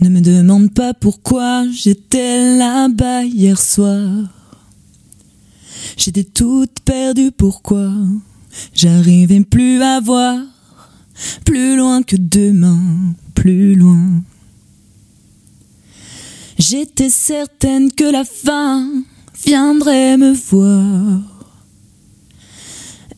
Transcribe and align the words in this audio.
Ne 0.00 0.08
me 0.08 0.20
demande 0.22 0.72
pas 0.72 0.94
pourquoi 0.94 1.66
j'étais 1.70 2.56
là-bas 2.56 3.24
hier 3.24 3.60
soir. 3.60 4.08
J'étais 5.96 6.24
toute 6.24 6.80
perdue, 6.80 7.32
pourquoi 7.32 7.92
J'arrivais 8.74 9.40
plus 9.40 9.82
à 9.82 10.00
voir, 10.00 10.38
plus 11.44 11.76
loin 11.76 12.02
que 12.02 12.16
demain, 12.16 12.80
plus 13.34 13.74
loin. 13.74 14.22
J'étais 16.58 17.10
certaine 17.10 17.92
que 17.92 18.04
la 18.04 18.24
fin 18.24 18.86
viendrait 19.44 20.16
me 20.16 20.32
voir. 20.32 21.20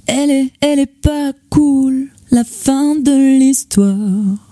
Elle 0.07 0.31
est, 0.31 0.53
elle 0.61 0.81
est 0.81 0.87
pas 0.87 1.33
cool, 1.49 2.09
la 2.31 2.45
fin 2.45 2.97
de 2.97 3.39
l'histoire. 3.39 4.52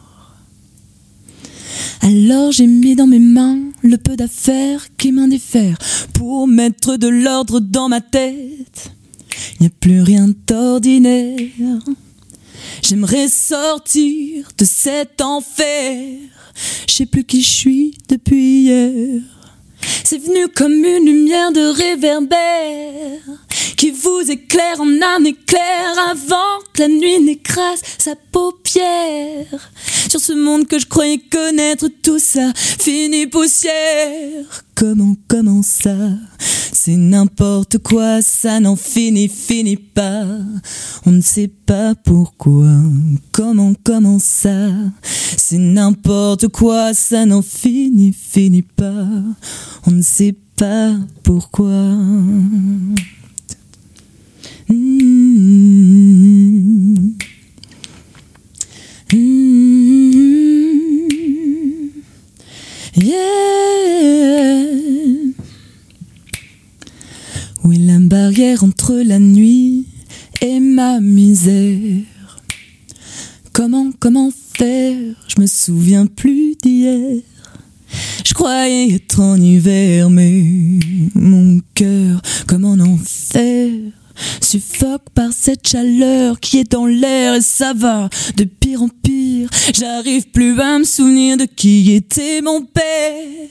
Alors 2.02 2.52
j'ai 2.52 2.66
mis 2.66 2.96
dans 2.96 3.06
mes 3.06 3.18
mains 3.18 3.58
le 3.82 3.96
peu 3.96 4.16
d'affaires 4.16 4.86
qui 4.96 5.12
m'indiffèrent 5.12 5.78
pour 6.12 6.48
mettre 6.48 6.96
de 6.96 7.08
l'ordre 7.08 7.60
dans 7.60 7.88
ma 7.88 8.00
tête. 8.00 8.92
Il 9.54 9.62
n'y 9.62 9.66
a 9.66 9.70
plus 9.80 10.02
rien 10.02 10.32
d'ordinaire. 10.46 11.38
J'aimerais 12.82 13.28
sortir 13.28 14.48
de 14.56 14.64
cet 14.64 15.20
enfer. 15.20 16.18
Je 16.88 16.92
sais 16.92 17.06
plus 17.06 17.24
qui 17.24 17.42
je 17.42 17.48
suis 17.48 17.98
depuis 18.08 18.62
hier. 18.62 19.20
C'est 20.04 20.18
venu 20.18 20.48
comme 20.48 20.72
une 20.72 21.06
lumière 21.06 21.52
de 21.52 21.60
réverbère 21.60 23.20
qui 23.76 23.90
vous 23.90 24.30
éclaire 24.30 24.80
en 24.80 24.88
un 24.88 25.24
éclair 25.24 25.98
avant 26.10 26.60
que 26.72 26.82
la 26.82 26.88
nuit 26.88 27.18
n'écrase 27.20 27.80
sa 27.98 28.14
paupière. 28.14 29.70
Sur 30.10 30.20
ce 30.20 30.32
monde 30.32 30.66
que 30.66 30.78
je 30.78 30.86
croyais 30.86 31.18
connaître, 31.30 31.88
tout 32.02 32.18
ça 32.18 32.52
finit 32.54 33.26
poussière. 33.26 34.64
Comment, 34.74 35.14
comment 35.28 35.62
ça 35.62 35.96
C'est 36.72 36.96
n'importe 36.96 37.78
quoi, 37.78 38.22
ça 38.22 38.60
n'en 38.60 38.76
finit, 38.76 39.28
finit 39.28 39.76
pas. 39.76 40.24
On 41.04 41.10
ne 41.10 41.20
sait 41.20 41.48
pas 41.48 41.94
pourquoi. 41.94 42.68
Comment, 43.32 43.74
comment 43.82 44.18
ça 44.18 44.68
C'est 45.36 45.58
n'importe 45.58 46.48
quoi, 46.48 46.94
ça 46.94 47.26
n'en 47.26 47.42
finit, 47.42 48.12
finit 48.12 48.62
pas. 48.62 49.06
On 49.86 49.90
ne 49.90 50.02
sait 50.02 50.36
pas 50.56 50.94
pourquoi. 51.22 51.96
Mmh. 54.68 54.68
Mmh. 54.68 55.10
Yeah. 62.94 63.79
Où 67.70 67.72
la 67.72 68.00
barrière 68.00 68.64
entre 68.64 68.94
la 68.96 69.20
nuit 69.20 69.86
et 70.40 70.58
ma 70.58 70.98
misère? 70.98 72.02
Comment, 73.52 73.92
comment 74.00 74.32
faire? 74.54 74.96
Je 75.28 75.40
me 75.40 75.46
souviens 75.46 76.06
plus 76.06 76.56
d'hier. 76.60 77.20
Je 78.24 78.34
croyais 78.34 78.92
être 78.94 79.20
en 79.20 79.36
hiver, 79.36 80.10
mais 80.10 80.42
mon 81.14 81.60
cœur, 81.74 82.20
comme 82.48 82.64
en 82.64 82.80
enfer, 82.80 83.70
suffoque 84.40 85.08
par 85.14 85.32
cette 85.32 85.68
chaleur 85.68 86.40
qui 86.40 86.58
est 86.58 86.72
dans 86.72 86.86
l'air 86.86 87.36
et 87.36 87.40
ça 87.40 87.72
va 87.72 88.10
de 88.36 88.42
pire 88.42 88.82
en 88.82 88.88
pire. 88.88 89.48
J'arrive 89.78 90.28
plus 90.30 90.58
à 90.58 90.80
me 90.80 90.84
souvenir 90.84 91.36
de 91.36 91.44
qui 91.44 91.92
était 91.92 92.42
mon 92.42 92.62
père, 92.62 93.48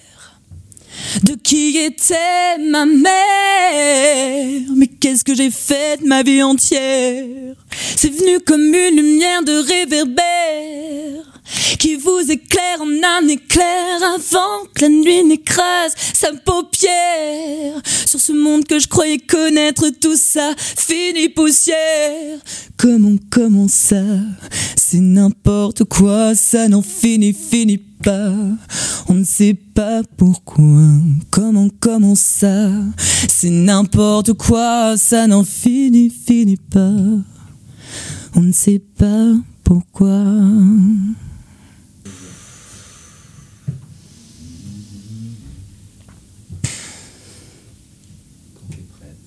de 1.23 1.35
qui 1.35 1.77
était 1.77 2.57
ma 2.69 2.85
mère? 2.85 4.61
Mais 4.75 4.87
qu'est-ce 4.87 5.23
que 5.23 5.35
j'ai 5.35 5.51
fait 5.51 6.01
de 6.01 6.07
ma 6.07 6.23
vie 6.23 6.43
entière? 6.43 7.25
C'est 7.95 8.09
venu 8.09 8.39
comme 8.39 8.73
une 8.73 8.95
lumière 8.95 9.43
de 9.43 9.53
réverbère 9.53 11.25
qui 11.79 11.95
vous 11.95 12.19
éclaire 12.29 12.81
en 12.81 13.23
un 13.23 13.27
éclair 13.27 14.03
avant 14.15 14.65
que 14.73 14.81
la 14.81 14.89
nuit 14.89 15.23
n'écrase 15.23 15.93
sa 16.13 16.33
paupière. 16.33 17.81
Sur 18.05 18.19
ce 18.19 18.31
monde 18.31 18.65
que 18.65 18.79
je 18.79 18.87
croyais 18.87 19.17
connaître, 19.17 19.89
tout 20.01 20.17
ça 20.17 20.53
finit 20.57 21.29
poussière. 21.29 22.39
Comment, 22.77 23.15
comment 23.29 23.67
ça? 23.67 24.03
C'est 24.75 24.99
n'importe 24.99 25.83
quoi, 25.85 26.35
ça 26.35 26.67
n'en 26.67 26.81
finit, 26.81 27.33
finit 27.33 27.77
pas. 28.03 28.31
On 29.07 29.13
ne 29.13 29.23
sait 29.23 29.53
pas 29.53 30.01
pourquoi. 30.17 30.65
Comment, 31.29 31.69
comment 31.79 32.15
ça 32.15 32.69
C'est 33.27 33.49
n'importe 33.49 34.33
quoi, 34.33 34.97
ça 34.97 35.27
n'en 35.27 35.43
finit, 35.43 36.09
finit 36.09 36.57
pas. 36.57 36.93
On 38.35 38.41
ne 38.41 38.51
sait 38.51 38.79
pas 38.79 39.33
pourquoi. 39.63 40.09
Quand 48.53 48.67
t'es 48.69 48.85
prête, 48.97 49.17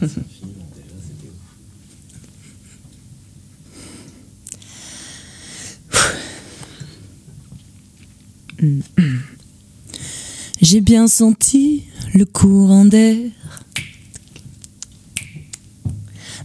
c'est 0.00 0.08
fini, 0.28 0.52
bon, 0.56 0.66
déjà 0.74 0.94
c'était 1.02 1.28
ouf. 1.28 1.36
J'ai 10.60 10.80
bien 10.80 11.06
senti 11.06 11.84
le 12.14 12.24
courant 12.24 12.84
d'air 12.84 13.16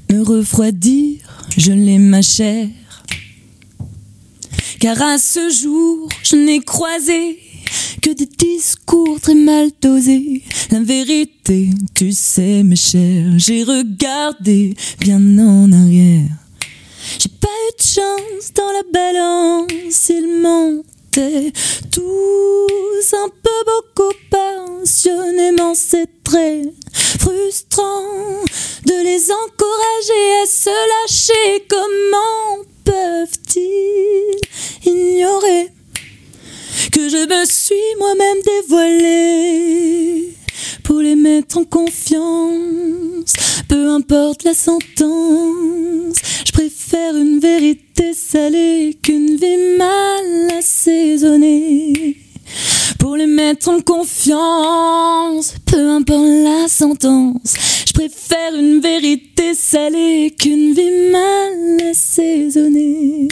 me 0.10 0.22
refroidir, 0.22 1.20
je 1.58 1.72
l'ai 1.72 1.98
ma 1.98 2.22
chair. 2.22 2.68
Car 4.80 5.02
à 5.02 5.18
ce 5.18 5.50
jour, 5.50 6.10
je 6.24 6.36
n'ai 6.36 6.60
croisé 6.60 7.40
que 8.02 8.12
des 8.12 8.28
discours 8.38 9.20
très 9.20 9.36
mal 9.36 9.70
dosés. 9.82 10.44
La 10.72 10.82
vérité, 10.82 11.70
tu 11.94 12.12
sais, 12.12 12.64
mes 12.64 12.76
chers, 12.76 13.38
j'ai 13.38 13.64
regardé 13.64 14.76
bien 15.00 15.20
en 15.40 15.72
arrière. 15.72 16.30
J'ai 17.20 17.30
pas 17.30 17.48
eu 17.48 17.72
de 17.78 17.84
chance 17.84 18.54
dans 18.54 18.72
la 18.72 18.84
balance, 18.94 20.10
ils 20.10 20.42
tous 21.92 23.14
un 23.14 23.30
peu 23.30 23.50
beaucoup 23.66 24.14
passionnément, 24.30 25.74
c'est 25.74 26.10
très 26.24 26.64
frustrant 26.94 28.44
de 28.86 29.04
les 29.04 29.32
encourager 29.32 30.42
à 30.44 30.46
se 30.46 30.70
lâcher. 30.70 31.66
Comment 31.70 32.66
peuvent-ils 32.84 34.42
ignorer 34.86 35.70
que 36.92 37.08
je 37.08 37.26
me 37.26 37.46
suis 37.46 37.96
moi-même 37.98 38.42
dévoilée? 38.42 40.35
Pour 40.86 41.00
les 41.02 41.16
mettre 41.16 41.58
en 41.58 41.64
confiance. 41.66 43.34
Peu 43.68 43.90
importe 43.90 44.44
la 44.44 44.54
sentence, 44.54 46.16
je 46.46 46.52
préfère 46.52 47.18
une 47.18 47.40
vérité 47.40 48.14
salée 48.14 48.98
qu'une 49.02 49.36
vie 49.36 49.78
mal 49.78 50.58
assaisonnée. 50.58 52.18
Pour 53.00 53.18
les 53.18 53.26
mettre 53.26 53.70
en 53.70 53.82
confiance, 53.82 55.56
peu 55.66 55.90
importe 55.90 56.22
la 56.22 56.68
sentence, 56.68 57.56
je 57.88 57.94
préfère 57.94 58.56
une 58.56 58.80
vérité 58.80 59.56
salée 59.56 60.34
qu'une 60.38 60.74
vie 60.74 61.12
mal 61.12 61.90
assaisonnée. 61.90 63.28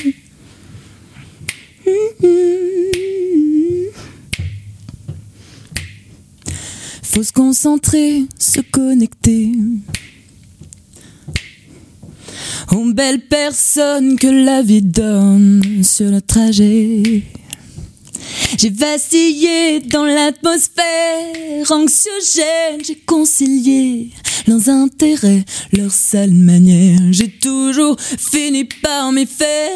Mhm. 1.85 2.63
Faut 7.13 7.21
se 7.21 7.31
concentrer, 7.31 8.25
se 8.39 8.59
connecter 8.59 9.51
aux 12.71 12.85
belles 12.91 13.27
personnes 13.27 14.17
que 14.17 14.25
la 14.25 14.63
vie 14.63 14.81
donne 14.81 15.83
sur 15.83 16.09
le 16.09 16.21
trajet. 16.21 17.21
J'ai 18.57 18.71
vacillé 18.71 19.81
dans 19.81 20.05
l'atmosphère 20.05 21.69
anxiogène, 21.69 22.83
j'ai 22.83 22.97
concilié 23.05 24.09
leurs 24.47 24.69
intérêts, 24.69 25.45
leurs 25.71 25.91
sales 25.91 26.31
manières. 26.31 26.99
J'ai 27.11 27.29
toujours 27.29 27.95
fini 27.99 28.65
par 28.81 29.11
m'y 29.11 29.27
faire. 29.27 29.69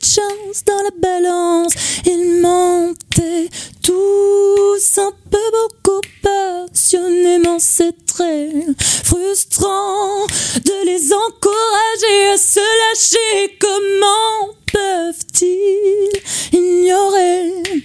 Chance 0.00 0.64
dans 0.66 0.82
la 0.82 0.90
balance, 1.00 1.72
ils 2.04 2.40
montaient 2.40 3.48
tous 3.82 4.98
un 4.98 5.12
peu 5.30 5.38
beaucoup 5.52 6.00
passionnément. 6.22 7.58
C'est 7.58 8.04
très 8.06 8.50
frustrant 9.04 10.26
de 10.64 10.86
les 10.86 11.12
encourager 11.12 12.32
à 12.32 12.38
se 12.38 12.60
lâcher. 12.60 13.56
Comment 13.60 14.54
peuvent-ils 14.72 16.20
ignorer 16.52 17.82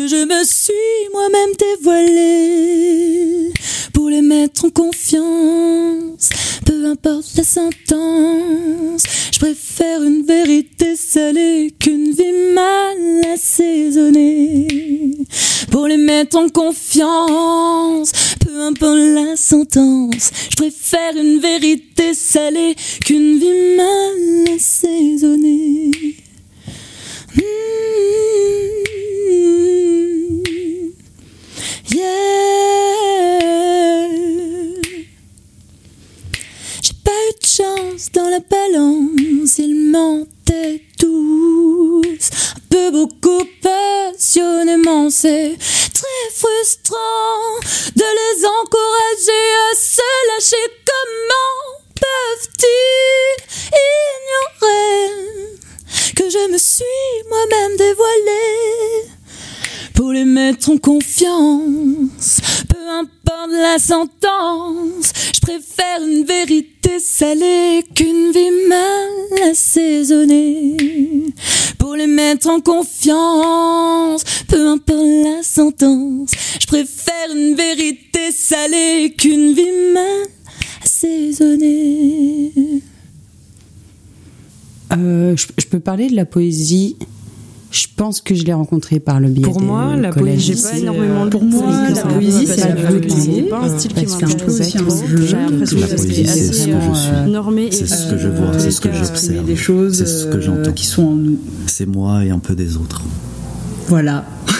je 0.00 0.24
me 0.24 0.44
suis 0.44 1.08
moi-même 1.12 1.54
dévoilée 1.58 3.52
pour 3.92 4.08
les 4.08 4.22
mettre 4.22 4.64
en 4.64 4.70
confiance. 4.70 6.28
Peu 6.64 6.86
importe 6.86 7.36
la 7.36 7.44
sentence, 7.44 9.02
je 9.32 9.38
préfère 9.38 10.02
une 10.02 10.24
vérité 10.24 10.96
salée 10.96 11.74
qu'une 11.78 12.12
vie 12.12 12.32
mal 12.54 13.32
assaisonnée. 13.32 14.68
Pour 15.70 15.86
les 15.86 15.96
mettre 15.96 16.36
en 16.36 16.48
confiance, 16.48 18.12
peu 18.40 18.60
importe 18.62 18.98
la 18.98 19.36
sentence, 19.36 20.30
je 20.50 20.56
préfère 20.56 21.16
une 21.16 21.38
vérité 21.38 22.14
salée 22.14 22.74
qu'une 23.04 23.38
vie 23.38 23.76
mal 23.76 24.54
assaisonnée. 24.56 25.90
Mmh. 25.90 25.92
Yeah. 25.92 25.92
J'ai 25.92 26.00
pas 26.02 26.10
eu 26.12 26.20
de 26.22 27.21
chance 27.21 27.21
dans 38.14 38.28
la 38.28 38.40
balance, 38.40 39.58
ils 39.58 39.90
mentaient 39.90 40.82
tous. 40.98 42.30
Un 42.56 42.60
peu 42.68 42.90
beaucoup 42.90 43.44
passionnément, 43.62 45.08
c'est 45.10 45.56
très 45.58 46.30
frustrant 46.34 47.60
de 47.96 48.02
les 48.02 48.44
encourager 48.44 49.46
à 49.70 49.74
se 49.74 50.02
lâcher. 50.28 50.66
Comment 50.84 51.80
peuvent-ils 51.94 53.44
ignorer 54.60 55.51
que 56.22 56.30
je 56.30 56.52
me 56.52 56.58
suis 56.58 56.84
moi-même 57.28 57.76
dévoilée? 57.76 59.08
pour 59.94 60.12
les 60.12 60.24
mettre 60.24 60.70
en 60.70 60.78
confiance. 60.78 62.40
Peu 62.68 62.88
importe 62.88 63.50
la 63.50 63.78
sentence, 63.78 65.12
je 65.34 65.40
préfère 65.40 66.00
une 66.00 66.24
vérité 66.24 66.98
salée 66.98 67.84
qu'une 67.94 68.32
vie 68.32 68.66
mal 68.68 69.50
assaisonnée. 69.50 70.76
Pour 71.78 71.94
les 71.96 72.06
mettre 72.06 72.48
en 72.48 72.60
confiance, 72.60 74.24
peu 74.48 74.66
importe 74.66 75.24
la 75.24 75.42
sentence, 75.42 76.30
je 76.60 76.66
préfère 76.66 77.30
une 77.34 77.54
vérité 77.54 78.32
salée 78.32 79.14
qu'une 79.16 79.54
vie 79.54 79.92
mal 79.92 80.26
assaisonnée. 80.84 82.52
Euh, 84.96 85.36
je, 85.36 85.46
je 85.58 85.66
peux 85.66 85.80
parler 85.80 86.08
de 86.10 86.16
la 86.16 86.24
poésie. 86.24 86.96
Je 87.70 87.86
pense 87.96 88.20
que 88.20 88.34
je 88.34 88.44
l'ai 88.44 88.52
rencontrée 88.52 89.00
par 89.00 89.18
le 89.18 89.30
biais 89.30 89.44
Pour 89.44 89.58
des 89.58 89.64
moi, 89.64 89.96
la 89.96 90.12
poésie, 90.12 90.52
j'ai 90.54 90.60
pas 90.62 90.76
énormément 90.76 91.24
de 91.24 91.30
Pour 91.30 91.42
moi, 91.42 91.88
la 91.88 92.02
poésie, 92.02 92.46
c'est 92.46 92.76
que 92.76 92.82
la 92.82 92.90
poésie. 93.00 93.42
Pas 93.48 93.60
un 93.60 93.78
style 93.78 93.94
qui 93.94 94.04
m'intéresse 94.06 94.74
trop. 94.74 94.94
J'ai 95.24 95.36
l'impression 95.36 95.78
La 95.80 95.86
que 95.86 95.94
poésie, 95.96 96.26
c'est 96.26 96.26
c'est 96.26 96.28
assez 96.28 96.52
ce 96.52 96.66
que 96.66 96.80
je 96.80 96.94
suis. 96.94 97.12
euh, 97.12 97.68
C'est 97.70 97.86
ce 97.86 98.10
que 98.10 98.18
je 98.18 98.28
euh, 98.28 98.30
vois, 98.30 98.58
c'est 98.58 98.70
ce 98.70 98.80
que 98.82 98.88
cas, 98.88 98.94
j'observe. 98.94 99.14
exprimer 99.16 99.40
des 99.46 99.56
choses 99.56 99.96
C'est 99.96 100.06
ce 100.06 100.26
que 100.26 100.36
euh, 100.36 100.40
j'entends. 100.42 100.72
qui 100.72 100.84
sont 100.86 101.02
en 101.04 101.14
nous. 101.14 101.38
C'est 101.66 101.86
moi 101.86 102.22
et 102.26 102.30
un 102.30 102.38
peu 102.40 102.54
des 102.54 102.76
autres. 102.76 103.00
Voilà. 103.88 104.26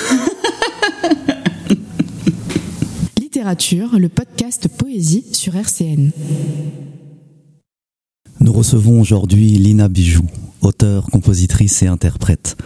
Littérature, 3.20 3.98
le 3.98 4.08
podcast 4.08 4.68
Poésie 4.68 5.24
sur 5.32 5.54
RCN. 5.54 6.10
Recevons 8.62 9.00
aujourd'hui 9.00 9.58
Lina 9.58 9.88
Bijou, 9.88 10.22
auteure, 10.60 11.06
compositrice 11.06 11.82
et 11.82 11.88
interprète. 11.88 12.56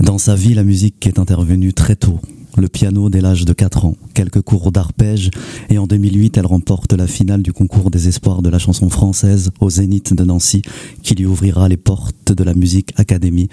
Dans 0.00 0.18
sa 0.18 0.34
vie, 0.34 0.52
la 0.52 0.64
musique 0.64 1.06
est 1.06 1.20
intervenue 1.20 1.72
très 1.72 1.94
tôt. 1.94 2.18
Le 2.56 2.66
piano 2.66 3.08
dès 3.08 3.20
l'âge 3.20 3.44
de 3.44 3.52
4 3.52 3.84
ans, 3.84 3.94
quelques 4.14 4.40
cours 4.40 4.72
d'arpège 4.72 5.30
et 5.70 5.78
en 5.78 5.86
2008, 5.86 6.38
elle 6.38 6.46
remporte 6.46 6.92
la 6.92 7.06
finale 7.06 7.40
du 7.40 7.52
concours 7.52 7.92
des 7.92 8.08
espoirs 8.08 8.42
de 8.42 8.48
la 8.48 8.58
chanson 8.58 8.90
française 8.90 9.52
au 9.60 9.70
Zénith 9.70 10.12
de 10.12 10.24
Nancy 10.24 10.62
qui 11.04 11.14
lui 11.14 11.24
ouvrira 11.24 11.68
les 11.68 11.76
portes 11.76 12.32
de 12.32 12.42
la 12.42 12.54
Music 12.54 12.92
Academy 12.96 13.48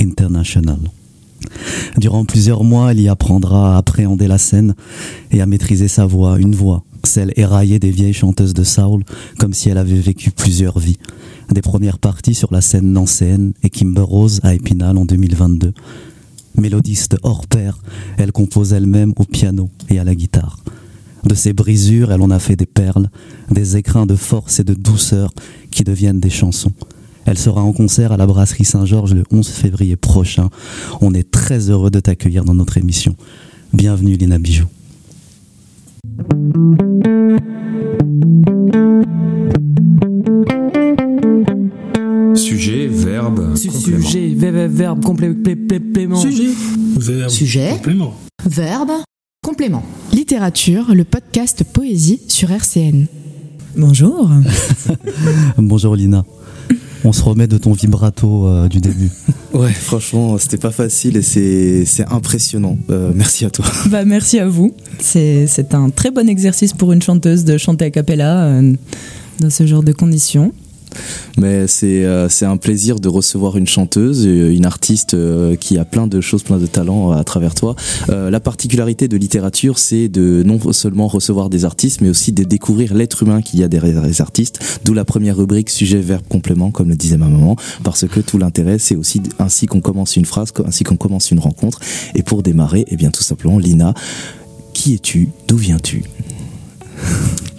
International. 0.00 0.80
Durant 1.96 2.24
plusieurs 2.24 2.64
mois, 2.64 2.90
elle 2.90 3.00
y 3.00 3.08
apprendra 3.08 3.76
à 3.76 3.78
appréhender 3.78 4.26
la 4.26 4.38
scène 4.38 4.74
et 5.30 5.40
à 5.40 5.46
maîtriser 5.46 5.86
sa 5.86 6.06
voix, 6.06 6.40
une 6.40 6.56
voix, 6.56 6.82
celle 7.06 7.32
éraillée 7.36 7.78
des 7.78 7.90
vieilles 7.90 8.12
chanteuses 8.12 8.54
de 8.54 8.64
soul, 8.64 9.04
comme 9.38 9.52
si 9.52 9.68
elle 9.68 9.78
avait 9.78 10.00
vécu 10.00 10.30
plusieurs 10.30 10.78
vies. 10.78 10.98
Des 11.50 11.62
premières 11.62 11.98
parties 11.98 12.34
sur 12.34 12.52
la 12.52 12.60
scène 12.60 12.92
nancéenne 12.92 13.52
et 13.62 13.70
Kimber 13.70 14.02
Rose 14.02 14.40
à 14.42 14.54
Épinal 14.54 14.96
en 14.96 15.04
2022. 15.04 15.72
Mélodiste 16.56 17.16
hors 17.22 17.46
pair, 17.46 17.78
elle 18.16 18.32
compose 18.32 18.72
elle-même 18.72 19.12
au 19.16 19.24
piano 19.24 19.68
et 19.90 19.98
à 19.98 20.04
la 20.04 20.14
guitare. 20.14 20.58
De 21.24 21.34
ses 21.34 21.52
brisures, 21.52 22.12
elle 22.12 22.20
en 22.22 22.30
a 22.30 22.38
fait 22.38 22.56
des 22.56 22.66
perles, 22.66 23.08
des 23.50 23.76
écrins 23.76 24.06
de 24.06 24.14
force 24.14 24.60
et 24.60 24.64
de 24.64 24.74
douceur 24.74 25.32
qui 25.70 25.82
deviennent 25.82 26.20
des 26.20 26.30
chansons. 26.30 26.72
Elle 27.24 27.38
sera 27.38 27.62
en 27.62 27.72
concert 27.72 28.12
à 28.12 28.16
la 28.16 28.26
Brasserie 28.26 28.66
Saint-Georges 28.66 29.14
le 29.14 29.24
11 29.30 29.48
février 29.48 29.96
prochain. 29.96 30.50
On 31.00 31.14
est 31.14 31.30
très 31.30 31.70
heureux 31.70 31.90
de 31.90 32.00
t'accueillir 32.00 32.44
dans 32.44 32.54
notre 32.54 32.76
émission. 32.76 33.16
Bienvenue 33.72 34.16
Lina 34.16 34.38
Bijou. 34.38 34.66
Sujet, 42.34 42.88
verbe, 42.88 43.56
Su- 43.56 43.68
complément. 43.70 44.02
Sujet, 44.02 44.34
ver- 44.34 44.52
ver- 44.52 44.68
verbe, 44.68 45.04
complé- 45.04 45.34
plé- 45.34 45.56
plé- 45.56 45.80
plément. 45.80 46.16
Sujet. 46.16 46.48
Verbe. 46.98 47.30
Sujet, 47.30 47.70
Complément. 47.74 48.14
verbe, 48.44 48.90
complément. 49.42 49.82
Littérature, 50.12 50.94
le 50.94 51.04
podcast 51.04 51.64
Poésie 51.72 52.20
sur 52.28 52.50
RCN. 52.50 53.06
Bonjour. 53.76 54.30
Bonjour 55.58 55.94
Lina. 55.96 56.24
On 57.04 57.12
se 57.12 57.22
remet 57.22 57.46
de 57.46 57.58
ton 57.58 57.72
vibrato 57.72 58.46
euh, 58.46 58.68
du 58.68 58.80
début. 58.80 59.10
Ouais, 59.54 59.70
franchement, 59.70 60.36
c'était 60.36 60.56
pas 60.56 60.72
facile 60.72 61.16
et 61.16 61.22
c'est 61.22 61.84
c'est 61.84 62.04
impressionnant. 62.10 62.76
Euh, 62.90 63.12
merci 63.14 63.44
à 63.44 63.50
toi. 63.50 63.64
Bah, 63.88 64.04
merci 64.04 64.40
à 64.40 64.48
vous. 64.48 64.74
C'est 64.98 65.46
c'est 65.46 65.74
un 65.74 65.90
très 65.90 66.10
bon 66.10 66.28
exercice 66.28 66.72
pour 66.72 66.90
une 66.90 67.00
chanteuse 67.00 67.44
de 67.44 67.56
chanter 67.56 67.84
a 67.84 67.90
cappella 67.92 68.46
euh, 68.46 68.72
dans 69.38 69.50
ce 69.50 69.64
genre 69.64 69.84
de 69.84 69.92
conditions. 69.92 70.52
Mais 71.38 71.66
c'est 71.66 72.04
euh, 72.04 72.28
c'est 72.28 72.46
un 72.46 72.56
plaisir 72.56 73.00
de 73.00 73.08
recevoir 73.08 73.56
une 73.56 73.66
chanteuse, 73.66 74.26
euh, 74.26 74.54
une 74.54 74.66
artiste 74.66 75.14
euh, 75.14 75.56
qui 75.56 75.78
a 75.78 75.84
plein 75.84 76.06
de 76.06 76.20
choses, 76.20 76.42
plein 76.42 76.58
de 76.58 76.66
talents 76.66 77.12
à 77.12 77.24
travers 77.24 77.54
toi. 77.54 77.76
La 78.08 78.40
particularité 78.40 79.08
de 79.08 79.16
littérature, 79.16 79.78
c'est 79.78 80.08
de 80.08 80.42
non 80.44 80.60
seulement 80.72 81.08
recevoir 81.08 81.50
des 81.50 81.64
artistes, 81.64 82.00
mais 82.00 82.08
aussi 82.08 82.32
de 82.32 82.44
découvrir 82.44 82.94
l'être 82.94 83.22
humain 83.22 83.42
qu'il 83.42 83.60
y 83.60 83.64
a 83.64 83.68
derrière 83.68 84.02
les 84.02 84.20
artistes. 84.20 84.80
D'où 84.84 84.94
la 84.94 85.04
première 85.04 85.36
rubrique 85.36 85.70
sujet, 85.70 86.00
verbe, 86.00 86.26
complément, 86.28 86.70
comme 86.70 86.88
le 86.88 86.96
disait 86.96 87.16
ma 87.16 87.28
maman, 87.28 87.56
parce 87.82 88.06
que 88.06 88.20
tout 88.20 88.38
l'intérêt, 88.38 88.78
c'est 88.78 88.96
aussi 88.96 89.22
ainsi 89.38 89.66
qu'on 89.66 89.80
commence 89.80 90.16
une 90.16 90.24
phrase, 90.24 90.52
ainsi 90.64 90.84
qu'on 90.84 90.96
commence 90.96 91.30
une 91.30 91.40
rencontre. 91.40 91.80
Et 92.14 92.22
pour 92.22 92.42
démarrer, 92.42 92.84
eh 92.88 92.96
bien 92.96 93.10
tout 93.10 93.22
simplement, 93.22 93.58
Lina, 93.58 93.94
qui 94.72 94.94
es-tu? 94.94 95.30
D'où 95.48 95.56
viens-tu? 95.56 96.04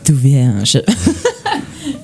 Tout 0.03 0.13
bien. 0.13 0.63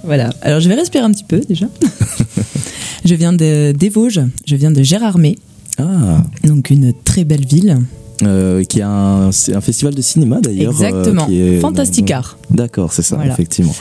voilà. 0.03 0.29
Alors 0.41 0.60
je 0.60 0.70
vais 0.70 0.75
respirer 0.75 1.03
un 1.03 1.12
petit 1.12 1.24
peu 1.24 1.39
déjà. 1.39 1.67
je 3.05 3.15
viens 3.15 3.34
de, 3.34 3.72
des 3.72 3.89
Vosges. 3.89 4.22
Je 4.46 4.55
viens 4.55 4.72
de 4.72 4.84
Gérardmer, 4.84 5.38
Ah, 5.77 6.24
donc 6.43 6.70
une 6.70 6.93
très 7.03 7.24
belle 7.24 7.46
ville. 7.46 7.77
euh, 8.24 8.63
qui 8.63 8.81
a 8.81 8.89
un, 8.89 9.31
c'est 9.31 9.55
un 9.55 9.62
festival 9.62 9.96
de 9.96 10.01
cinéma 10.01 10.39
d'ailleurs. 10.41 10.74
euh, 10.79 10.86
Exactement. 10.86 11.25
qui 11.25 11.41
est- 11.41 11.60
Fantasticard. 11.60 12.38
D'accord, 12.51 12.93
c'est 12.93 13.01
ça, 13.01 13.15
Voilà. 13.15 13.34
effectivement. 13.34 13.74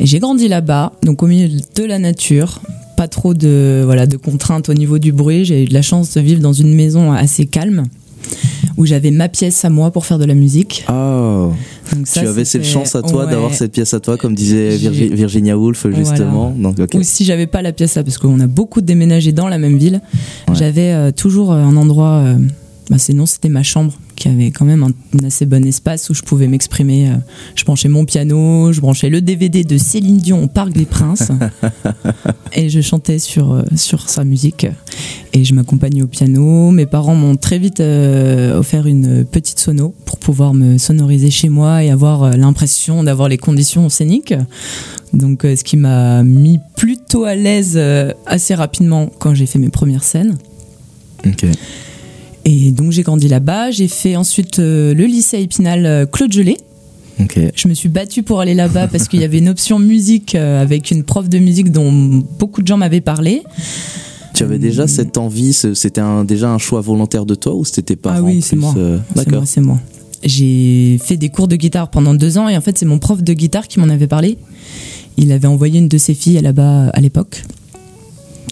Et 0.00 0.06
j'ai 0.06 0.18
grandi 0.18 0.48
là-bas, 0.48 0.92
donc 1.04 1.22
au 1.22 1.26
milieu 1.26 1.48
de 1.48 1.84
la 1.84 1.98
nature. 1.98 2.60
Pas 2.96 3.08
trop 3.08 3.34
de, 3.34 3.82
voilà, 3.84 4.06
de 4.06 4.16
contraintes 4.16 4.70
au 4.70 4.74
niveau 4.74 4.98
du 4.98 5.12
bruit. 5.12 5.44
J'ai 5.44 5.64
eu 5.64 5.66
de 5.66 5.74
la 5.74 5.82
chance 5.82 6.14
de 6.14 6.20
vivre 6.22 6.40
dans 6.40 6.54
une 6.54 6.74
maison 6.74 7.12
assez 7.12 7.44
calme 7.44 7.84
où 8.76 8.84
j'avais 8.86 9.10
ma 9.10 9.28
pièce 9.28 9.64
à 9.64 9.70
moi 9.70 9.90
pour 9.90 10.04
faire 10.06 10.18
de 10.18 10.24
la 10.26 10.34
musique. 10.34 10.84
Ah, 10.88 11.48
Donc 11.94 12.06
ça, 12.06 12.20
tu 12.20 12.26
avais 12.28 12.44
cette 12.44 12.64
chance 12.64 12.94
à 12.94 13.02
toi 13.02 13.24
ouais. 13.24 13.30
d'avoir 13.30 13.54
cette 13.54 13.72
pièce 13.72 13.94
à 13.94 14.00
toi, 14.00 14.16
comme 14.18 14.34
disait 14.34 14.76
Virgi- 14.76 15.08
Virginia 15.14 15.56
Woolf 15.56 15.86
justement. 15.94 16.50
Donc. 16.56 16.76
Ou 16.94 17.02
si 17.02 17.24
j'avais 17.24 17.46
pas 17.46 17.62
la 17.62 17.72
pièce 17.72 17.94
là, 17.94 18.04
parce 18.04 18.18
qu'on 18.18 18.38
a 18.40 18.46
beaucoup 18.46 18.80
déménagé 18.82 19.32
dans 19.32 19.48
la 19.48 19.58
même 19.58 19.78
ville, 19.78 20.00
Ouais. 20.48 20.54
j'avais 20.54 20.92
euh, 20.92 21.10
toujours 21.10 21.52
euh, 21.52 21.56
un 21.62 21.76
endroit. 21.76 22.22
euh, 22.24 22.36
bah, 22.90 22.98
sinon, 22.98 23.24
c'était 23.26 23.48
ma 23.48 23.62
chambre 23.62 23.94
qui 24.26 24.32
avait 24.32 24.50
quand 24.50 24.64
même 24.64 24.82
un, 24.82 24.90
un 25.20 25.26
assez 25.26 25.46
bon 25.46 25.64
espace 25.64 26.10
où 26.10 26.14
je 26.14 26.22
pouvais 26.22 26.48
m'exprimer. 26.48 27.10
euh. 27.10 27.14
je 27.54 27.64
branchais 27.64 27.88
mon 27.88 28.04
piano, 28.04 28.72
je 28.72 28.80
branchais 28.80 29.08
le 29.08 29.20
DVD 29.20 29.62
de 29.62 29.78
Céline 29.78 30.16
Dion 30.18 30.42
au 30.42 30.46
Parc 30.48 30.72
des 30.72 30.84
Princes 30.84 31.30
et 32.52 32.68
je 32.68 32.80
chantais 32.80 33.18
sur, 33.20 33.52
euh, 33.52 33.62
sur 33.76 34.08
sa 34.08 34.24
musique. 34.24 34.66
Et 35.32 35.44
je 35.44 35.54
m'accompagnais 35.54 36.02
au 36.02 36.06
piano. 36.06 36.70
Mes 36.70 36.86
parents 36.86 37.14
m'ont 37.14 37.36
très 37.36 37.58
vite 37.58 37.80
euh, 37.80 38.58
offert 38.58 38.86
une 38.86 39.24
petite 39.24 39.60
sono 39.60 39.94
pour 40.04 40.18
pouvoir 40.18 40.54
me 40.54 40.78
sonoriser 40.78 41.30
chez 41.30 41.48
moi 41.48 41.84
et 41.84 41.90
avoir 41.90 42.36
l'impression 42.36 43.04
d'avoir 43.04 43.28
les 43.28 43.38
conditions 43.38 43.88
scéniques. 43.88 44.34
Donc, 45.12 45.40
ce 45.42 45.62
qui 45.62 45.76
m'a 45.76 46.22
mis 46.24 46.58
plutôt 46.76 47.24
à 47.24 47.34
l'aise 47.34 47.80
assez 48.26 48.54
rapidement 48.54 49.08
quand 49.18 49.34
j'ai 49.34 49.46
fait 49.46 49.58
mes 49.58 49.68
premières 49.68 50.04
scènes. 50.04 50.36
Ok. 51.24 51.46
Et 52.48 52.70
donc 52.70 52.92
j'ai 52.92 53.02
grandi 53.02 53.26
là-bas. 53.28 53.72
J'ai 53.72 53.88
fait 53.88 54.14
ensuite 54.16 54.60
euh, 54.60 54.94
le 54.94 55.04
lycée 55.04 55.36
à 55.36 55.40
Épinal 55.40 55.84
euh, 55.84 56.06
Claude 56.06 56.32
Gelé. 56.32 56.56
Ok. 57.20 57.38
Je 57.54 57.68
me 57.68 57.74
suis 57.74 57.88
battue 57.88 58.22
pour 58.22 58.40
aller 58.40 58.54
là-bas 58.54 58.86
parce 58.92 59.08
qu'il 59.08 59.20
y 59.20 59.24
avait 59.24 59.38
une 59.38 59.48
option 59.48 59.78
musique 59.80 60.34
euh, 60.36 60.62
avec 60.62 60.90
une 60.92 61.02
prof 61.02 61.28
de 61.28 61.38
musique 61.38 61.72
dont 61.72 61.90
beaucoup 62.38 62.62
de 62.62 62.66
gens 62.68 62.76
m'avaient 62.76 63.00
parlé. 63.00 63.42
Tu 64.32 64.44
avais 64.44 64.58
déjà 64.58 64.86
cette 64.86 65.16
envie, 65.16 65.52
c'était 65.54 66.00
un, 66.00 66.24
déjà 66.24 66.50
un 66.50 66.58
choix 66.58 66.80
volontaire 66.82 67.26
de 67.26 67.34
toi 67.34 67.54
ou 67.54 67.64
c'était 67.64 67.96
parents 67.96 68.16
Ah 68.18 68.22
oui, 68.22 68.42
c'est 68.42 68.54
moi. 68.54 68.74
euh, 68.76 68.98
C'est 69.08 69.16
D'accord. 69.16 69.38
moi, 69.38 69.46
c'est 69.46 69.60
moi. 69.62 69.80
J'ai 70.22 70.98
fait 71.02 71.16
des 71.16 71.30
cours 71.30 71.48
de 71.48 71.56
guitare 71.56 71.90
pendant 71.90 72.14
deux 72.14 72.38
ans 72.38 72.48
et 72.48 72.56
en 72.56 72.60
fait 72.60 72.78
c'est 72.78 72.86
mon 72.86 72.98
prof 72.98 73.22
de 73.22 73.32
guitare 73.32 73.66
qui 73.66 73.80
m'en 73.80 73.88
avait 73.88 74.06
parlé. 74.06 74.38
Il 75.16 75.32
avait 75.32 75.48
envoyé 75.48 75.78
une 75.78 75.88
de 75.88 75.98
ses 75.98 76.14
filles 76.14 76.40
là-bas 76.40 76.90
à 76.90 77.00
l'époque. 77.00 77.42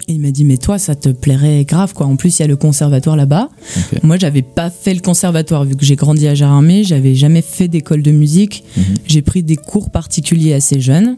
Et 0.06 0.12
il 0.12 0.20
m'a 0.20 0.30
dit 0.30 0.44
mais 0.44 0.58
toi 0.58 0.78
ça 0.78 0.94
te 0.94 1.08
plairait 1.08 1.64
grave 1.64 1.94
quoi. 1.94 2.06
En 2.06 2.16
plus 2.16 2.38
il 2.38 2.42
y 2.42 2.44
a 2.44 2.48
le 2.48 2.56
conservatoire 2.56 3.16
là-bas. 3.16 3.48
Ok. 3.76 4.02
Moi 4.02 4.18
j'avais 4.18 4.42
pas 4.42 4.70
fait 4.70 4.92
le 4.92 5.00
conservatoire 5.00 5.64
vu 5.64 5.76
que 5.76 5.84
j'ai 5.84 5.96
grandi 5.96 6.28
à 6.28 6.34
Gérardmer, 6.34 6.84
j'avais 6.84 7.14
jamais 7.14 7.42
fait 7.42 7.68
d'école 7.68 8.02
de 8.02 8.10
musique. 8.10 8.64
Mhm. 8.76 8.84
J'ai 9.06 9.22
pris 9.22 9.42
des 9.42 9.56
cours 9.56 9.90
particuliers 9.90 10.52
assez 10.52 10.80
jeunes 10.80 11.16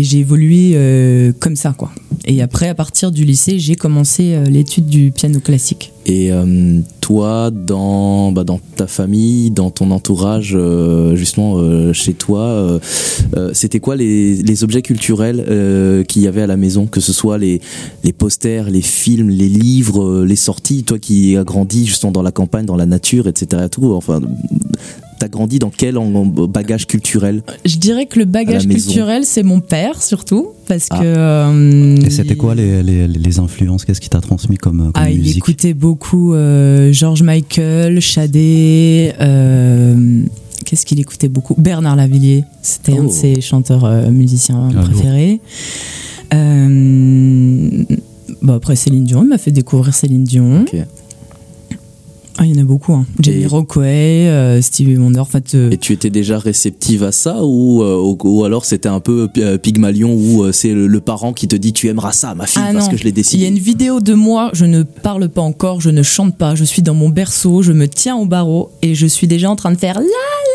et 0.00 0.04
j'ai 0.04 0.20
évolué 0.20 0.72
euh, 0.74 1.32
comme 1.38 1.56
ça 1.56 1.74
quoi. 1.76 1.90
Et 2.24 2.40
après 2.40 2.68
à 2.68 2.74
partir 2.74 3.10
du 3.10 3.24
lycée 3.24 3.58
j'ai 3.58 3.74
commencé 3.74 4.32
euh, 4.32 4.44
l'étude 4.46 4.86
du 4.86 5.12
piano 5.12 5.40
classique. 5.40 5.92
Et 6.06 6.32
euh, 6.32 6.80
toi, 7.02 7.50
dans, 7.50 8.32
bah, 8.32 8.42
dans 8.42 8.58
ta 8.76 8.86
famille, 8.86 9.50
dans 9.50 9.70
ton 9.70 9.90
entourage, 9.90 10.56
justement 11.14 11.92
chez 11.92 12.14
toi, 12.14 12.80
c'était 13.52 13.80
quoi 13.80 13.96
les, 13.96 14.36
les 14.36 14.64
objets 14.64 14.82
culturels 14.82 16.04
qu'il 16.08 16.22
y 16.22 16.26
avait 16.26 16.42
à 16.42 16.46
la 16.46 16.56
maison 16.56 16.86
Que 16.86 17.00
ce 17.00 17.12
soit 17.12 17.36
les, 17.36 17.60
les 18.02 18.12
posters, 18.12 18.70
les 18.70 18.80
films, 18.80 19.28
les 19.28 19.48
livres, 19.48 20.24
les 20.24 20.36
sorties, 20.36 20.82
toi 20.82 20.98
qui 20.98 21.36
as 21.36 21.44
grandi 21.44 21.86
justement 21.86 22.12
dans 22.12 22.22
la 22.22 22.32
campagne, 22.32 22.64
dans 22.64 22.76
la 22.76 22.86
nature, 22.86 23.28
etc. 23.28 23.66
Tout, 23.70 23.92
enfin, 23.92 24.20
t'as 25.20 25.28
grandi 25.28 25.58
dans 25.60 25.70
quel 25.70 25.96
en- 25.98 26.12
en 26.14 26.24
bagage 26.26 26.86
culturel 26.88 27.42
Je 27.64 27.76
dirais 27.76 28.06
que 28.06 28.18
le 28.18 28.24
bagage 28.24 28.66
culturel, 28.66 29.24
c'est 29.24 29.42
mon 29.44 29.60
père 29.60 30.02
surtout, 30.02 30.48
parce 30.66 30.88
Ah. 30.90 30.98
que. 30.98 31.04
euh, 31.04 31.96
Et 32.04 32.10
c'était 32.10 32.30
il- 32.30 32.36
quoi 32.36 32.54
les, 32.56 32.82
les, 32.82 33.06
les 33.06 33.38
influences? 33.38 33.84
Qu'est-ce 33.84 34.00
qui 34.00 34.08
t'a 34.08 34.20
transmis 34.20 34.56
comme, 34.56 34.78
comme 34.78 34.90
Ah, 34.94 35.10
il 35.10 35.18
musique? 35.18 35.36
écoutait 35.36 35.74
beaucoup 35.74 36.32
euh, 36.34 36.92
George 36.92 37.22
Michael, 37.22 38.00
Shadé. 38.00 39.12
euh, 39.20 40.22
Qu'est-ce 40.66 40.86
qu'il 40.86 41.00
écoutait 41.00 41.28
beaucoup? 41.28 41.54
Bernard 41.58 41.96
Lavillier, 41.96 42.44
c'était 42.62 42.92
un 42.92 43.04
Oh. 43.04 43.06
de 43.08 43.12
ses 43.12 43.40
chanteurs 43.40 43.84
euh, 43.84 44.10
musiciens 44.10 44.68
Ah, 44.76 44.82
préférés. 44.82 45.40
Euh, 46.32 47.84
bon, 48.42 48.52
après 48.54 48.76
Céline 48.76 49.04
Dion, 49.04 49.22
il 49.24 49.28
m'a 49.28 49.38
fait 49.38 49.50
découvrir 49.50 49.94
Céline 49.94 50.24
Dion. 50.24 50.64
Ah, 52.38 52.46
il 52.46 52.54
y 52.54 52.58
en 52.58 52.62
a 52.62 52.64
beaucoup. 52.64 52.94
Hein. 52.94 53.04
Jamie 53.20 53.44
Rockway, 53.46 54.28
euh, 54.28 54.62
Stevie 54.62 54.96
Wonder. 54.96 55.18
En 55.20 55.24
fait, 55.26 55.54
euh, 55.54 55.70
Et 55.70 55.76
tu 55.76 55.92
étais 55.92 56.08
déjà 56.10 56.38
réceptive 56.38 57.02
à 57.04 57.12
ça 57.12 57.38
ou, 57.44 57.82
euh, 57.82 57.96
ou, 57.96 58.16
ou 58.24 58.44
alors 58.44 58.64
c'était 58.64 58.88
un 58.88 59.00
peu 59.00 59.28
euh, 59.36 59.58
Pygmalion 59.58 60.14
où 60.14 60.50
c'est 60.52 60.72
le, 60.72 60.86
le 60.86 61.00
parent 61.00 61.32
qui 61.34 61.48
te 61.48 61.56
dit 61.56 61.72
tu 61.74 61.88
aimeras 61.88 62.12
ça 62.12 62.34
ma 62.34 62.46
fille 62.46 62.62
Ah 62.64 62.70
parce 62.72 62.86
non. 62.86 62.90
que 62.92 62.96
je 62.96 63.04
l'ai 63.04 63.10
Il 63.10 63.14
décidé 63.14 63.42
y 63.42 63.46
a 63.46 63.48
une 63.48 63.58
vidéo 63.58 64.00
de 64.00 64.14
moi, 64.14 64.50
je 64.54 64.64
ne 64.64 64.82
parle 64.82 65.28
pas 65.28 65.42
encore, 65.42 65.80
je 65.82 65.90
ne 65.90 66.02
chante 66.02 66.36
pas, 66.36 66.54
je 66.54 66.64
suis 66.64 66.80
dans 66.82 66.94
mon 66.94 67.10
berceau, 67.10 67.60
je 67.62 67.72
me 67.72 67.86
tiens 67.88 68.16
au 68.16 68.24
barreau 68.26 68.70
et 68.80 68.94
je 68.94 69.06
suis 69.06 69.26
déjà 69.26 69.50
en 69.50 69.56
train 69.56 69.72
de 69.72 69.78
faire 69.78 70.00
la 70.00 70.06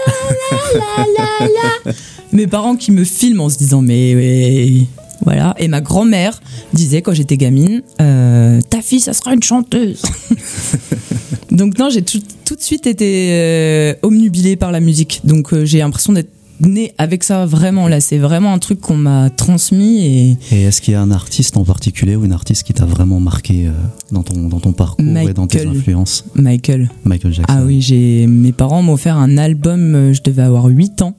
la 0.08 0.14
la 0.52 1.06
la 1.06 1.46
la 1.46 1.48
la. 1.86 1.92
Mes 2.32 2.48
parents 2.48 2.76
qui 2.76 2.92
me 2.92 3.04
filment 3.04 3.42
en 3.42 3.50
se 3.50 3.58
disant 3.58 3.82
mais, 3.82 4.14
mais- 4.16 4.86
voilà. 5.22 5.56
Et 5.58 5.68
ma 5.68 5.82
grand-mère 5.82 6.42
disait 6.74 7.02
quand 7.02 7.14
j'étais 7.14 7.38
gamine, 7.38 7.82
euh, 8.02 8.62
ta 8.70 8.82
fille 8.82 9.00
ça 9.00 9.14
sera 9.14 9.34
une 9.34 9.44
chanteuse. 9.44 10.02
Donc 11.52 11.78
non, 11.78 11.90
j'ai 11.90 12.02
tout, 12.02 12.22
tout 12.44 12.56
de 12.56 12.62
suite 12.62 12.86
été 12.86 13.30
euh, 13.32 13.94
omnubilée 14.04 14.56
par 14.56 14.72
la 14.72 14.80
musique. 14.80 15.22
Donc 15.24 15.54
euh, 15.54 15.66
j'ai 15.66 15.80
l'impression 15.80 16.14
d'être 16.14 16.30
née 16.60 16.94
avec 16.98 17.24
ça 17.24 17.46
vraiment 17.46 17.88
là. 17.88 18.02
C'est 18.02 18.18
vraiment 18.18 18.54
un 18.54 18.60
truc 18.60 18.82
qu'on 18.82 18.98
m'a 18.98 19.30
transmis 19.30 20.06
et 20.06 20.38
Et 20.52 20.64
est-ce 20.64 20.82
qu'il 20.82 20.94
y 20.94 20.96
a 20.96 21.02
un 21.02 21.12
artiste 21.12 21.58
en 21.58 21.64
particulier 21.64 22.16
ou 22.16 22.26
une 22.26 22.34
artiste 22.34 22.64
qui 22.64 22.74
t'a 22.74 22.86
vraiment 22.86 23.20
marqué 23.20 23.68
euh, 23.68 23.72
dans, 24.12 24.24
ton, 24.24 24.48
dans 24.48 24.60
ton 24.60 24.74
parcours 24.74 25.06
et 25.06 25.34
dans 25.34 25.48
tes 25.48 25.66
influences 25.66 26.26
Michael. 26.36 26.90
Michael 27.04 27.34
Jackson. 27.34 27.54
Ah 27.54 27.64
oui, 27.64 27.82
j'ai 27.82 28.28
mes 28.28 28.52
parents 28.52 28.82
m'ont 28.82 28.94
offert 28.94 29.18
un 29.18 29.38
album, 29.38 30.14
je 30.14 30.22
devais 30.22 30.44
avoir 30.44 30.66
8 30.66 31.02
ans. 31.02 31.16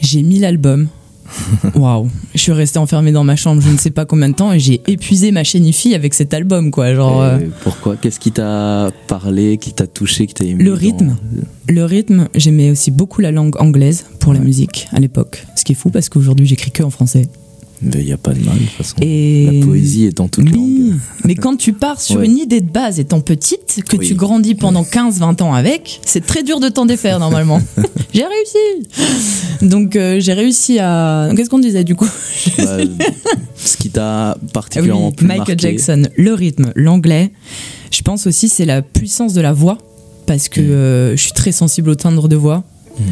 J'ai 0.00 0.22
mis 0.22 0.38
l'album. 0.38 0.88
Waouh, 1.74 2.08
je 2.34 2.38
suis 2.40 2.52
restée 2.52 2.78
enfermée 2.78 3.12
dans 3.12 3.24
ma 3.24 3.36
chambre, 3.36 3.62
je 3.62 3.68
ne 3.70 3.76
sais 3.76 3.90
pas 3.90 4.04
combien 4.04 4.28
de 4.28 4.34
temps 4.34 4.52
et 4.52 4.58
j'ai 4.60 4.80
épuisé 4.86 5.32
ma 5.32 5.44
chaîne 5.44 5.64
IFI 5.66 5.94
avec 5.94 6.14
cet 6.14 6.34
album 6.34 6.70
quoi, 6.70 6.94
genre 6.94 7.22
euh, 7.22 7.38
Pourquoi? 7.62 7.96
Qu'est-ce 7.96 8.20
qui 8.20 8.32
t'a 8.32 8.90
parlé, 9.08 9.58
qui 9.58 9.72
t'a 9.72 9.86
touché, 9.86 10.26
qui 10.26 10.34
t'a 10.34 10.44
ému 10.44 10.62
Le 10.62 10.70
dans- 10.72 10.76
rythme. 10.76 11.16
le 11.68 11.84
rythme, 11.84 12.28
j'aimais 12.34 12.70
aussi 12.70 12.90
beaucoup 12.90 13.20
la 13.20 13.30
langue 13.32 13.60
anglaise 13.60 14.04
pour 14.20 14.32
la 14.34 14.40
musique 14.40 14.88
à 14.92 15.00
l'époque. 15.00 15.44
Ce 15.56 15.64
qui 15.64 15.72
est 15.72 15.76
fou 15.76 15.90
parce 15.90 16.08
qu'aujourd'hui 16.08 16.46
j'écris 16.46 16.70
que 16.70 16.82
en 16.82 16.90
français. 16.90 17.28
Mais 17.82 18.00
il 18.00 18.04
n'y 18.06 18.12
a 18.12 18.16
pas 18.16 18.32
de 18.32 18.44
mal 18.44 18.54
de 18.54 18.60
toute 18.60 18.70
façon. 18.70 18.94
Et 19.00 19.48
La 19.60 19.66
poésie 19.66 20.04
est 20.06 20.16
dans 20.16 20.28
toute 20.28 20.44
Oui, 20.44 20.52
langue. 20.52 20.98
mais 21.24 21.34
quand 21.34 21.56
tu 21.56 21.72
pars 21.72 22.00
sur 22.00 22.20
Ouais. 22.20 22.26
une 22.26 22.38
idée 22.38 22.60
de 22.60 22.70
base 22.70 23.00
étant 23.00 23.20
petite, 23.20 23.80
que 23.88 23.96
Oui. 23.96 24.06
tu 24.08 24.14
grandis 24.14 24.54
pendant 24.54 24.84
15-20 24.84 25.42
ans 25.42 25.52
avec, 25.54 26.00
c'est 26.06 26.24
très 26.24 26.42
dur 26.42 26.60
de 26.60 26.68
t'en 26.68 26.86
défaire 26.86 27.18
normalement. 27.18 27.60
j'ai 28.14 28.24
réussi 28.24 29.66
Donc 29.66 29.96
euh, 29.96 30.20
j'ai 30.20 30.32
réussi 30.32 30.78
à... 30.78 31.30
Qu'est-ce 31.36 31.50
qu'on 31.50 31.58
disait 31.58 31.84
du 31.84 31.94
coup? 31.96 32.08
Bah, 32.58 32.78
ce 33.56 33.76
qui 33.76 33.90
t'a 33.90 34.30
Ah 34.32 34.36
oui, 34.40 34.48
particulièrement 34.52 35.12
plus 35.12 35.26
Michael 35.26 35.38
marqué. 35.56 35.56
Jackson, 35.58 36.08
le 36.16 36.34
rythme, 36.34 36.72
l'anglais. 36.76 37.30
Je 37.90 38.02
pense 38.02 38.26
aussi 38.26 38.48
c'est 38.48 38.64
la 38.64 38.82
puissance 38.82 39.32
de 39.34 39.40
la 39.40 39.52
voix, 39.52 39.78
parce 40.26 40.48
que 40.48 40.60
Mm. 40.60 40.70
euh, 40.70 41.16
je 41.16 41.22
suis 41.22 41.32
très 41.32 41.52
sensible 41.52 41.90
au 41.90 41.94
timbre 41.94 42.28
de 42.28 42.36
voix. 42.36 42.64
Mm. 42.98 43.02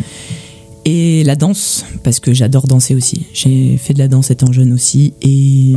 Et 0.92 1.23
la 1.25 1.37
danse, 1.37 1.85
parce 2.02 2.18
que 2.18 2.32
j'adore 2.35 2.66
danser 2.66 2.97
aussi. 2.97 3.26
J'ai 3.32 3.76
fait 3.76 3.94
de 3.94 4.00
la 4.00 4.09
danse 4.09 4.30
étant 4.32 4.50
jeune 4.50 4.73
aussi. 4.73 5.12
Et 5.23 5.75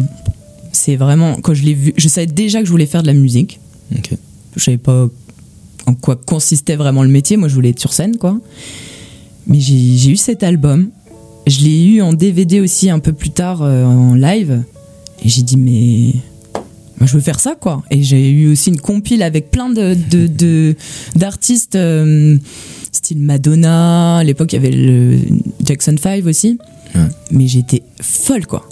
c'est 0.72 0.96
vraiment, 0.96 1.36
quand 1.36 1.53
je 1.53 1.62
l'ai 1.63 1.75
vu, 1.75 1.93
je 1.98 2.08
savais 2.08 2.25
déjà 2.25 2.60
que 2.62 2.65
je 2.65 2.72
voulais 2.72 2.88
faire 2.88 3.03
de 3.03 3.08
la 3.08 3.13
musique. 3.13 3.60
Ok. 3.96 4.10
Je 4.55 4.63
savais 4.63 4.77
pas 4.79 5.08
en 5.86 5.93
quoi 5.93 6.15
consistait 6.15 6.75
vraiment 6.77 7.03
le 7.03 7.10
métier. 7.10 7.38
Moi, 7.38 7.48
je 7.48 7.53
voulais 7.53 7.70
être 7.70 7.79
sur 7.79 7.93
scène, 7.93 8.17
quoi. 8.17 8.39
Mais 9.46 9.60
j'ai 9.60 10.10
eu 10.10 10.15
cet 10.17 10.41
album. 10.41 10.89
Je 11.46 11.60
l'ai 11.62 11.84
eu 11.86 12.01
en 12.01 12.13
DVD 12.13 12.60
aussi 12.60 12.89
un 12.89 13.00
peu 13.00 13.13
plus 13.13 13.29
tard 13.32 13.62
euh, 13.62 13.84
en 13.86 14.15
live. 14.15 14.63
Et 15.24 15.29
j'ai 15.29 15.43
dit, 15.43 15.58
mais. 15.58 16.13
Moi, 17.00 17.08
je 17.08 17.13
veux 17.13 17.20
faire 17.22 17.39
ça, 17.39 17.55
quoi. 17.60 17.84
Et 17.91 18.01
j'ai 18.01 18.32
eu 18.32 18.51
aussi 18.51 18.70
une 18.70 18.79
compile 18.79 19.22
avec 19.22 19.51
plein 19.51 19.70
de 19.70 19.96
de- 20.10 20.27
de- 20.27 20.75
d'artistes, 21.15 21.75
euh, 21.75 22.38
style 22.94 23.20
Madonna. 23.20 24.18
À 24.18 24.24
l'époque, 24.24 24.54
il 24.54 24.56
y 24.56 24.60
avait 24.60 24.72
le 24.76 25.18
Jackson 25.64 25.96
5 26.02 26.26
aussi. 26.26 26.58
Ouais. 26.96 27.02
Mais 27.32 27.48
j'étais 27.48 27.84
folle, 28.02 28.46
quoi. 28.46 28.68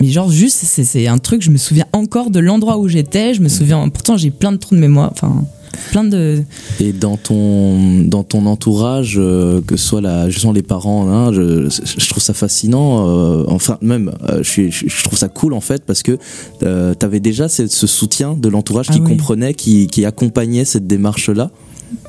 Mais 0.00 0.08
genre, 0.08 0.30
juste, 0.30 0.58
c'est 0.64 1.06
un 1.06 1.18
truc, 1.18 1.42
je 1.42 1.50
me 1.50 1.56
souviens 1.56 1.86
encore 1.92 2.30
de 2.30 2.40
l'endroit 2.40 2.78
où 2.78 2.88
j'étais. 2.88 3.34
Je 3.34 3.40
me 3.40 3.48
souviens, 3.48 3.88
pourtant, 3.88 4.16
j'ai 4.16 4.30
plein 4.30 4.52
de 4.52 4.56
trous 4.58 4.74
de 4.74 4.80
mémoire. 4.80 5.10
Enfin, 5.12 5.44
plein 5.92 6.04
de. 6.04 6.42
Et 6.80 6.92
dans 6.92 7.16
ton 7.16 8.00
dans 8.02 8.22
ton 8.22 8.46
entourage, 8.46 9.16
euh, 9.18 9.60
que 9.66 9.76
ce 9.76 9.86
soit 9.86 10.00
la, 10.00 10.28
justement 10.30 10.52
les 10.52 10.62
parents, 10.62 11.08
hein, 11.08 11.32
je, 11.32 11.68
je 11.68 12.08
trouve 12.08 12.22
ça 12.22 12.34
fascinant. 12.34 13.08
euh, 13.08 13.44
enfin, 13.48 13.78
même, 13.82 14.12
euh, 14.28 14.38
je, 14.42 14.48
suis- 14.50 14.70
je, 14.72 14.84
je 14.88 15.04
trouve 15.04 15.18
ça 15.18 15.28
cool 15.28 15.52
en 15.54 15.60
fait 15.60 15.84
parce 15.84 16.02
que 16.02 16.18
euh, 16.64 16.94
t'avais 16.94 17.20
déjà 17.20 17.48
ce, 17.48 17.66
ce 17.66 17.86
soutien 17.86 18.34
de 18.34 18.48
l'entourage 18.48 18.88
qui 18.88 18.98
Ah 18.98 19.02
oui. 19.04 19.10
comprenait, 19.10 19.54
qui, 19.54 19.86
qui 19.86 20.04
accompagnait 20.04 20.64
cette 20.64 20.86
démarche 20.86 21.28
là. 21.28 21.50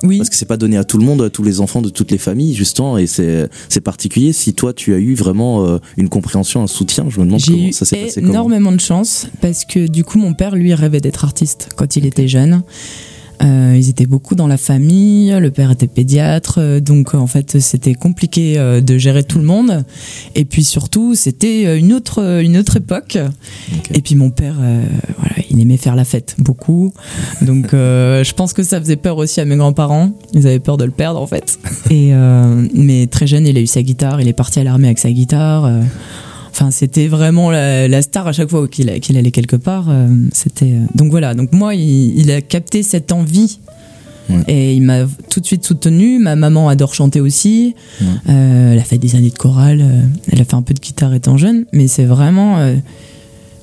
Oui. 0.04 0.18
Parce 0.18 0.30
que 0.30 0.36
c'est 0.36 0.46
pas 0.46 0.58
donné 0.58 0.78
à 0.78 0.84
tout 0.84 0.98
le 0.98 1.06
monde, 1.06 1.22
à 1.22 1.30
tous 1.30 1.44
les 1.44 1.60
enfants 1.62 1.82
de 1.82 1.90
toutes 1.90 2.12
les 2.12 2.18
familles, 2.18 2.54
justement, 2.54 2.98
et 2.98 3.08
c'est 3.08 3.50
c'est 3.70 3.82
particulier. 3.82 4.34
Si 4.34 4.54
toi 4.54 4.74
tu 4.74 4.94
as 4.94 4.98
eu 4.98 5.14
vraiment 5.16 5.66
euh, 5.66 5.78
une 5.98 6.10
compréhension, 6.10 6.62
un 6.64 6.68
soutien, 6.68 7.06
je 7.10 7.20
me 7.20 7.26
demande 7.26 7.40
J'ai 7.40 7.52
comment 7.54 7.68
eu 7.68 7.74
ça 7.74 7.86
s'est 7.86 7.98
passé. 8.04 8.22
comment. 8.22 8.34
énormément 8.34 8.72
de 8.72 8.80
chance 8.80 9.28
parce 9.42 9.66
que 9.66 9.88
du 9.88 10.04
coup 10.04 10.18
mon 10.18 10.34
père 10.34 10.56
lui 10.56 10.74
rêvait 10.74 11.02
d'être 11.02 11.24
artiste 11.24 11.70
quand 11.76 11.96
il 11.96 12.06
était 12.06 12.28
jeune. 12.28 12.64
Euh, 13.42 13.76
ils 13.78 13.90
étaient 13.90 14.06
beaucoup 14.06 14.36
dans 14.36 14.48
la 14.48 14.58
famille, 14.58 15.32
le 15.32 15.52
père 15.52 15.72
était 15.72 15.88
pédiatre, 15.88 16.60
euh, 16.60 16.80
donc 16.80 17.14
en 17.14 17.28
fait 17.28 17.60
c'était 17.60 17.94
compliqué 17.94 18.58
euh, 18.58 18.82
de 18.82 18.98
gérer 18.98 19.24
tout 19.24 19.40
le 19.40 19.46
monde. 19.46 19.84
Et 20.36 20.46
puis 20.46 20.64
surtout 20.64 21.16
c'était 21.16 21.66
euh, 21.66 21.78
une 21.78 21.94
autre 21.94 22.42
une 22.42 22.58
autre 22.58 22.78
époque. 22.78 23.18
Et 23.94 24.02
puis 24.02 24.16
mon 24.16 24.30
père, 24.30 24.56
euh, 24.60 24.84
voilà, 25.18 25.36
il 25.50 25.60
aimait 25.60 25.78
faire 25.78 25.96
la 25.96 26.06
fête 26.06 26.36
beaucoup, 26.38 26.94
donc 27.42 27.74
euh, 27.74 28.24
je 28.24 28.34
pense 28.34 28.54
que 28.54 28.64
ça 28.64 28.80
faisait 28.80 28.96
peur 28.96 29.18
aussi 29.18 29.42
à 29.42 29.46
mes 29.46 29.58
grands-parents. 29.58 30.12
Ils 30.34 30.48
avaient 30.48 30.60
peur 30.60 30.78
de 30.78 30.86
le 30.86 30.92
perdre 30.92 31.22
en 31.22 31.28
fait. 31.28 31.60
Et 31.90 32.14
euh, 32.14 32.68
mais 32.74 33.08
très 33.08 33.28
jeune, 33.28 33.46
il 33.48 33.58
a 33.58 33.62
eu 33.62 33.68
sa 33.68 33.82
guitare, 33.82 34.22
il 34.22 34.28
est 34.28 34.34
parti 34.34 34.60
à 34.60 34.64
l'armée 34.64 34.88
avec 34.88 35.00
sa 35.00 35.12
guitare. 35.12 35.70
Enfin, 36.58 36.72
c'était 36.72 37.08
vraiment 37.08 37.52
la, 37.52 37.90
la 37.90 38.02
star 38.02 38.28
à 38.28 38.32
chaque 38.32 38.50
fois 38.50 38.66
qu'il 38.70 38.90
allait 38.90 39.32
quelque 39.32 39.58
part. 39.58 39.88
euh, 39.90 40.08
c'était 40.32 40.72
euh, 40.72 40.86
donc 40.96 41.12
voilà. 41.12 41.34
Donc 41.34 41.52
moi, 41.52 41.76
il, 41.76 42.18
il 42.18 42.32
a 42.32 42.40
capté 42.42 42.82
cette 42.82 43.12
envie 43.12 43.60
Ouais. 44.28 44.42
et 44.48 44.74
il 44.74 44.82
m'a 44.82 45.02
tout 45.30 45.40
de 45.40 45.46
suite 45.46 45.64
soutenu. 45.66 46.18
Ma 46.18 46.36
maman 46.36 46.68
adore 46.70 46.94
chanter 46.96 47.20
aussi. 47.22 47.76
Ouais. 48.02 48.08
Euh, 48.30 48.72
elle 48.74 48.80
a 48.80 48.84
fait 48.84 48.98
des 48.98 49.16
années 49.16 49.30
de 49.30 49.38
chorale. 49.38 49.86
elle 50.32 50.42
a 50.42 50.46
fait 50.46 50.56
un 50.56 50.64
peu 50.64 50.74
de 50.74 50.80
guitare 50.80 51.14
étant 51.14 51.38
jeune, 51.38 51.66
mais 51.74 51.88
c'est 51.88 52.06
vraiment. 52.06 52.58
euh, 52.60 52.76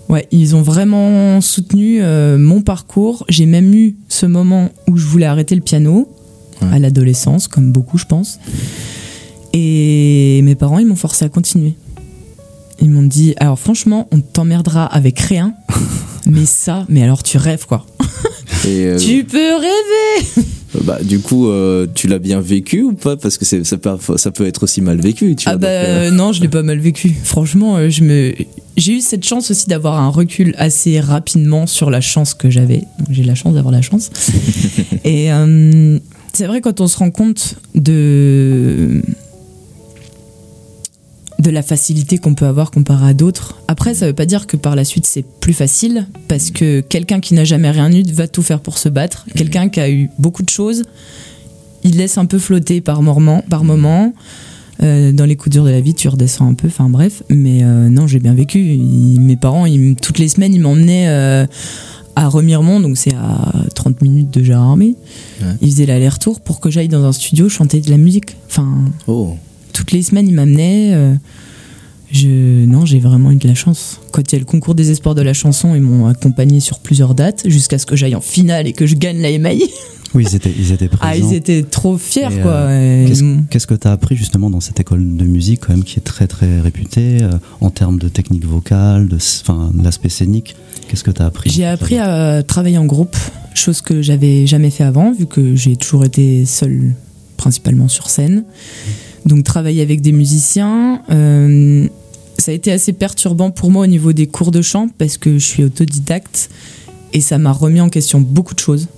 Ouais, 0.09 0.29
ils 0.31 0.55
ont 0.55 0.61
vraiment 0.63 1.41
soutenu 1.41 2.03
mon 2.39 2.61
parcours. 2.61 3.25
J'ai 3.31 3.47
même 3.47 3.73
eu 3.73 3.97
ce 4.09 4.27
moment 4.27 4.69
où 4.91 4.99
je 4.99 5.07
voulais 5.07 5.25
arrêter 5.27 5.55
le 5.55 5.63
piano 5.63 6.09
Ouais. 6.61 6.69
à 6.75 6.79
l'adolescence, 6.79 7.49
comme 7.49 7.73
beaucoup, 7.73 7.97
je 7.99 8.05
pense. 8.05 8.39
Et 9.55 10.41
mes 10.45 10.55
parents, 10.55 10.79
ils 10.79 10.87
m'ont 10.87 10.97
forcé 10.97 11.25
à 11.25 11.29
continuer. 11.29 11.75
Ils 12.83 12.91
m'ont 12.91 13.05
dit, 13.05 13.35
alors 13.39 13.61
franchement, 13.61 14.09
on 14.11 14.19
t'emmerdera 14.19 14.85
avec 14.85 15.21
rien, 15.21 15.55
mais 16.27 16.45
ça, 16.45 16.85
mais 16.89 17.05
alors 17.05 17.23
tu 17.23 17.39
rêves 17.39 17.65
quoi. 17.65 17.87
Et, 18.65 18.87
euh, 18.87 18.99
Tu 18.99 19.23
peux 19.23 19.55
rêver 19.55 20.47
bah, 20.85 20.99
du 21.01 21.21
coup, 21.21 21.47
euh, 21.47 21.87
tu 21.95 22.09
l'as 22.09 22.19
bien 22.19 22.41
vécu 22.41 22.83
ou 22.83 22.93
pas? 22.93 23.17
Parce 23.17 23.39
que 23.39 23.45
c'est, 23.45 23.63
ça, 23.63 23.77
peut, 23.77 23.97
ça 24.17 24.33
peut 24.33 24.47
être 24.49 24.65
aussi 24.65 24.81
mal 24.81 25.01
vécu. 25.01 25.37
Tu 25.37 25.49
Ah 25.49 25.53
vois, 25.53 25.61
bah 25.61 25.83
donc, 25.83 25.89
euh, 25.91 26.11
non, 26.11 26.33
je 26.33 26.41
l'ai 26.41 26.49
pas 26.49 26.65
mal 26.65 26.81
vécu. 26.81 27.15
Franchement, 27.23 27.89
je 27.89 28.03
me, 28.03 28.35
j'ai 28.77 28.95
eu 28.95 29.01
cette 29.01 29.25
chance 29.25 29.53
aussi 29.53 29.69
d'avoir 29.69 30.01
un 30.01 30.09
recul 30.09 30.53
assez 30.59 30.99
rapidement 30.99 31.69
sur 31.69 31.89
la 31.89 32.01
chance 32.01 32.35
que 32.35 32.51
j'avais. 32.51 32.83
J'ai 33.11 33.23
la 33.23 33.37
chance 33.37 33.55
d'avoir 33.55 33.71
la 33.73 33.83
chance. 33.83 34.11
Et 35.05 35.29
c'est 36.33 36.47
vrai 36.47 36.61
quand 36.61 36.81
on 36.81 36.89
se 36.89 36.97
rend 36.97 37.13
compte 37.13 37.55
de 37.77 39.03
de 41.43 41.51
la 41.51 41.63
facilité 41.63 42.19
qu'on 42.19 42.35
peut 42.35 42.47
avoir 42.47 42.71
comparé 42.71 43.09
à 43.09 43.15
d'autres. 43.15 43.57
Après, 43.69 43.95
ça 43.95 44.07
veut 44.07 44.13
pas 44.13 44.27
dire 44.27 44.47
que 44.47 44.57
par 44.57 44.77
la 44.77 44.85
suite 44.85 45.07
c'est 45.07 45.25
plus 45.41 45.53
facile, 45.53 46.07
parce 46.29 46.51
que 46.51 46.81
quelqu'un 46.81 47.21
qui 47.21 47.35
n'a 47.35 47.45
jamais 47.45 47.71
rien 47.71 47.91
eu 47.93 48.03
va 48.13 48.29
tout 48.29 48.43
faire 48.43 48.61
pour 48.61 48.79
se 48.79 48.89
battre. 48.89 49.27
Quelqu'un 49.35 49.69
qui 49.69 49.81
a 49.81 49.91
eu 49.91 50.09
beaucoup 50.19 50.43
de 50.43 50.49
choses, 50.49 50.85
il 51.85 51.97
laisse 51.97 52.17
un 52.19 52.27
peu 52.27 52.39
flotter 52.39 52.81
par 52.81 53.03
moment, 53.03 53.43
par 53.51 53.65
moment. 53.65 54.13
Euh, 54.83 55.13
dans 55.13 55.27
les 55.27 55.37
coups 55.37 55.53
durs 55.53 55.65
de 55.65 55.71
la 55.71 55.81
vie, 55.81 55.95
tu 55.95 56.09
redescends 56.09 56.49
un 56.49 56.55
peu. 56.55 56.67
Enfin 56.69 56.89
bref, 56.89 57.23
mais 57.29 57.63
euh, 57.63 57.89
non, 57.89 58.07
j'ai 58.07 58.19
bien 58.19 58.35
vécu. 58.35 58.59
Ils- 58.61 59.21
mes 59.21 59.37
parents, 59.37 59.67
ils 59.67 59.95
toutes 59.97 60.19
les 60.19 60.29
semaines, 60.29 60.55
ils 60.55 60.61
m'emmenaient 60.61 61.07
euh, 61.09 61.47
à 62.17 62.29
Remiremont, 62.29 62.81
donc 62.81 62.97
c'est 62.97 63.15
à 63.15 63.53
30 63.75 64.01
minutes 64.03 64.31
de 64.33 64.43
Gérardmer. 64.43 64.97
Ouais. 65.41 65.49
Ils 65.61 65.71
faisaient 65.71 65.87
l'aller-retour 65.87 66.41
pour 66.41 66.59
que 66.61 66.71
j'aille 66.71 66.89
dans 66.89 67.05
un 67.05 67.13
studio 67.13 67.49
chanter 67.49 67.81
de 67.81 67.91
la 67.91 67.97
musique. 67.97 68.37
Enfin, 68.49 68.69
Oh, 69.07 69.37
toutes 69.73 69.93
les 69.93 70.03
semaines, 70.03 70.29
ils 70.29 70.35
m'amenaient. 70.35 70.91
euh, 70.95 71.15
je, 72.11 72.29
non, 72.67 72.85
j'ai 72.85 72.99
vraiment 73.01 73.31
eu 73.31 73.37
de 73.37 73.49
la 73.49 73.55
chance. 73.55 73.99
Quand 74.13 74.21
il 74.31 74.35
y 74.35 74.37
a 74.37 74.39
le 74.39 74.45
concours 74.45 74.75
des 74.75 74.91
espoirs 74.91 75.15
de 75.15 75.23
la 75.23 75.33
chanson, 75.33 75.75
ils 75.75 75.81
m'ont 75.81 76.07
accompagné 76.09 76.61
sur 76.61 76.81
plusieurs 76.81 77.15
dates 77.15 77.49
jusqu'à 77.49 77.79
ce 77.79 77.87
que 77.87 77.97
j'aille 77.97 78.15
en 78.15 78.21
finale 78.21 78.67
et 78.67 78.75
que 78.75 78.85
je 78.87 78.97
gagne 78.97 79.21
la 79.23 79.37
MAI. 79.39 79.63
Oui, 80.15 80.27
ils 80.29 80.37
étaient, 80.37 80.53
ils 80.55 80.73
étaient 80.73 80.89
présents. 80.89 81.05
Ah, 81.07 81.17
ils 81.17 81.33
étaient 81.33 81.63
trop 81.63 81.97
fiers, 81.97 82.29
Et, 82.31 82.43
quoi. 82.43 82.51
euh, 82.53 83.41
Qu'est-ce 83.49 83.67
que 83.67 83.73
tu 83.75 83.89
as 83.89 83.93
appris 83.93 84.15
justement 84.15 84.51
dans 84.51 84.61
cette 84.61 84.79
école 84.79 85.17
de 85.17 85.25
musique 85.25 85.61
quand 85.61 85.73
même 85.73 85.85
qui 85.85 85.99
est 85.99 86.03
très 86.03 86.27
très 86.27 86.61
réputée 86.61 87.23
euh, 87.23 87.31
en 87.63 87.71
termes 87.71 87.99
de 87.99 88.09
technique 88.09 88.45
vocale, 88.45 89.09
de, 89.09 89.17
de 89.17 89.83
l'aspect 89.83 90.11
scénique? 90.11 90.55
Qu'est-ce 90.89 91.05
que 91.05 91.11
tu 91.13 91.23
as 91.23 91.25
appris 91.25 91.49
J'ai 91.49 91.65
appris 91.65 91.97
à 91.97 92.43
travailler 92.43 92.77
en 92.77 92.85
groupe, 92.85 93.17
chose 93.55 93.81
que 93.81 94.03
j'avais 94.03 94.47
jamais 94.47 94.69
fait 94.69 94.85
avant, 94.85 95.13
vu 95.13 95.25
que 95.25 95.57
j'ai 95.57 95.77
toujours 95.77 96.05
été 96.05 96.45
seule, 96.45 96.95
principalement 97.39 97.89
sur 97.89 98.11
scène. 98.11 98.45
Donc 99.27 99.45
travailler 99.45 99.83
avec 99.83 100.01
des 100.01 100.13
musiciens, 100.13 101.03
euh, 101.11 101.87
ça 102.39 102.51
a 102.51 102.55
été 102.55 102.73
assez 102.73 102.93
perturbant 102.93 103.51
pour 103.51 103.71
moi 103.71 103.85
au 103.85 103.87
niveau 103.87 104.13
des 104.13 104.27
cours 104.27 104.51
de 104.51 104.63
chant, 104.63 104.89
parce 104.99 105.17
que 105.17 105.39
je 105.39 105.45
suis 105.45 105.65
autodidacte, 105.65 106.51
et 107.13 107.21
ça 107.21 107.39
m'a 107.39 107.53
remis 107.53 107.81
en 107.81 107.89
question 107.89 108.21
beaucoup 108.21 108.55
de 108.55 108.61
choses. 108.61 108.89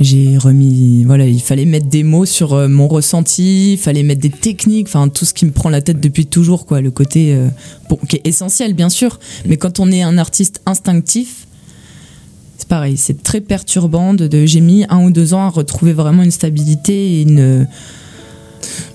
J'ai 0.00 0.38
remis, 0.38 1.04
voilà, 1.04 1.26
il 1.26 1.40
fallait 1.40 1.66
mettre 1.66 1.86
des 1.86 2.02
mots 2.02 2.24
sur 2.24 2.54
euh, 2.54 2.66
mon 2.66 2.88
ressenti, 2.88 3.74
il 3.74 3.78
fallait 3.78 4.02
mettre 4.02 4.22
des 4.22 4.30
techniques, 4.30 4.88
enfin 4.88 5.08
tout 5.08 5.24
ce 5.24 5.34
qui 5.34 5.44
me 5.44 5.52
prend 5.52 5.68
la 5.70 5.82
tête 5.82 6.00
depuis 6.00 6.26
toujours, 6.26 6.66
quoi, 6.66 6.80
le 6.80 6.90
côté 6.90 7.34
euh, 7.34 7.48
bon, 7.88 7.96
qui 8.08 8.16
est 8.16 8.26
essentiel 8.26 8.74
bien 8.74 8.88
sûr, 8.88 9.20
mais 9.46 9.56
quand 9.56 9.78
on 9.78 9.92
est 9.92 10.02
un 10.02 10.18
artiste 10.18 10.62
instinctif, 10.66 11.46
c'est 12.58 12.68
pareil, 12.68 12.96
c'est 12.96 13.22
très 13.22 13.40
perturbant. 13.40 14.14
De, 14.14 14.46
j'ai 14.46 14.60
mis 14.60 14.84
un 14.88 15.04
ou 15.04 15.10
deux 15.10 15.34
ans 15.34 15.42
à 15.42 15.50
retrouver 15.50 15.92
vraiment 15.92 16.22
une 16.22 16.30
stabilité 16.30 17.18
et 17.18 17.22
une. 17.22 17.66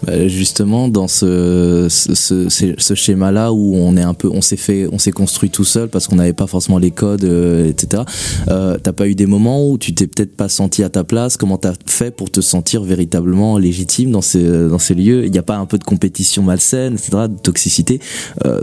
Bah, 0.05 0.27
justement 0.27 0.87
dans 0.87 1.07
ce, 1.07 1.87
ce, 1.89 2.47
ce 2.49 2.93
schéma-là 2.93 3.51
où 3.53 3.75
on 3.75 3.97
est 3.97 4.01
un 4.01 4.13
peu, 4.13 4.29
on 4.31 4.41
s'est 4.41 4.57
fait, 4.57 4.87
on 4.91 4.97
s'est 4.99 5.11
construit 5.11 5.49
tout 5.49 5.63
seul 5.65 5.89
parce 5.89 6.07
qu'on 6.07 6.15
n'avait 6.15 6.33
pas 6.33 6.47
forcément 6.47 6.77
les 6.77 6.91
codes, 6.91 7.23
euh, 7.23 7.67
etc. 7.69 8.03
Euh, 8.49 8.77
t'as 8.81 8.93
pas 8.93 9.07
eu 9.07 9.15
des 9.15 9.25
moments 9.25 9.69
où 9.69 9.77
tu 9.77 9.93
t'es 9.93 10.07
peut-être 10.07 10.35
pas 10.35 10.49
senti 10.49 10.83
à 10.83 10.89
ta 10.89 11.03
place 11.03 11.37
Comment 11.37 11.57
t'as 11.57 11.73
fait 11.85 12.11
pour 12.11 12.29
te 12.31 12.41
sentir 12.41 12.83
véritablement 12.83 13.57
légitime 13.57 14.11
dans 14.11 14.21
ces 14.21 14.43
dans 14.43 14.79
ces 14.79 14.95
lieux? 14.95 15.25
Il 15.25 15.31
n'y 15.31 15.37
a 15.39 15.43
pas 15.43 15.57
un 15.57 15.65
peu 15.65 15.77
de 15.77 15.83
compétition 15.83 16.43
malsaine, 16.43 16.93
etc., 16.93 17.27
de 17.29 17.39
toxicité 17.41 17.99
Euh, 18.45 18.61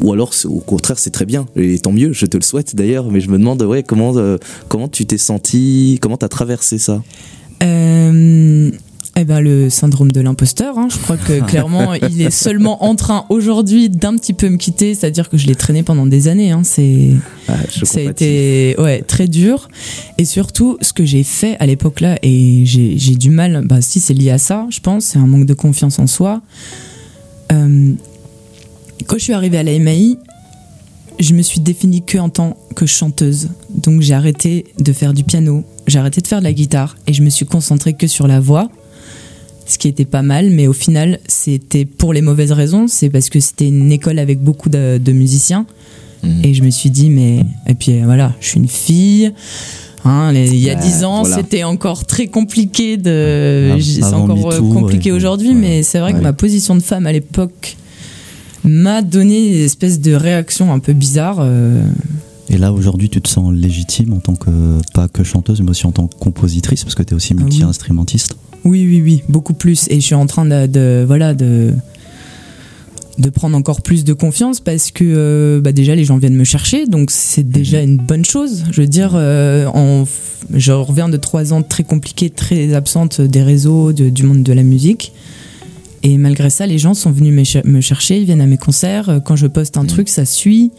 Ou 0.00 0.12
alors 0.12 0.32
au 0.44 0.60
contraire 0.60 0.98
c'est 0.98 1.10
très 1.10 1.26
bien 1.26 1.46
et 1.56 1.78
tant 1.78 1.92
mieux, 1.92 2.12
je 2.12 2.26
te 2.26 2.36
le 2.36 2.42
souhaite 2.42 2.74
d'ailleurs. 2.76 3.10
Mais 3.10 3.20
je 3.20 3.30
me 3.30 3.38
demande 3.38 3.62
ouais 3.62 3.82
comment 3.82 4.16
euh, 4.16 4.38
comment 4.68 4.88
tu 4.88 5.06
t'es 5.06 5.18
senti, 5.18 5.98
comment 6.00 6.16
t'as 6.16 6.28
traversé 6.28 6.78
ça? 6.78 7.02
Eh 9.16 9.24
ben, 9.24 9.40
le 9.40 9.68
syndrome 9.70 10.12
de 10.12 10.20
l'imposteur, 10.20 10.78
hein. 10.78 10.88
je 10.90 10.96
crois 10.98 11.16
que 11.16 11.40
clairement, 11.46 11.94
il 11.94 12.22
est 12.22 12.30
seulement 12.30 12.84
en 12.84 12.94
train 12.94 13.26
aujourd'hui 13.28 13.88
d'un 13.88 14.16
petit 14.16 14.32
peu 14.32 14.48
me 14.48 14.56
quitter, 14.56 14.94
c'est-à-dire 14.94 15.28
que 15.28 15.36
je 15.36 15.46
l'ai 15.46 15.54
traîné 15.54 15.82
pendant 15.82 16.06
des 16.06 16.28
années. 16.28 16.52
Hein. 16.52 16.62
C'est, 16.64 17.10
Ah, 17.48 17.54
ça 17.84 17.98
a 17.98 18.02
été 18.02 18.76
ouais, 18.78 19.02
très 19.02 19.26
dur. 19.26 19.68
Et 20.18 20.24
surtout, 20.24 20.78
ce 20.80 20.92
que 20.92 21.04
j'ai 21.04 21.24
fait 21.24 21.56
à 21.58 21.66
l'époque 21.66 22.00
là, 22.00 22.18
et 22.22 22.64
j'ai 22.64 22.98
j'ai 22.98 23.14
du 23.14 23.30
mal, 23.30 23.62
bah 23.66 23.80
si 23.80 24.00
c'est 24.00 24.14
lié 24.14 24.30
à 24.30 24.38
ça, 24.38 24.66
je 24.70 24.80
pense, 24.80 25.04
c'est 25.04 25.18
un 25.18 25.26
manque 25.26 25.46
de 25.46 25.54
confiance 25.54 25.98
en 25.98 26.06
soi. 26.06 26.40
Euh, 27.52 27.92
quand 29.06 29.18
je 29.18 29.24
suis 29.24 29.32
arrivée 29.32 29.58
à 29.58 29.62
la 29.62 29.78
MAI, 29.78 30.18
je 31.18 31.34
me 31.34 31.42
suis 31.42 31.60
définie 31.60 32.02
que 32.02 32.18
en 32.18 32.30
tant 32.30 32.56
que 32.76 32.86
chanteuse. 32.86 33.50
Donc 33.74 34.00
j'ai 34.00 34.14
arrêté 34.14 34.66
de 34.78 34.92
faire 34.92 35.12
du 35.12 35.24
piano, 35.24 35.64
j'ai 35.86 35.98
arrêté 35.98 36.20
de 36.20 36.26
faire 36.26 36.38
de 36.38 36.44
la 36.44 36.52
guitare 36.52 36.96
et 37.06 37.12
je 37.12 37.22
me 37.22 37.30
suis 37.30 37.46
concentrée 37.46 37.94
que 37.94 38.06
sur 38.06 38.26
la 38.26 38.40
voix. 38.40 38.70
Ce 39.70 39.78
qui 39.78 39.86
était 39.88 40.04
pas 40.04 40.22
mal, 40.22 40.50
mais 40.50 40.66
au 40.66 40.72
final, 40.72 41.20
c'était 41.28 41.84
pour 41.84 42.12
les 42.12 42.22
mauvaises 42.22 42.50
raisons. 42.52 42.86
C'est 42.88 43.08
parce 43.08 43.28
que 43.28 43.38
c'était 43.38 43.68
une 43.68 43.92
école 43.92 44.18
avec 44.18 44.40
beaucoup 44.42 44.68
de, 44.68 44.98
de 44.98 45.12
musiciens. 45.12 45.64
Mhm. 46.24 46.40
Et 46.44 46.54
je 46.54 46.62
me 46.64 46.70
suis 46.70 46.90
dit, 46.90 47.08
mais. 47.08 47.44
Et 47.68 47.74
puis 47.74 47.92
euh, 47.92 48.02
voilà, 48.04 48.34
je 48.40 48.48
suis 48.48 48.58
une 48.58 48.68
fille. 48.68 49.32
Hein, 50.04 50.32
les- 50.32 50.48
il 50.50 50.58
y 50.60 50.70
a 50.70 50.74
dix 50.74 51.04
ans, 51.04 51.20
voilà. 51.22 51.36
c'était 51.36 51.62
encore 51.62 52.04
très 52.06 52.26
compliqué 52.26 52.96
de. 52.96 53.76
C'est 53.80 54.02
encore 54.02 54.52
euh, 54.52 54.58
compliqué 54.60 55.12
ouais. 55.12 55.16
aujourd'hui, 55.16 55.48
Ouais. 55.50 55.54
mais 55.54 55.82
c'est 55.82 55.98
vrai 56.00 56.12
que 56.14 56.18
ma 56.20 56.32
position 56.32 56.74
de 56.74 56.80
femme 56.80 57.06
à 57.06 57.12
l'époque 57.12 57.76
m'a 58.64 59.02
donné 59.02 59.48
une 59.58 59.64
espèce 59.64 60.00
de 60.00 60.12
réaction 60.14 60.72
un 60.72 60.78
peu 60.80 60.92
bizarre. 60.94 61.36
euh, 61.40 61.82
Et 62.48 62.58
là 62.58 62.72
aujourd'hui, 62.72 63.08
tu 63.08 63.20
te 63.20 63.28
sens 63.28 63.52
légitime 63.52 64.12
en 64.14 64.20
tant 64.20 64.34
que 64.36 64.50
pas 64.94 65.06
que 65.08 65.22
chanteuse, 65.22 65.60
mais 65.62 65.70
aussi 65.70 65.86
en 65.86 65.92
tant 65.92 66.06
que 66.06 66.16
compositrice, 66.16 66.82
parce 66.82 66.94
que 66.94 67.02
tu 67.02 67.12
es 67.12 67.16
aussi 67.16 67.34
Ah 67.38 67.42
oui. 67.44 67.50
Oui, 68.64 68.86
oui, 68.86 69.00
oui, 69.02 69.22
beaucoup 69.28 69.54
plus. 69.54 69.86
Et 69.90 69.96
je 69.96 70.06
suis 70.06 70.14
en 70.14 70.26
train 70.26 70.44
de, 70.44 70.66
de- 70.66 71.04
voilà, 71.06 71.34
de, 71.34 71.72
de 73.18 73.30
prendre 73.30 73.56
encore 73.56 73.80
plus 73.82 74.04
de 74.04 74.12
confiance 74.12 74.60
parce 74.60 74.90
que 74.90 75.04
euh, 75.06 75.60
bah 75.60 75.72
déjà 75.72 75.94
les 75.94 76.04
gens 76.04 76.16
viennent 76.18 76.36
me 76.36 76.44
chercher, 76.44 76.86
donc 76.86 77.10
c'est 77.10 77.48
déjà 77.48 77.80
une 77.82 77.96
bonne 77.96 78.24
chose. 78.24 78.64
Je 78.70 78.82
veux 78.82 78.86
dire, 78.88 79.12
euh, 79.14 79.66
en- 79.74 80.04
je 80.52 80.72
reviens 80.72 81.08
de 81.08 81.16
trois 81.16 81.52
ans 81.52 81.62
très 81.62 81.84
compliqués, 81.84 82.30
très 82.30 82.74
absente 82.74 83.20
des 83.20 83.42
réseaux, 83.42 83.92
de- 83.92 84.10
du 84.10 84.22
monde 84.24 84.42
de 84.42 84.52
la 84.52 84.62
musique. 84.62 85.12
Et 86.02 86.16
malgré 86.16 86.48
ça, 86.48 86.66
les 86.66 86.78
gens 86.78 86.94
sont 86.94 87.10
venus 87.10 87.32
me, 87.34 87.44
cher- 87.44 87.62
me 87.66 87.80
chercher, 87.82 88.18
ils 88.18 88.24
viennent 88.24 88.40
à 88.40 88.46
mes 88.46 88.56
concerts. 88.56 89.20
Quand 89.24 89.36
je 89.36 89.46
poste 89.46 89.76
un 89.76 89.84
truc, 89.84 90.08
ça 90.08 90.24
suit. 90.24 90.70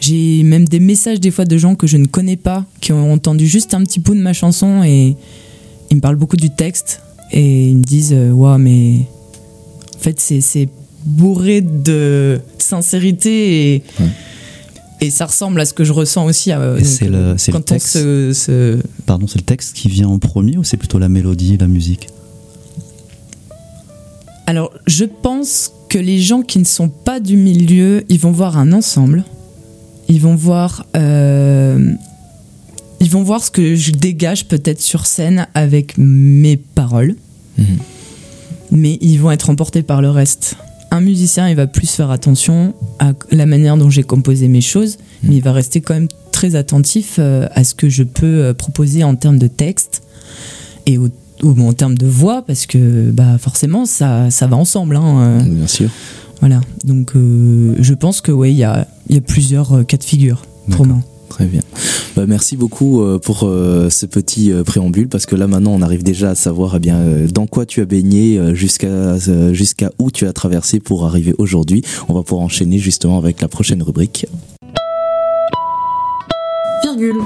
J'ai 0.00 0.42
même 0.44 0.66
des 0.68 0.80
messages 0.80 1.18
des 1.18 1.30
fois 1.32 1.44
de 1.44 1.56
gens 1.58 1.74
que 1.74 1.86
je 1.88 1.96
ne 1.96 2.06
connais 2.06 2.36
pas, 2.36 2.64
qui 2.80 2.92
ont 2.92 3.12
entendu 3.12 3.46
juste 3.48 3.74
un 3.74 3.82
petit 3.82 3.98
bout 4.00 4.14
de 4.14 4.20
ma 4.20 4.32
chanson 4.32 4.82
et 4.84 5.16
ils 5.94 5.98
me 5.98 6.00
parlent 6.00 6.16
beaucoup 6.16 6.36
du 6.36 6.50
texte 6.50 7.00
et 7.30 7.68
ils 7.68 7.78
me 7.78 7.84
disent 7.84 8.12
euh, 8.12 8.32
Waouh, 8.32 8.58
mais 8.58 9.02
en 9.96 9.98
fait, 10.00 10.18
c'est- 10.20 10.68
bourré 11.06 11.60
de 11.60 12.40
sincérité 12.58 13.74
et, 13.74 13.82
Ouais. 14.00 14.06
et 15.02 15.10
ça 15.10 15.26
ressemble 15.26 15.60
à 15.60 15.66
ce 15.66 15.74
que 15.74 15.84
je 15.84 15.92
ressens 15.92 16.24
aussi. 16.24 16.50
euh, 16.50 16.80
c'est 16.82 17.08
le- 17.08 17.34
c'est 17.36 17.52
le 17.52 17.60
texte. 17.60 17.88
se, 17.98 18.32
se- 18.32 18.78
Pardon, 19.04 19.26
c'est 19.26 19.38
le 19.38 19.44
texte 19.44 19.74
qui 19.76 19.88
vient 19.88 20.08
en 20.08 20.18
premier 20.18 20.56
ou 20.56 20.64
c'est 20.64 20.78
plutôt 20.78 20.98
la 20.98 21.10
mélodie, 21.10 21.58
la 21.58 21.68
musique? 21.68 22.08
Alors, 24.46 24.70
je 24.86 25.04
pense 25.04 25.72
que 25.90 25.98
les 25.98 26.18
gens 26.20 26.42
qui 26.42 26.58
ne 26.58 26.64
sont 26.64 26.88
pas 26.88 27.20
du 27.20 27.36
milieu, 27.36 28.02
ils 28.08 28.18
vont 28.18 28.32
voir 28.32 28.56
un 28.58 28.72
ensemble. 28.72 29.24
Ils 30.08 30.20
vont 30.20 30.34
voir, 30.34 30.86
euh, 30.96 31.92
ils 33.00 33.10
vont 33.10 33.22
voir 33.22 33.42
ce 33.44 33.50
que 33.50 33.74
je 33.74 33.92
dégage 33.92 34.46
peut-être 34.46 34.80
sur 34.80 35.06
scène 35.06 35.46
avec 35.54 35.94
mes 35.98 36.56
paroles, 36.56 37.16
Mhm. 37.58 37.64
mais 38.72 38.98
ils 39.00 39.16
vont 39.18 39.30
être 39.30 39.50
emportés 39.50 39.82
par 39.82 40.02
le 40.02 40.10
reste. 40.10 40.56
Un 40.90 41.00
musicien, 41.00 41.48
il 41.48 41.56
va 41.56 41.66
plus 41.66 41.90
faire 41.90 42.10
attention 42.10 42.74
à 43.00 43.12
la 43.32 43.46
manière 43.46 43.76
dont 43.76 43.90
j'ai 43.90 44.02
composé 44.04 44.46
mes 44.48 44.60
choses, 44.60 44.98
mais 45.22 45.36
il 45.36 45.42
va 45.42 45.52
rester 45.52 45.80
quand 45.80 45.94
même 45.94 46.08
très 46.32 46.54
attentif 46.54 47.16
euh, 47.18 47.48
à 47.52 47.64
ce 47.64 47.74
que 47.74 47.88
je 47.88 48.02
peux 48.04 48.26
euh, 48.44 48.54
proposer 48.54 49.02
en 49.04 49.14
termes 49.16 49.38
de 49.38 49.48
texte 49.48 50.02
et 50.86 50.98
au- 50.98 51.08
ou 51.42 51.60
en 51.62 51.72
termes 51.72 51.98
de 51.98 52.06
voix, 52.06 52.42
parce 52.46 52.64
que 52.66 53.10
bah, 53.10 53.38
forcément, 53.38 53.86
ça, 53.86 54.30
ça 54.30 54.46
va 54.46 54.56
ensemble. 54.56 54.96
hein, 54.96 55.40
euh. 55.40 55.42
Bien 55.42 55.66
sûr. 55.66 55.90
Voilà. 56.40 56.60
Donc, 56.84 57.12
euh, 57.16 57.74
je 57.80 57.94
pense 57.94 58.20
que 58.20 58.30
ouais, 58.32 58.50
il 58.52 58.56
y 58.56 58.64
a, 58.64 58.86
y 59.10 59.16
a 59.16 59.20
plusieurs 59.20 59.84
cas 59.86 59.96
de 59.96 60.04
figure 60.04 60.42
pour 60.70 60.86
moi. 60.86 61.00
Très 61.34 61.46
bien. 61.46 61.62
Bah, 62.14 62.26
merci 62.28 62.56
beaucoup 62.56 63.02
euh, 63.02 63.18
pour 63.18 63.42
euh, 63.42 63.90
ce 63.90 64.06
petit 64.06 64.52
euh, 64.52 64.62
préambule 64.62 65.08
parce 65.08 65.26
que 65.26 65.34
là 65.34 65.48
maintenant 65.48 65.72
on 65.72 65.82
arrive 65.82 66.04
déjà 66.04 66.30
à 66.30 66.34
savoir 66.36 66.76
eh 66.76 66.78
bien 66.78 66.96
euh, 66.98 67.26
dans 67.26 67.48
quoi 67.48 67.66
tu 67.66 67.80
as 67.80 67.86
baigné 67.86 68.38
euh, 68.38 68.54
jusqu'à 68.54 68.86
euh, 68.86 69.52
jusqu'à 69.52 69.90
où 69.98 70.12
tu 70.12 70.28
as 70.28 70.32
traversé 70.32 70.78
pour 70.78 71.06
arriver 71.06 71.34
aujourd'hui. 71.38 71.82
On 72.08 72.14
va 72.14 72.22
pouvoir 72.22 72.44
enchaîner 72.44 72.78
justement 72.78 73.18
avec 73.18 73.40
la 73.40 73.48
prochaine 73.48 73.82
rubrique. 73.82 74.26
Virgule. 76.84 77.16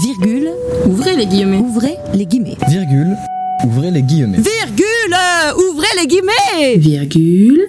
Virgule, 0.00 0.50
Ouvrez 0.88 1.16
les 1.16 1.26
guillemets. 1.26 1.58
ouvrez 1.58 1.96
les 2.14 2.26
guillemets. 2.26 2.56
Virgule, 2.68 3.16
ouvrez 3.64 3.90
les 3.90 4.02
guillemets. 4.02 4.38
Virgule, 4.38 5.16
ouvrez 5.58 5.88
les 6.00 6.06
guillemets. 6.06 6.76
Virgule. 6.76 7.66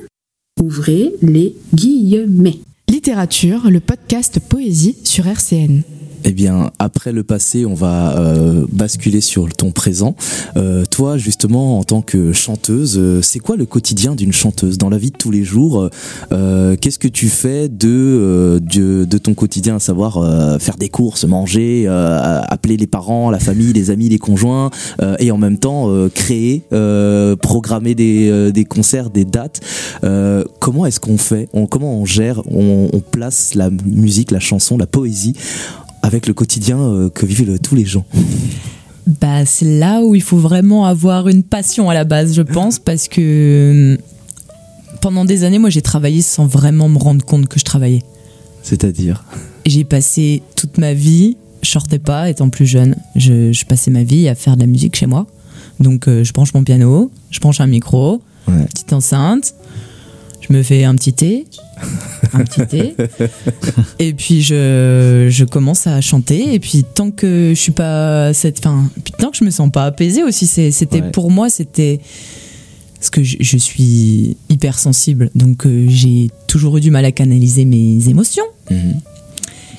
Ouvrez 0.61 1.13
les 1.23 1.55
guillemets. 1.73 2.59
Littérature, 3.07 3.69
le 3.69 3.79
podcast 3.79 4.37
Poésie 4.41 4.97
sur 5.05 5.27
RCN. 5.27 5.81
Eh 6.23 6.31
bien, 6.31 6.71
après 6.79 7.11
le 7.11 7.23
passé, 7.23 7.65
on 7.65 7.73
va 7.73 8.17
euh, 8.17 8.65
basculer 8.71 9.21
sur 9.21 9.47
ton 9.49 9.71
présent. 9.71 10.15
Euh, 10.57 10.83
toi, 10.89 11.17
justement, 11.17 11.79
en 11.79 11.83
tant 11.83 12.01
que 12.01 12.33
chanteuse, 12.33 12.97
euh, 12.97 13.21
c'est 13.21 13.39
quoi 13.39 13.55
le 13.55 13.65
quotidien 13.65 14.15
d'une 14.15 14.33
chanteuse 14.33 14.77
dans 14.77 14.89
la 14.89 14.97
vie 14.97 15.11
de 15.11 15.17
tous 15.17 15.31
les 15.31 15.43
jours 15.43 15.89
Qu'est-ce 16.29 16.99
que 16.99 17.07
tu 17.07 17.29
fais 17.29 17.69
de, 17.69 18.59
de 18.61 19.17
ton 19.17 19.33
quotidien, 19.33 19.75
à 19.77 19.79
savoir 19.79 20.59
faire 20.59 20.77
des 20.77 20.89
courses, 20.89 21.25
manger, 21.25 21.87
appeler 21.87 22.77
les 22.77 22.87
parents, 22.87 23.29
la 23.29 23.39
famille, 23.39 23.73
les 23.73 23.89
amis, 23.91 24.09
les 24.09 24.17
conjoints, 24.17 24.69
et 25.19 25.31
en 25.31 25.37
même 25.37 25.57
temps 25.57 25.91
créer, 26.13 26.63
programmer 27.41 27.95
des, 27.95 28.51
des 28.51 28.65
concerts, 28.65 29.09
des 29.09 29.25
dates. 29.25 29.61
Comment 30.59 30.85
est-ce 30.85 30.99
qu'on 30.99 31.17
fait? 31.17 31.49
On, 31.53 31.67
Comment 31.67 31.99
on 31.99 32.05
gère? 32.05 32.41
On, 32.49 32.89
on 32.91 32.99
place 32.99 33.53
la 33.55 33.69
musique, 33.69 34.31
la 34.31 34.39
chanson, 34.39 34.77
la 34.77 34.87
poésie 34.87 35.33
avec 36.07 36.25
le 36.27 36.33
quotidien 36.33 36.79
euh, 36.79 37.09
que 37.09 37.25
vivent 37.25 37.59
tous 37.61 37.75
les 37.75 37.85
gens. 37.85 38.05
Bah, 39.21 39.45
c'est 39.45 39.65
là 39.79 40.01
où 40.01 40.15
il 40.15 40.21
faut 40.21 40.37
vraiment 40.37 40.85
avoir 40.85 41.27
une 41.27 41.43
passion 41.43 41.89
à 41.89 41.93
la 41.93 42.03
base, 42.03 42.33
je 42.33 42.41
pense, 42.41 42.79
parce 42.79 43.07
que 43.07 43.95
hum, 43.95 44.97
pendant 45.01 45.25
des 45.25 45.43
années, 45.43 45.59
moi, 45.59 45.69
j'ai 45.69 45.81
travaillé 45.81 46.21
sans 46.21 46.45
vraiment 46.45 46.89
me 46.89 46.97
rendre 46.97 47.23
compte 47.23 47.47
que 47.47 47.59
je 47.59 47.65
travaillais. 47.65 48.03
C'est-à-dire? 48.63 49.23
J'ai 49.65 49.83
passé 49.83 50.41
toute 50.55 50.77
ma 50.77 50.93
vie, 50.93 51.37
je 51.61 51.69
sortais 51.69 51.99
pas 51.99 52.29
étant 52.29 52.49
plus 52.49 52.65
jeune, 52.65 52.95
je, 53.15 53.51
je 53.51 53.65
passais 53.65 53.91
ma 53.91 54.03
vie 54.03 54.27
à 54.27 54.35
faire 54.35 54.55
de 54.55 54.61
la 54.61 54.67
musique 54.67 54.95
chez 54.95 55.05
moi. 55.05 55.25
Donc 55.79 56.07
euh, 56.07 56.23
je 56.23 56.33
branche 56.33 56.53
mon 56.53 56.63
piano, 56.63 57.11
je 57.31 57.39
branche 57.39 57.61
un 57.61 57.67
micro, 57.67 58.21
Ouais. 58.47 58.63
petite 58.65 58.93
enceinte, 58.93 59.53
je 60.39 60.53
me 60.53 60.63
fais 60.63 60.85
un 60.85 60.95
petit 60.95 61.11
thé, 61.11 61.45
un 62.33 62.43
petit 62.43 62.65
thé, 62.67 62.95
et 63.99 64.13
puis 64.13 64.41
je, 64.41 65.27
je 65.29 65.45
commence 65.45 65.87
à 65.87 66.01
chanter. 66.01 66.53
Et 66.53 66.59
puis 66.59 66.83
tant 66.83 67.11
que 67.11 67.51
je 67.55 67.59
suis 67.59 67.71
pas 67.71 68.33
cette, 68.33 68.61
fin, 68.61 68.89
tant 69.17 69.31
que 69.31 69.37
je 69.37 69.43
me 69.43 69.49
sens 69.51 69.71
pas 69.71 69.85
apaisée 69.85 70.23
aussi, 70.23 70.47
c'était 70.47 71.01
Ouais. 71.01 71.11
pour 71.11 71.31
moi 71.31 71.49
c'était 71.49 71.99
parce 72.95 73.09
que 73.11 73.23
je, 73.23 73.37
je 73.39 73.57
suis 73.57 74.37
hyper 74.49 74.79
sensible, 74.79 75.29
donc 75.35 75.65
euh, 75.65 75.85
j'ai 75.87 76.31
toujours 76.47 76.77
eu 76.77 76.81
du 76.81 76.89
mal 76.91 77.05
à 77.05 77.11
canaliser 77.11 77.63
mes 77.65 78.09
émotions. 78.09 78.45
Mhm. 78.71 78.95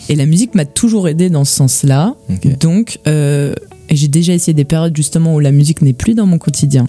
Et 0.08 0.14
la 0.16 0.24
musique 0.24 0.54
m'a 0.54 0.64
toujours 0.64 1.06
aidé 1.08 1.28
dans 1.28 1.44
ce 1.44 1.54
sens-là. 1.54 2.14
Donc, 2.60 2.98
euh, 3.06 3.52
j'ai 3.90 4.08
déjà 4.08 4.32
essayé 4.32 4.54
des 4.54 4.64
périodes 4.64 4.96
justement 4.96 5.34
où 5.34 5.40
la 5.40 5.52
musique 5.52 5.82
n'est 5.82 5.92
plus 5.92 6.14
dans 6.14 6.24
mon 6.24 6.38
quotidien 6.38 6.88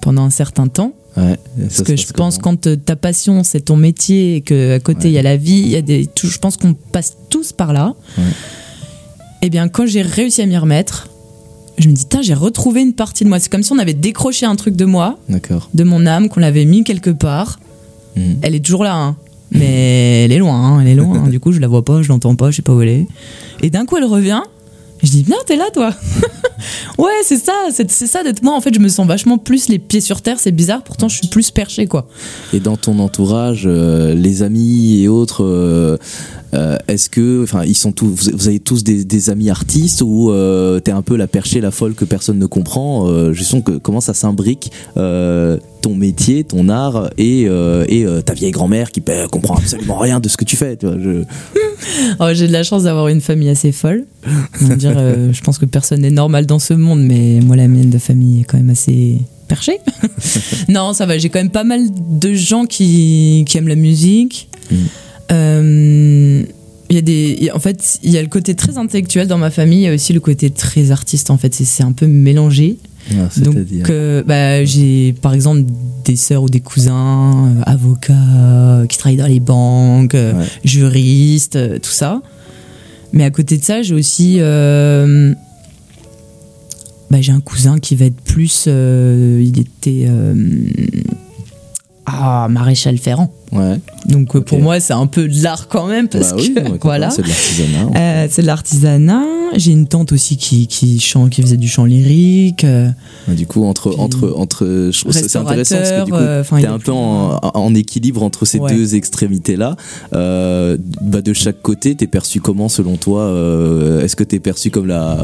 pendant 0.00 0.22
un 0.22 0.30
certain 0.30 0.68
temps. 0.68 0.92
Ouais, 1.16 1.38
Parce 1.60 1.82
que 1.82 1.94
je 1.96 2.12
pense 2.12 2.38
quand 2.38 2.66
euh, 2.66 2.74
ta 2.76 2.96
passion 2.96 3.44
c'est 3.44 3.60
ton 3.60 3.76
métier 3.76 4.36
et 4.36 4.40
que 4.40 4.74
à 4.74 4.80
côté 4.80 5.08
il 5.08 5.12
y 5.12 5.18
a 5.18 5.22
la 5.22 5.36
vie, 5.36 5.60
y 5.68 5.76
a 5.76 5.82
des, 5.82 6.06
tout- 6.06 6.26
je 6.28 6.38
pense 6.38 6.56
qu'on 6.56 6.74
passe 6.74 7.16
tous 7.30 7.52
par 7.52 7.72
là. 7.72 7.94
Ouais. 8.18 8.24
Et 9.42 9.50
bien 9.50 9.68
quand 9.68 9.86
j'ai 9.86 10.02
réussi 10.02 10.42
à 10.42 10.46
m'y 10.46 10.56
remettre, 10.56 11.08
je 11.78 11.88
me 11.88 11.94
dis 11.94 12.04
j'ai 12.22 12.34
retrouvé 12.34 12.80
une 12.82 12.94
partie 12.94 13.24
de 13.24 13.28
moi. 13.28 13.38
C'est 13.38 13.50
comme 13.50 13.62
si 13.62 13.72
on 13.72 13.78
avait 13.78 13.94
décroché 13.94 14.46
un 14.46 14.56
truc 14.56 14.74
de 14.76 14.84
moi, 14.84 15.18
de 15.74 15.84
mon 15.84 16.06
âme, 16.06 16.28
qu'on 16.28 16.40
l'avait 16.40 16.64
mis 16.64 16.82
quelque 16.84 17.10
part. 17.10 17.58
Mhm. 18.16 18.38
Elle 18.42 18.54
est 18.54 18.60
toujours 18.64 18.84
là, 18.84 18.94
hein. 18.94 19.16
mais 19.50 20.24
elle 20.24 20.32
est 20.32 20.38
loin, 20.38 20.54
hein, 20.56 20.80
elle 20.80 20.88
est 20.88 20.94
loin. 20.94 21.24
hein. 21.24 21.28
Du 21.30 21.40
coup, 21.40 21.52
je 21.52 21.60
la 21.60 21.68
vois 21.68 21.84
pas, 21.84 22.00
je 22.02 22.08
l'entends 22.08 22.34
pas, 22.36 22.50
je 22.50 22.56
sais 22.56 22.62
pas 22.62 22.72
où 22.74 22.80
elle 22.82 22.88
est. 22.88 23.06
Et 23.62 23.70
d'un 23.70 23.86
coup, 23.86 23.96
elle 23.96 24.04
revient. 24.04 24.40
Je 25.04 25.10
dis, 25.10 25.22
bien, 25.22 25.36
t'es 25.46 25.56
là, 25.56 25.66
toi. 25.72 25.92
ouais, 26.98 27.12
c'est 27.24 27.36
ça, 27.36 27.52
c'est 27.70 28.06
ça 28.06 28.22
d'être 28.22 28.42
moi. 28.42 28.54
En 28.54 28.60
fait, 28.62 28.72
je 28.72 28.80
me 28.80 28.88
sens 28.88 29.06
vachement 29.06 29.36
plus 29.36 29.68
les 29.68 29.78
pieds 29.78 30.00
sur 30.00 30.22
terre. 30.22 30.38
C'est 30.40 30.50
bizarre, 30.50 30.82
pourtant, 30.82 31.08
je 31.08 31.16
suis 31.18 31.28
plus 31.28 31.50
perché, 31.50 31.86
quoi. 31.86 32.08
Et 32.54 32.60
dans 32.60 32.78
ton 32.78 32.98
entourage, 32.98 33.64
euh, 33.66 34.14
les 34.14 34.42
amis 34.42 35.02
et 35.02 35.08
autres, 35.08 35.44
euh, 35.44 35.98
euh, 36.54 36.78
est-ce 36.88 37.10
que, 37.10 37.42
enfin, 37.42 37.64
ils 37.64 37.76
sont 37.76 37.92
tous, 37.92 38.30
vous 38.32 38.48
avez 38.48 38.60
tous 38.60 38.82
des, 38.82 39.04
des 39.04 39.28
amis 39.28 39.50
artistes 39.50 40.00
ou 40.02 40.32
t'es 40.82 40.92
un 40.92 41.02
peu 41.02 41.16
la 41.16 41.26
perchée, 41.26 41.60
la 41.60 41.70
folle 41.70 41.94
que 41.94 42.06
personne 42.06 42.38
ne 42.38 42.46
comprend 42.46 43.06
euh, 43.06 43.34
Justement, 43.34 43.60
que, 43.60 43.72
comment 43.72 44.00
ça 44.00 44.14
s'imbrique 44.14 44.70
ton 45.84 45.94
métier, 45.94 46.44
ton 46.44 46.70
art 46.70 47.10
et, 47.18 47.44
euh, 47.46 47.84
et 47.90 48.06
euh, 48.06 48.22
ta 48.22 48.32
vieille 48.32 48.52
grand-mère 48.52 48.90
qui 48.90 49.02
bah, 49.02 49.28
comprend 49.30 49.56
absolument 49.56 49.98
rien 49.98 50.18
de 50.18 50.30
ce 50.30 50.38
que 50.38 50.44
tu 50.46 50.56
fais. 50.56 50.78
Tu 50.78 50.86
vois, 50.86 50.96
je... 50.98 51.24
Oh, 52.20 52.28
J'ai 52.32 52.46
de 52.48 52.52
la 52.52 52.62
chance 52.62 52.84
d'avoir 52.84 53.08
une 53.08 53.20
famille 53.20 53.50
assez 53.50 53.70
folle. 53.70 54.06
On 54.62 54.66
va 54.66 54.76
dire, 54.76 54.94
euh, 54.96 55.30
je 55.32 55.42
pense 55.42 55.58
que 55.58 55.66
personne 55.66 56.00
n'est 56.00 56.10
normal 56.10 56.46
dans 56.46 56.58
ce 56.58 56.72
monde, 56.72 57.02
mais 57.02 57.40
moi, 57.44 57.54
la 57.56 57.68
mienne 57.68 57.90
de 57.90 57.98
famille 57.98 58.40
est 58.40 58.44
quand 58.44 58.56
même 58.56 58.70
assez 58.70 59.18
perchée. 59.46 59.78
non, 60.70 60.94
ça 60.94 61.04
va, 61.04 61.18
j'ai 61.18 61.28
quand 61.28 61.38
même 61.40 61.50
pas 61.50 61.64
mal 61.64 61.82
de 62.18 62.32
gens 62.32 62.64
qui, 62.64 63.44
qui 63.46 63.58
aiment 63.58 63.68
la 63.68 63.74
musique. 63.76 64.48
Mm. 64.70 64.76
Euh, 65.32 66.42
il 66.88 66.96
y 66.96 66.98
a 66.98 67.02
des, 67.02 67.50
en 67.52 67.60
fait, 67.60 67.98
il 68.02 68.10
y 68.10 68.16
a 68.18 68.22
le 68.22 68.28
côté 68.28 68.54
très 68.54 68.78
intellectuel 68.78 69.26
dans 69.26 69.38
ma 69.38 69.50
famille, 69.50 69.80
il 69.80 69.84
y 69.84 69.88
a 69.88 69.94
aussi 69.94 70.14
le 70.14 70.20
côté 70.20 70.48
très 70.50 70.90
artiste. 70.90 71.30
En 71.30 71.36
fait, 71.36 71.54
c'est- 71.54 71.64
c'est 71.64 71.82
un 71.82 71.92
peu 71.92 72.06
mélangé. 72.06 72.78
Ah, 73.10 73.28
Donc, 73.40 73.56
euh, 73.90 74.22
bah, 74.22 74.64
j'ai 74.64 75.12
par 75.20 75.34
exemple 75.34 75.64
des 76.04 76.16
sœurs 76.16 76.42
ou 76.44 76.48
des 76.48 76.60
cousins, 76.60 77.48
euh, 77.58 77.62
avocats, 77.66 78.12
euh, 78.14 78.86
qui 78.86 78.96
travaillent 78.98 79.18
dans 79.18 79.26
les 79.26 79.40
banques, 79.40 80.14
euh, 80.14 80.32
Ouais. 80.34 80.44
juristes, 80.64 81.58
tout 81.82 81.90
ça. 81.90 82.22
Mais 83.12 83.24
à 83.24 83.30
côté 83.30 83.58
de 83.58 83.62
ça, 83.64 83.82
j'ai 83.82 83.94
aussi. 83.94 84.38
bah, 87.10 87.20
j'ai 87.20 87.32
un 87.32 87.40
cousin 87.40 87.78
qui 87.78 87.94
va 87.94 88.06
être 88.06 88.20
plus. 88.20 88.66
il 88.66 89.58
était. 89.58 90.08
Ah, 92.06 92.48
maréchal 92.50 92.98
Ferrand. 92.98 93.32
Ouais. 93.52 93.78
Donc 94.06 94.34
euh, 94.34 94.40
pour 94.40 94.58
moi, 94.60 94.80
c'est 94.80 94.92
un 94.92 95.06
peu 95.06 95.28
de 95.28 95.42
l'art 95.42 95.68
quand 95.68 95.86
même, 95.86 96.08
parce 96.08 96.32
Bah 96.32 96.36
que. 96.42 96.60
comprend, 96.60 96.78
voilà. 96.82 97.10
C'est 97.10 97.22
de 97.22 97.28
l'artisanat. 97.28 97.88
Euh, 97.96 98.26
c'est 98.30 98.42
de 98.42 98.46
l'artisanat. 98.46 99.22
J'ai 99.56 99.70
une 99.70 99.86
tante 99.86 100.10
aussi 100.10 100.36
qui, 100.36 100.66
qui, 100.66 100.98
chante, 100.98 101.30
qui 101.30 101.40
faisait 101.40 101.56
du 101.56 101.68
chant 101.68 101.84
lyrique. 101.84 102.64
euh, 102.64 102.90
Du 103.28 103.46
coup, 103.46 103.64
entre, 103.64 103.90
Puis- 103.90 104.00
entre, 104.00 104.34
entre, 104.36 104.90
je 104.92 105.00
trouve 105.00 105.12
ça- 105.12 105.20
c'est 105.28 105.38
intéressant 105.38 105.76
parce 105.76 105.90
que 105.92 106.04
du 106.06 106.10
coup, 106.10 106.16
euh, 106.18 106.42
t'es 106.58 106.66
un 106.66 106.78
peu 106.80 106.90
en, 106.92 107.38
en 107.42 107.74
équilibre 107.74 108.22
entre 108.24 108.44
ces 108.44 108.58
Ouais. 108.58 108.74
deux 108.74 108.96
extrémités-là. 108.96 109.76
Euh, 110.14 110.76
bah 111.00 111.20
de 111.22 111.32
chaque 111.32 111.62
côté, 111.62 111.94
t'es 111.94 112.08
perçu 112.08 112.40
comment 112.40 112.68
selon 112.68 112.96
toi 112.96 113.26
Est-ce 114.02 114.16
que 114.16 114.24
t'es 114.24 114.40
perçu 114.40 114.70
comme 114.70 114.88
la, 114.88 115.18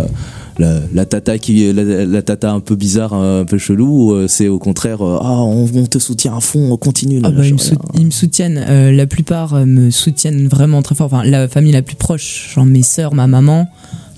la, 0.60 0.80
la 0.94 1.04
tata 1.06 1.38
qui, 1.38 1.72
la, 1.72 1.82
la 2.06 2.22
tata 2.22 2.52
un 2.52 2.60
peu 2.60 2.76
bizarre, 2.76 3.14
un 3.14 3.44
peu 3.44 3.58
chelou, 3.58 4.10
ou 4.10 4.12
euh, 4.12 4.28
c'est 4.28 4.46
au 4.48 4.58
contraire, 4.58 5.02
euh, 5.04 5.18
ah, 5.20 5.40
on, 5.42 5.68
on 5.74 5.86
te 5.86 5.98
soutient 5.98 6.36
à 6.36 6.40
fond, 6.40 6.70
on 6.72 6.76
continue. 6.76 7.20
Ah 7.24 7.30
bah, 7.30 7.44
ils, 7.46 7.54
me 7.54 7.58
sais 7.58 7.70
rien. 7.70 7.78
sout- 7.78 7.98
ils 7.98 8.06
me 8.06 8.10
soutiennent. 8.10 8.64
euh, 8.68 8.92
la 8.92 9.06
plupart 9.06 9.54
me 9.66 9.90
soutiennent 9.90 10.46
vraiment 10.48 10.82
très 10.82 10.94
fort. 10.94 11.06
Enfin, 11.12 11.24
la 11.24 11.48
famille 11.48 11.72
la 11.72 11.82
plus 11.82 11.96
proche, 11.96 12.52
genre 12.54 12.66
mes 12.66 12.82
sœurs, 12.84 13.14
ma 13.14 13.26
maman, 13.26 13.68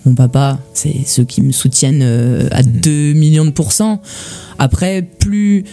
mon 0.04 0.14
papa, 0.14 0.58
c'est 0.74 0.96
ceux 1.06 1.24
qui 1.24 1.42
me 1.42 1.52
soutiennent 1.52 2.02
euh, 2.02 2.48
à 2.50 2.62
2 2.62 3.12
millions 3.14 3.44
de 3.44 3.50
pourcents. 3.50 4.02
Après, 4.58 5.02
plus. 5.02 5.64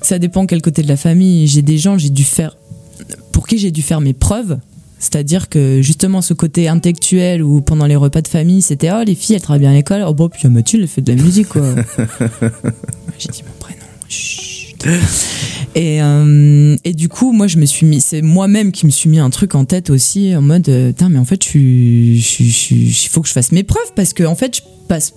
Ça 0.00 0.18
dépend 0.18 0.44
quel 0.46 0.60
côté 0.60 0.82
de 0.82 0.88
la 0.88 0.96
famille. 0.96 1.46
J'ai 1.46 1.62
des 1.62 1.78
gens, 1.78 1.96
j'ai 1.98 2.10
dû 2.10 2.24
faire. 2.24 2.56
Pour 3.32 3.46
qui 3.46 3.58
j'ai 3.58 3.70
dû 3.70 3.82
faire 3.82 4.00
mes 4.00 4.12
preuves. 4.14 4.58
C'est-à-dire 5.04 5.48
que 5.50 5.82
justement 5.82 6.22
ce 6.22 6.32
côté 6.34 6.66
intellectuel 6.68 7.42
où 7.42 7.60
pendant 7.60 7.84
les 7.86 7.96
repas 7.96 8.22
de 8.22 8.28
famille 8.28 8.62
c'était 8.62 8.90
oh 8.90 9.02
les 9.06 9.14
filles 9.14 9.36
elles 9.36 9.42
travaillent 9.42 9.60
bien 9.60 9.70
à 9.70 9.74
l'école. 9.74 10.02
Oh 10.08 10.14
bon 10.14 10.28
puis 10.30 10.48
Mathilde 10.48 10.82
elle 10.82 10.88
fait 10.88 11.02
de 11.02 11.12
la 11.12 11.22
musique 11.22 11.48
quoi. 11.48 11.62
J'ai 13.18 13.28
dit 13.28 13.42
mon 13.46 13.52
prénom. 13.60 13.80
Chut. 14.08 14.86
Et, 15.74 16.02
euh, 16.02 16.76
et 16.84 16.92
du 16.92 17.08
coup, 17.08 17.32
moi, 17.32 17.46
je 17.46 17.56
me 17.56 17.64
suis 17.64 17.86
mis, 17.86 18.00
c'est 18.02 18.20
moi-même 18.22 18.70
qui 18.70 18.84
me 18.86 18.90
suis 18.90 19.08
mis 19.08 19.18
un 19.18 19.30
truc 19.30 19.54
en 19.54 19.64
tête 19.64 19.88
aussi, 19.90 20.36
en 20.36 20.42
mode, 20.42 20.68
euh, 20.68 20.92
Tain, 20.92 21.08
mais 21.08 21.18
en 21.18 21.24
fait, 21.24 21.42
je 21.42 21.48
suis- 21.48 22.54
il 23.04 23.08
faut 23.08 23.22
que 23.22 23.28
je 23.28 23.32
fasse 23.32 23.50
mes 23.50 23.62
preuves 23.62 23.92
parce 23.96 24.12
que, 24.12 24.24
en 24.24 24.34
fait, 24.34 24.56
je 24.56 24.60
passe 24.88 25.14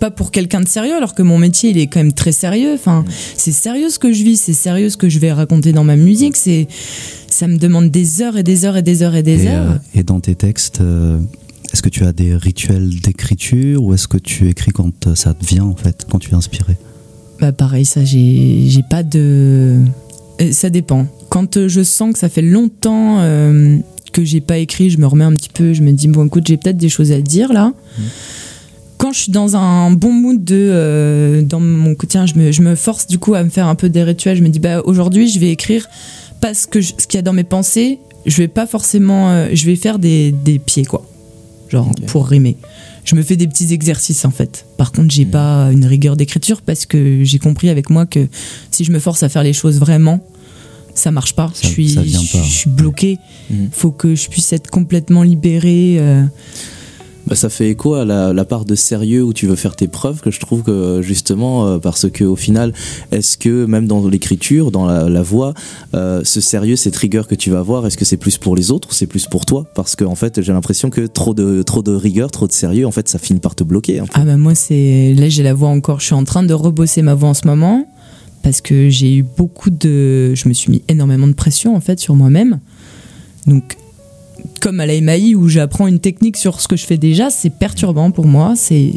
pas 0.00 0.10
pour 0.10 0.30
quelqu'un 0.32 0.60
de 0.62 0.66
sérieux 0.68 0.94
alors 0.96 1.14
que 1.14 1.22
mon 1.22 1.38
métier, 1.38 1.70
il 1.70 1.78
est 1.78 1.86
quand 1.86 2.00
même 2.00 2.12
très 2.12 2.32
sérieux. 2.32 2.72
Enfin, 2.74 3.04
c'est 3.36 3.52
sérieux 3.52 3.90
ce 3.90 3.98
que 3.98 4.12
je 4.12 4.24
vis, 4.24 4.36
c'est 4.40 4.52
sérieux 4.54 4.90
ce 4.90 4.96
que 4.96 5.08
je 5.08 5.18
vais 5.18 5.32
raconter 5.32 5.72
dans 5.72 5.84
ma 5.84 5.96
musique. 5.96 6.36
C'est, 6.36 6.66
ça 7.28 7.46
me 7.46 7.56
demande 7.58 7.90
des 7.90 8.22
heures 8.22 8.36
et 8.36 8.42
des 8.42 8.64
heures 8.64 8.76
et 8.76 8.82
des 8.82 9.02
heures 9.02 9.14
et 9.14 9.22
des 9.22 9.44
Et, 9.44 9.48
heures. 9.48 9.72
euh, 9.72 9.98
et 9.98 10.02
dans 10.02 10.18
tes 10.20 10.34
textes, 10.34 10.80
euh, 10.80 11.18
est-ce 11.72 11.82
que 11.82 11.88
tu 11.90 12.04
as 12.04 12.12
des 12.12 12.34
rituels 12.34 12.90
d'écriture 13.00 13.82
ou 13.84 13.94
est-ce 13.94 14.08
que 14.08 14.18
tu 14.18 14.48
écris 14.48 14.72
quand 14.72 15.06
euh, 15.06 15.14
ça 15.14 15.34
te 15.34 15.44
vient 15.44 15.64
en 15.64 15.76
fait, 15.76 16.06
quand 16.10 16.18
tu 16.18 16.30
es 16.30 16.34
inspiré? 16.34 16.76
Bah 17.40 17.52
pareil, 17.52 17.84
ça, 17.84 18.04
j'ai 18.04 18.64
j'ai 18.68 18.82
pas 18.82 19.02
de. 19.02 19.78
euh, 20.40 20.52
ça 20.52 20.68
dépend. 20.70 21.06
Quand 21.28 21.56
euh, 21.56 21.68
je 21.68 21.82
sens 21.82 22.12
que 22.12 22.18
ça 22.18 22.28
fait 22.28 22.42
longtemps 22.42 23.20
euh, 23.20 23.76
que 24.12 24.24
j'ai 24.24 24.40
pas 24.40 24.58
écrit, 24.58 24.90
je 24.90 24.98
me 24.98 25.06
remets 25.06 25.24
un 25.24 25.34
petit 25.36 25.48
peu, 25.48 25.72
je 25.72 25.82
me 25.82 25.92
dis 25.92 26.08
bon 26.08 26.26
écoute, 26.26 26.46
j'ai 26.46 26.56
peut-être 26.56 26.76
des 26.76 26.88
choses 26.88 27.12
à 27.12 27.20
dire 27.20 27.52
là. 27.52 27.72
Quand 29.00 29.12
je 29.14 29.20
suis 29.20 29.32
dans 29.32 29.56
un 29.56 29.90
bon 29.92 30.12
mood 30.12 30.44
de 30.44 30.54
euh, 30.56 31.40
dans 31.42 31.58
mon 31.60 31.94
quotidien, 31.94 32.26
je 32.26 32.34
me, 32.34 32.52
je 32.52 32.60
me 32.60 32.74
force 32.74 33.06
du 33.06 33.18
coup 33.18 33.34
à 33.34 33.42
me 33.42 33.48
faire 33.48 33.66
un 33.66 33.74
peu 33.74 33.88
des 33.88 34.02
rituels. 34.02 34.36
Je 34.36 34.42
me 34.42 34.50
dis 34.50 34.58
bah 34.58 34.82
aujourd'hui 34.84 35.26
je 35.30 35.38
vais 35.40 35.50
écrire 35.50 35.88
parce 36.42 36.66
que 36.66 36.82
je- 36.82 36.92
ce 36.98 37.06
qu'il 37.06 37.16
y 37.16 37.18
a 37.18 37.22
dans 37.22 37.32
mes 37.32 37.44
pensées, 37.44 37.98
je 38.26 38.36
vais 38.36 38.48
pas 38.48 38.66
forcément, 38.66 39.30
euh, 39.30 39.48
je 39.54 39.64
vais 39.64 39.76
faire 39.76 39.98
des, 39.98 40.32
des 40.32 40.58
pieds 40.58 40.84
quoi, 40.84 41.06
genre 41.70 41.90
pour 42.08 42.26
rimer. 42.28 42.56
Je 43.06 43.16
me 43.16 43.22
fais 43.22 43.36
des 43.36 43.46
petits 43.48 43.72
exercices 43.72 44.26
en 44.26 44.30
fait. 44.30 44.66
Par 44.76 44.92
contre, 44.92 45.10
j'ai 45.10 45.24
pas 45.24 45.70
une 45.72 45.86
rigueur 45.86 46.14
d'écriture 46.16 46.60
parce 46.60 46.84
que 46.84 47.24
j'ai 47.24 47.38
compris 47.38 47.70
avec 47.70 47.88
moi 47.88 48.04
que 48.04 48.28
si 48.70 48.84
je 48.84 48.92
me 48.92 48.98
force 48.98 49.22
à 49.22 49.30
faire 49.30 49.42
les 49.42 49.54
choses 49.54 49.78
vraiment, 49.78 50.20
ça 50.94 51.10
marche 51.10 51.34
pas. 51.34 51.50
Ça- 51.54 51.62
je 51.66 51.72
suis, 51.72 51.88
je- 51.88 51.94
pas. 52.36 52.42
je 52.44 52.50
suis 52.52 52.68
bloqué. 52.70 53.16
Mhm. 53.48 53.70
Faut 53.72 53.92
que 53.92 54.14
je 54.14 54.28
puisse 54.28 54.52
être 54.52 54.68
complètement 54.70 55.22
libéré. 55.22 55.96
euh. 55.98 56.24
Bah, 57.26 57.36
ça 57.36 57.48
fait 57.48 57.70
écho 57.70 57.94
à 57.94 58.04
la, 58.04 58.44
part 58.44 58.64
de 58.64 58.74
sérieux 58.74 59.22
où 59.22 59.32
tu 59.32 59.46
veux 59.46 59.54
faire 59.54 59.76
tes 59.76 59.86
preuves 59.86 60.20
que 60.20 60.30
je 60.30 60.40
trouve 60.40 60.62
que 60.62 61.02
justement 61.02 61.66
euh, 61.66 61.78
parce 61.78 62.10
que 62.10 62.24
au 62.24 62.34
final 62.34 62.72
est-ce 63.12 63.38
que 63.38 63.66
même 63.66 63.86
dans 63.86 64.08
l'écriture 64.08 64.70
dans 64.70 64.86
la, 64.86 65.22
voix 65.22 65.54
euh, 65.94 66.22
ce 66.24 66.40
sérieux 66.40 66.74
cette 66.76 66.96
rigueur 66.96 67.28
que 67.28 67.34
tu 67.34 67.50
vas 67.50 67.60
avoir 67.60 67.86
est-ce 67.86 67.96
que 67.96 68.04
c'est 68.04 68.16
plus 68.16 68.38
pour 68.38 68.56
les 68.56 68.70
autres 68.70 68.88
ou 68.90 68.92
c'est 68.92 69.06
plus 69.06 69.26
pour 69.26 69.46
toi? 69.46 69.66
Parce 69.74 69.94
que 69.94 70.04
en 70.04 70.14
fait 70.14 70.40
j'ai 70.40 70.52
l'impression 70.52 70.90
que 70.90 71.06
trop 71.06 71.34
de 71.34 71.62
trop 71.62 71.82
de 71.82 71.92
rigueur 71.92 72.30
trop 72.30 72.46
de 72.46 72.52
sérieux 72.52 72.86
en 72.86 72.90
fait 72.90 73.08
ça 73.08 73.18
finit 73.18 73.40
par 73.40 73.54
te 73.54 73.62
bloquer 73.62 73.98
peu. 73.98 74.06
Ah 74.14 74.24
bah 74.24 74.36
moi 74.36 74.54
c'est 74.54 75.14
là 75.14 75.28
j'ai 75.28 75.42
la 75.42 75.54
voix 75.54 75.68
encore. 75.68 76.00
Je 76.00 76.06
suis 76.06 76.14
en 76.14 76.24
train 76.24 76.42
de 76.42 76.54
rebosser 76.54 77.02
ma 77.02 77.14
voix 77.14 77.28
en 77.28 77.34
ce 77.34 77.46
moment 77.46 77.86
parce 78.42 78.60
que 78.60 78.88
j'ai 78.88 79.16
eu 79.16 79.22
beaucoup 79.22 79.70
de, 79.70 80.34
je 80.34 80.48
me 80.48 80.54
suis 80.54 80.70
mis 80.70 80.82
énormément 80.88 81.26
de 81.26 81.34
pression 81.34 81.76
en 81.76 81.80
fait 81.80 82.00
sur 82.00 82.14
moi-même. 82.14 82.60
Donc 83.46 83.76
comme 84.60 84.80
à 84.80 84.86
la 84.86 85.00
MAI 85.00 85.34
où 85.34 85.48
j'apprends 85.48 85.86
une 85.86 86.00
technique 86.00 86.36
sur 86.36 86.60
ce 86.60 86.68
que 86.68 86.76
je 86.76 86.86
fais 86.86 86.96
déjà, 86.98 87.30
c'est 87.30 87.50
perturbant 87.50 88.10
pour 88.10 88.26
moi. 88.26 88.54
C'est 88.56 88.92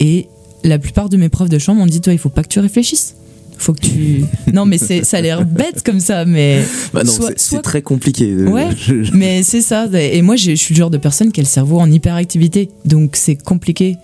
et 0.00 0.26
la 0.64 0.78
plupart 0.78 1.08
de 1.08 1.16
mes 1.16 1.28
profs 1.28 1.48
de 1.48 1.58
chant 1.58 1.74
m'ont 1.74 1.86
dit 1.86 2.00
toi 2.00 2.12
il 2.12 2.18
faut 2.18 2.28
pas 2.28 2.42
que 2.42 2.48
tu 2.48 2.60
réfléchisses. 2.60 3.14
Faut 3.58 3.74
que 3.74 3.80
tu 3.80 4.24
non 4.52 4.64
mais 4.64 4.76
c'est 4.78 5.04
ça 5.04 5.18
a 5.18 5.20
l'air 5.20 5.44
bête 5.44 5.82
comme 5.84 6.00
ça 6.00 6.24
mais 6.24 6.62
Bah 6.92 7.04
non, 7.04 7.12
c'est- 7.12 7.38
soit- 7.38 7.62
très 7.62 7.80
compliqué. 7.82 8.30
euh, 8.32 8.48
Ouais. 8.48 8.66
Mais 9.12 9.42
c'est 9.44 9.60
ça. 9.60 9.86
Et 9.92 10.20
moi, 10.22 10.34
je 10.36 10.50
je 10.50 10.56
suis 10.56 10.74
le 10.74 10.78
genre 10.78 10.90
de 10.90 10.98
personne 10.98 11.30
qui 11.30 11.38
a 11.40 11.44
le 11.44 11.48
cerveau 11.48 11.78
en 11.78 11.90
hyperactivité. 11.90 12.70
Donc, 12.84 13.14
c'est 13.14 13.36
compliqué. 13.36 13.96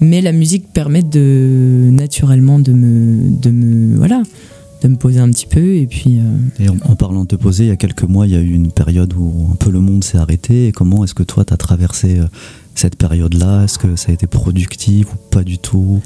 Mais 0.00 0.20
la 0.22 0.32
musique 0.32 0.72
permet 0.72 1.02
de, 1.02 1.88
naturellement, 1.92 2.58
de 2.58 2.72
me, 2.72 3.28
de 3.30 3.50
me, 3.50 3.96
voilà, 3.98 4.22
de 4.88 4.92
me 4.92 4.98
poser 4.98 5.20
un 5.20 5.30
petit 5.30 5.46
peu. 5.46 5.76
Et 5.76 5.86
puis, 5.86 6.18
euh, 6.18 6.64
Et 6.64 6.68
en, 6.68 6.76
en 6.84 6.96
parlant 6.96 7.22
de 7.22 7.28
te 7.28 7.36
poser, 7.36 7.64
il 7.64 7.68
y 7.68 7.72
a 7.72 7.76
quelques 7.76 8.04
mois, 8.04 8.26
il 8.26 8.32
y 8.32 8.36
a 8.36 8.40
eu 8.40 8.52
une 8.52 8.70
période 8.70 9.12
où 9.16 9.48
un 9.52 9.56
peu 9.56 9.70
le 9.70 9.80
monde 9.80 10.04
s'est 10.04 10.18
arrêté. 10.18 10.68
Et 10.68 10.72
comment 10.72 11.04
est-ce 11.04 11.14
que 11.14 11.22
toi, 11.22 11.44
tu 11.44 11.52
as 11.52 11.56
traversé 11.56 12.18
euh, 12.18 12.24
cette 12.74 12.96
période-là? 12.96 13.64
Est-ce 13.64 13.78
que 13.78 13.96
ça 13.96 14.10
a 14.10 14.14
été 14.14 14.26
productif 14.26 15.06
ou 15.12 15.16
pas 15.30 15.44
du 15.44 15.58
tout? 15.58 16.00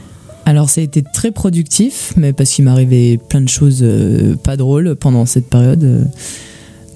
Alors, 0.44 0.70
ça 0.70 0.80
a 0.80 0.84
été 0.84 1.02
très 1.02 1.32
productif, 1.32 2.12
mais 2.16 2.32
parce 2.32 2.50
qu'il 2.50 2.64
m'arrivait 2.64 3.18
plein 3.28 3.40
de 3.40 3.48
choses 3.48 3.80
euh, 3.82 4.36
pas 4.36 4.56
drôles 4.56 4.94
pendant 4.94 5.26
cette 5.26 5.48
période. 5.48 6.08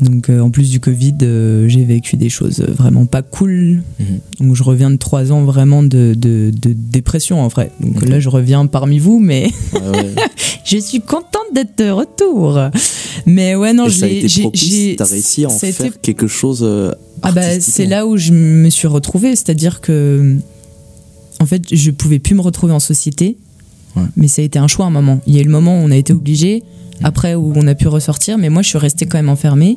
Donc, 0.00 0.30
euh, 0.30 0.40
en 0.40 0.50
plus 0.50 0.70
du 0.70 0.80
Covid, 0.80 1.16
euh, 1.22 1.68
j'ai 1.68 1.84
vécu 1.84 2.16
des 2.16 2.30
choses 2.30 2.60
vraiment 2.60 3.04
pas 3.06 3.22
cool. 3.22 3.82
Mhm. 3.98 4.20
Donc, 4.40 4.56
je 4.56 4.62
reviens 4.62 4.90
de 4.90 4.96
trois 4.96 5.30
ans 5.30 5.44
vraiment 5.44 5.82
de, 5.82 6.14
de, 6.16 6.50
de 6.50 6.72
dépression, 6.72 7.40
en 7.40 7.48
vrai. 7.48 7.70
Donc, 7.80 8.08
là, 8.08 8.18
je 8.18 8.28
reviens 8.28 8.66
parmi 8.66 8.98
vous, 8.98 9.18
mais. 9.18 9.50
Ouais, 9.74 9.80
ouais. 9.80 10.14
Je 10.70 10.78
suis 10.78 11.00
contente 11.00 11.46
d'être 11.54 11.76
de 11.78 11.90
retour. 11.90 12.58
Mais 13.26 13.54
ouais, 13.56 13.72
non, 13.72 13.88
j'ai- 13.88 14.96
t'as 14.96 15.04
réussi 15.04 15.44
à 15.44 15.48
en 15.48 15.50
faire 15.50 15.86
été- 15.86 15.90
quelque 16.00 16.26
chose. 16.26 16.60
euh, 16.62 16.92
Ah 17.22 17.32
bah, 17.32 17.60
c'est 17.60 17.86
là 17.86 18.06
où 18.06 18.16
je 18.16 18.32
me 18.32 18.70
suis 18.70 18.86
retrouvée. 18.86 19.30
C'est-à-dire 19.36 19.80
que, 19.80 20.36
en 21.40 21.46
fait, 21.46 21.62
je 21.74 21.90
pouvais 21.90 22.18
plus 22.18 22.34
me 22.34 22.40
retrouver 22.40 22.72
en 22.72 22.80
société. 22.80 23.36
Ouais. 23.96 24.02
Mais 24.16 24.28
ça 24.28 24.42
a 24.42 24.44
été 24.44 24.58
un 24.58 24.68
choix 24.68 24.84
à 24.84 24.88
un 24.88 24.92
moment. 24.92 25.20
Il 25.26 25.34
y 25.34 25.38
a 25.38 25.40
eu 25.40 25.44
le 25.44 25.50
moment 25.50 25.74
où 25.80 25.84
on 25.84 25.90
a 25.90 25.96
été 25.96 26.12
obligé, 26.12 26.62
après 27.02 27.34
où 27.34 27.52
on 27.56 27.66
a 27.66 27.74
pu 27.74 27.88
ressortir. 27.88 28.38
Mais 28.38 28.48
moi, 28.48 28.62
je 28.62 28.68
suis 28.68 28.78
restée 28.78 29.06
quand 29.06 29.18
même 29.18 29.28
enfermée. 29.28 29.76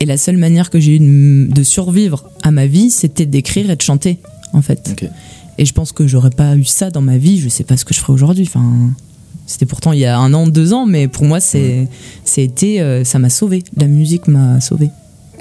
Et 0.00 0.04
la 0.06 0.16
seule 0.18 0.36
manière 0.36 0.68
que 0.70 0.78
j'ai 0.78 0.96
eu 0.96 0.98
de, 1.00 1.48
de 1.52 1.62
survivre 1.62 2.30
à 2.42 2.50
ma 2.50 2.66
vie, 2.66 2.90
c'était 2.90 3.26
d'écrire 3.26 3.70
et 3.70 3.76
de 3.76 3.82
chanter, 3.82 4.18
en 4.52 4.60
fait. 4.62 4.90
Et 5.56 5.64
je 5.64 5.72
pense 5.72 5.90
que 5.92 6.06
j'aurais 6.06 6.30
pas 6.30 6.54
eu 6.56 6.64
ça 6.64 6.90
dans 6.90 7.00
ma 7.00 7.16
vie, 7.18 7.40
je 7.40 7.48
sais 7.48 7.64
pas 7.64 7.76
ce 7.76 7.84
que 7.84 7.94
je 7.94 7.98
ferais 8.00 8.12
aujourd'hui. 8.12 8.44
Enfin, 8.46 8.62
c'était 9.48 9.66
pourtant 9.66 9.92
il 9.92 9.98
y 9.98 10.04
a 10.04 10.16
un 10.18 10.34
an, 10.34 10.46
deux 10.46 10.74
ans, 10.74 10.86
mais 10.86 11.08
pour 11.08 11.24
moi, 11.24 11.40
c'est, 11.40 11.88
c'est 12.24 12.44
été, 12.44 12.80
euh, 12.80 13.02
ça 13.02 13.18
m'a 13.18 13.30
sauvé. 13.30 13.64
La 13.76 13.86
musique 13.86 14.28
m'a 14.28 14.60
sauvé. 14.60 14.90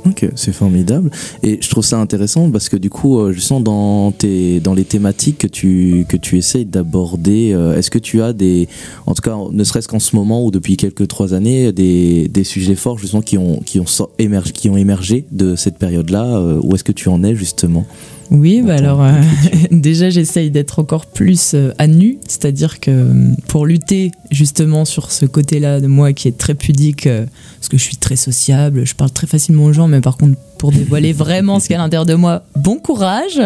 Ok, 0.05 0.25
c'est 0.35 0.53
formidable. 0.53 1.11
Et 1.43 1.59
je 1.61 1.69
trouve 1.69 1.83
ça 1.83 1.99
intéressant 1.99 2.49
parce 2.49 2.69
que 2.69 2.77
du 2.77 2.89
coup, 2.89 3.19
euh, 3.19 3.33
justement, 3.33 3.59
dans, 3.59 4.13
tes, 4.13 4.61
dans 4.61 4.73
les 4.73 4.85
thématiques 4.85 5.39
que 5.39 5.47
tu, 5.47 6.05
que 6.07 6.15
tu 6.15 6.37
essayes 6.37 6.63
d'aborder, 6.63 7.51
euh, 7.53 7.75
est-ce 7.75 7.91
que 7.91 7.99
tu 7.99 8.21
as 8.21 8.31
des, 8.31 8.69
en 9.07 9.13
tout 9.13 9.21
cas, 9.21 9.35
ne 9.51 9.63
serait-ce 9.65 9.89
qu'en 9.89 9.99
ce 9.99 10.15
moment 10.15 10.45
ou 10.45 10.51
depuis 10.51 10.77
quelques 10.77 11.09
trois 11.09 11.33
années, 11.33 11.73
des, 11.73 12.29
des 12.29 12.43
sujets 12.45 12.75
forts 12.75 12.99
justement 12.99 13.21
qui 13.21 13.37
ont, 13.37 13.59
qui 13.65 13.81
ont, 13.81 13.85
émergé, 14.19 14.53
qui 14.53 14.69
ont 14.69 14.77
émergé 14.77 15.25
de 15.31 15.57
cette 15.57 15.77
période-là 15.77 16.41
Où 16.63 16.73
est-ce 16.75 16.85
que 16.85 16.93
tu 16.93 17.09
en 17.09 17.25
es 17.25 17.35
justement? 17.35 17.85
Oui, 18.29 18.61
bah 18.61 18.75
alors 18.75 19.01
euh, 19.01 19.13
déjà 19.71 20.09
j'essaye 20.09 20.51
d'être 20.51 20.79
encore 20.79 21.05
plus 21.05 21.53
euh, 21.53 21.71
à 21.77 21.87
nu, 21.87 22.17
c'est-à-dire 22.27 22.79
que 22.79 22.91
euh, 22.91 23.31
pour 23.47 23.65
lutter 23.65 24.11
justement 24.31 24.83
sur 24.85 25.11
ce 25.11 25.25
côté-là 25.25 25.79
de 25.79 25.87
moi 25.87 26.11
qui 26.13 26.27
est 26.27 26.37
très 26.37 26.53
pudique, 26.53 27.07
euh, 27.07 27.25
parce 27.55 27.69
que 27.69 27.77
je 27.77 27.83
suis 27.83 27.95
très 27.95 28.17
sociable, 28.17 28.85
je 28.85 28.95
parle 28.95 29.11
très 29.11 29.27
facilement 29.27 29.65
aux 29.65 29.73
gens, 29.73 29.87
mais 29.87 30.01
par 30.01 30.17
contre 30.17 30.37
pour 30.57 30.71
dévoiler 30.71 31.13
vraiment 31.17 31.59
ce 31.59 31.67
qu'il 31.67 31.75
y 31.75 31.77
a 31.77 31.81
à 31.81 31.83
l'intérieur 31.83 32.05
de 32.05 32.15
moi, 32.15 32.43
bon 32.55 32.77
courage, 32.77 33.41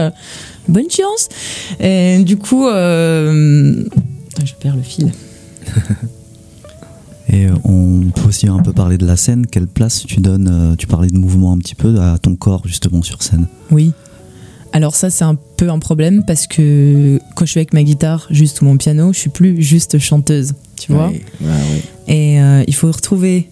bonne 0.67 0.89
chance. 0.89 1.29
Et 1.79 2.23
du 2.23 2.37
coup, 2.37 2.67
euh, 2.67 3.83
ah, 4.39 4.45
je 4.45 4.53
perds 4.55 4.75
le 4.77 4.83
fil. 4.83 5.11
Et 7.33 7.47
on 7.63 8.01
peut 8.13 8.27
aussi 8.27 8.49
un 8.49 8.59
peu 8.59 8.73
parler 8.73 8.97
de 8.97 9.05
la 9.05 9.15
scène. 9.15 9.45
Quelle 9.47 9.67
place 9.67 10.05
tu 10.05 10.19
donnes 10.19 10.75
Tu 10.77 10.85
parlais 10.85 11.07
de 11.07 11.17
mouvement 11.17 11.53
un 11.53 11.59
petit 11.59 11.75
peu 11.75 11.97
à 12.01 12.17
ton 12.17 12.35
corps 12.35 12.63
justement 12.65 13.01
sur 13.03 13.23
scène? 13.23 13.47
Oui. 13.69 13.93
Alors 14.73 14.95
ça 14.95 15.09
c'est 15.09 15.23
un 15.25 15.35
peu 15.57 15.69
un 15.69 15.79
problème 15.79 16.23
parce 16.25 16.47
que 16.47 17.19
quand 17.35 17.45
je 17.45 17.51
suis 17.51 17.59
avec 17.59 17.73
ma 17.73 17.83
guitare 17.83 18.27
juste 18.29 18.61
ou 18.61 18.65
mon 18.65 18.77
piano, 18.77 19.11
je 19.13 19.19
suis 19.19 19.29
plus 19.29 19.61
juste 19.61 19.99
chanteuse, 19.99 20.53
tu 20.79 20.93
vois. 20.93 21.07
Ouais, 21.07 21.21
ouais. 21.41 22.13
Et 22.13 22.41
euh, 22.41 22.63
il 22.67 22.73
faut 22.73 22.91
retrouver 22.91 23.49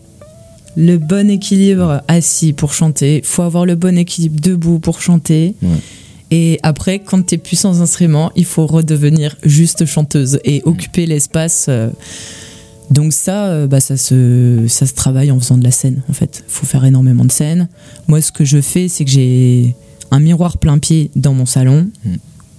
le 0.77 0.97
bon 0.97 1.29
équilibre 1.29 2.01
assis 2.07 2.53
pour 2.53 2.73
chanter. 2.73 3.17
Il 3.17 3.25
faut 3.25 3.41
avoir 3.41 3.65
le 3.65 3.75
bon 3.75 3.97
équilibre 3.97 4.39
debout 4.39 4.79
pour 4.79 5.01
chanter. 5.01 5.55
Ouais. 5.61 5.69
Et 6.31 6.59
après, 6.63 6.99
quand 6.99 7.25
tu 7.25 7.35
es 7.35 7.37
plus 7.37 7.57
sans 7.57 7.81
instrument, 7.81 8.31
il 8.35 8.45
faut 8.45 8.67
redevenir 8.67 9.35
juste 9.43 9.85
chanteuse 9.85 10.39
et 10.45 10.61
occuper 10.63 11.05
l'espace. 11.05 11.65
euh. 11.69 11.89
Donc 12.91 13.13
ça, 13.13 13.47
euh, 13.47 13.67
bah, 13.67 13.79
ça, 13.79 13.97
se, 13.97 14.65
ça 14.67 14.85
se 14.85 14.93
travaille 14.93 15.31
en 15.31 15.39
faisant 15.39 15.57
de 15.57 15.63
la 15.63 15.71
scène, 15.71 16.01
en 16.09 16.13
fait. 16.13 16.43
Il 16.47 16.51
faut 16.51 16.65
faire 16.65 16.85
énormément 16.85 17.25
de 17.25 17.31
scènes. 17.31 17.67
Moi, 18.07 18.21
ce 18.21 18.31
que 18.31 18.45
je 18.45 18.61
fais, 18.61 18.87
c'est 18.87 19.05
que 19.05 19.11
j'ai 19.11 19.75
un 20.11 20.19
miroir 20.19 20.57
plein 20.57 20.79
pied 20.79 21.11
dans 21.15 21.33
mon 21.33 21.45
salon. 21.45 21.89
Mm. 22.05 22.15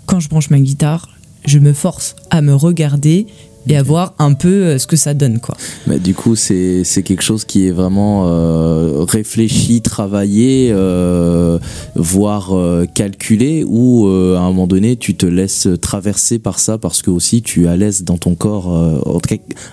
Quand 0.07 0.21
je 0.21 0.29
branche 0.29 0.51
ma 0.51 0.59
guitare, 0.59 1.09
je 1.45 1.59
me 1.59 1.73
force 1.73 2.17
à 2.31 2.43
me 2.43 2.55
regarder 2.55 3.27
et 3.69 3.77
à 3.77 3.83
voir 3.83 4.15
un 4.19 4.33
peu 4.33 4.49
euh, 4.49 4.79
ce 4.79 4.87
que 4.87 4.97
ça 4.97 5.15
donne, 5.15 5.39
quoi. 5.39 5.57
Bah, 5.87 5.99
du 5.99 6.15
coup, 6.15 6.35
c'est 6.35 6.83
c'est 6.85 7.03
quelque 7.03 7.23
chose 7.23 7.45
qui 7.45 7.67
est 7.67 7.71
vraiment 7.71 8.25
euh, 8.27 9.05
réfléchi, 9.05 9.83
travaillé, 9.83 10.71
euh, 10.73 11.59
voire 11.95 12.57
euh, 12.57 12.87
calculé, 12.87 13.65
ou 13.67 14.07
à 14.09 14.41
un 14.41 14.49
moment 14.49 14.67
donné, 14.67 14.97
tu 14.97 15.15
te 15.15 15.27
laisses 15.27 15.69
traverser 15.81 16.39
par 16.39 16.59
ça 16.59 16.79
parce 16.79 17.03
que 17.03 17.11
aussi 17.11 17.43
tu 17.43 17.65
es 17.65 17.69
à 17.69 17.77
l'aise 17.77 18.05
dans 18.05 18.19
ton 18.19 18.35
corps. 18.35 19.21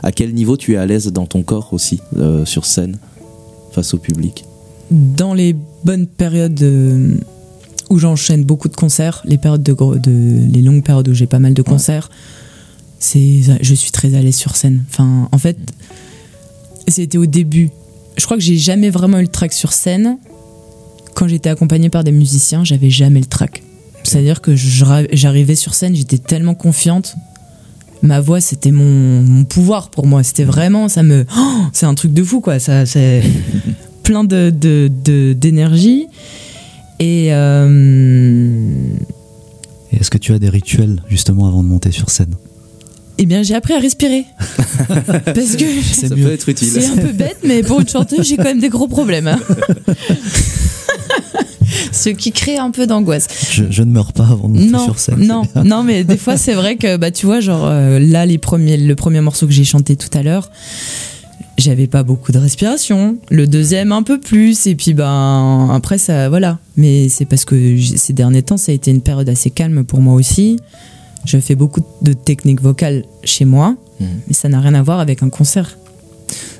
à 0.03 0.11
quel 0.11 0.33
niveau 0.33 0.57
tu 0.57 0.73
es 0.73 0.77
à 0.77 0.85
l'aise 0.85 1.11
dans 1.11 1.25
ton 1.25 1.43
corps 1.43 1.69
aussi 1.71 1.99
sur 2.45 2.65
scène 2.65 2.97
face 3.71 3.93
au 3.93 3.97
public? 3.97 4.45
Dans 4.91 5.33
les 5.33 5.55
bonnes 5.83 6.07
périodes 6.07 6.63
où 7.89 7.97
j'enchaîne 8.00 8.43
beaucoup 8.43 8.67
de 8.69 8.76
concerts, 8.76 9.21
les 9.26 9.38
périodes 9.38 9.63
de, 9.63 9.73
les 10.52 10.62
longues 10.62 10.84
périodes 10.84 11.08
où 11.08 11.13
j'ai 11.13 11.28
pas 11.28 11.39
mal 11.39 11.54
de 11.54 11.62
concerts, 11.62 12.10
c'est 13.00 13.41
je 13.62 13.73
suis 13.73 13.91
très 13.91 14.15
à 14.15 14.21
l'aise 14.21 14.36
sur 14.36 14.56
scène. 14.56 14.84
Enfin, 14.89 15.30
en 15.32 15.38
fait, 15.38 15.58
c'était 16.88 17.17
au 17.17 17.26
début. 17.26 17.69
Je 18.17 18.26
crois 18.26 18.38
que 18.38 18.43
j'ai 18.43 18.58
jamais 18.58 18.89
vraiment 18.89 19.19
eu 19.19 19.23
le 19.23 19.28
track 19.28 19.54
sur 19.54 19.71
scène. 19.73 20.17
Quand 21.13 21.28
j'étais 21.28 21.50
accompagnée 21.50 21.89
par 21.89 22.04
des 22.04 22.12
musiciens, 22.12 22.63
j'avais 22.63 22.89
jamais 22.89 23.19
le 23.19 23.26
track. 23.26 23.63
C'est-à-dire 24.04 24.41
que 24.41 24.56
j'arrivais 24.56 25.56
sur 25.56 25.73
scène, 25.73 25.95
j'étais 25.95 26.17
tellement 26.17 26.56
confiante. 26.56 27.15
Ma 28.04 28.19
voix, 28.21 28.39
c'était 28.41 28.71
mon, 28.71 29.21
mon 29.23 29.43
pouvoir 29.43 29.89
pour 29.89 30.06
moi. 30.06 30.23
C'était 30.23 30.43
vraiment, 30.43 30.88
ça 30.88 31.04
me, 31.04 31.26
Oh, 31.38 31.62
c'est 31.73 31.86
un 31.88 31.95
truc 31.95 32.13
de 32.13 32.23
fou 32.23 32.39
quoi. 32.41 32.60
Ça, 32.60 32.86
c'est 32.86 33.23
plein 34.04 34.23
de 34.23 34.50
de- 34.52 34.89
de- 35.04 35.34
d'énergie. 35.34 36.08
Et 36.99 37.27
euh, 37.31 38.71
Et 39.91 39.97
est-ce 39.97 40.10
que 40.10 40.17
tu 40.17 40.33
as 40.33 40.39
des 40.39 40.49
rituels 40.49 41.01
justement 41.10 41.47
avant 41.47 41.63
de 41.63 41.67
monter 41.67 41.91
sur 41.91 42.10
scène? 42.10 42.33
Eh 43.19 43.25
bien, 43.25 43.41
j'ai 43.41 43.55
appris 43.55 43.73
à 43.73 43.79
respirer. 43.79 44.25
Parce 44.88 45.55
que 45.55 45.65
C'est 45.91 46.07
Ça 46.10 46.15
mieux. 46.15 46.23
peut 46.25 46.31
être 46.33 46.49
utile. 46.49 46.67
c'est 46.67 46.86
un 46.88 46.97
peu 46.97 47.12
bête, 47.13 47.38
mais 47.43 47.63
pour 47.63 47.79
une 47.81 47.88
chanteuse, 47.88 48.27
j'ai 48.27 48.38
quand 48.38 48.43
même 48.43 48.60
des 48.60 48.69
gros 48.69 48.88
problèmes. 48.88 49.27
hein. 49.27 49.39
Ce 51.91 52.10
qui 52.10 52.31
crée 52.31 52.57
un 52.57 52.69
peu 52.71 52.86
d'angoisse. 52.88 53.27
Je, 53.51 53.63
je 53.69 53.81
ne 53.83 53.91
meurs 53.91 54.13
pas 54.13 54.23
avant 54.27 54.49
de 54.49 54.55
monter 54.60 54.69
Non, 54.71 54.83
sur 54.86 54.99
scène. 54.99 55.25
non, 55.25 55.41
non, 55.63 55.83
mais 55.83 56.03
des 56.03 56.17
fois 56.17 56.38
c'est 56.38 56.53
vrai 56.53 56.75
que 56.75 56.95
bah 56.97 57.10
tu 57.12 57.25
vois 57.25 57.39
genre 57.39 57.65
euh, 57.65 57.99
là 57.99 58.25
les 58.25 58.38
premiers, 58.38 58.77
le 58.77 58.95
premier 58.95 59.19
morceau 59.21 59.47
que 59.47 59.51
j'ai 59.53 59.63
chanté 59.63 59.95
tout 59.95 60.15
à 60.15 60.21
l'heure, 60.21 60.51
j'avais 61.58 61.88
pas 61.88 62.04
beaucoup 62.04 62.32
de 62.32 62.38
respiration. 62.38 63.17
Le 63.30 63.48
deuxième 63.48 63.91
un 63.91 64.04
peu 64.04 64.20
plus 64.20 64.67
et 64.67 64.76
puis 64.76 64.93
ben 64.93 65.70
après 65.72 65.98
ça 65.98 66.30
voilà. 66.30 66.60
Mais 66.76 67.10
c'est 67.10 67.26
parce 67.26 67.46
que 67.46 67.78
ces 67.80 68.13
derniers 68.13 68.43
temps 68.43 68.58
ça 68.58 68.72
a 68.72 68.76
été 68.76 68.91
une 68.91 69.02
période 69.02 69.30
assez 69.30 69.50
calme 69.50 69.84
pour 69.84 70.00
moi 70.02 70.13
aussi. 70.13 70.60
Je 71.26 71.38
fais 71.39 71.56
beaucoup 71.56 71.82
de 72.02 72.13
techniques 72.13 72.62
vocales 72.62 73.04
chez 73.24 73.46
moi, 73.46 73.76
Mhm. 74.00 74.08
mais 74.28 74.34
ça 74.34 74.48
n'a 74.50 74.60
rien 74.62 74.76
à 74.76 74.84
voir 74.84 75.00
avec 75.00 75.24
un 75.24 75.30
concert. 75.30 75.78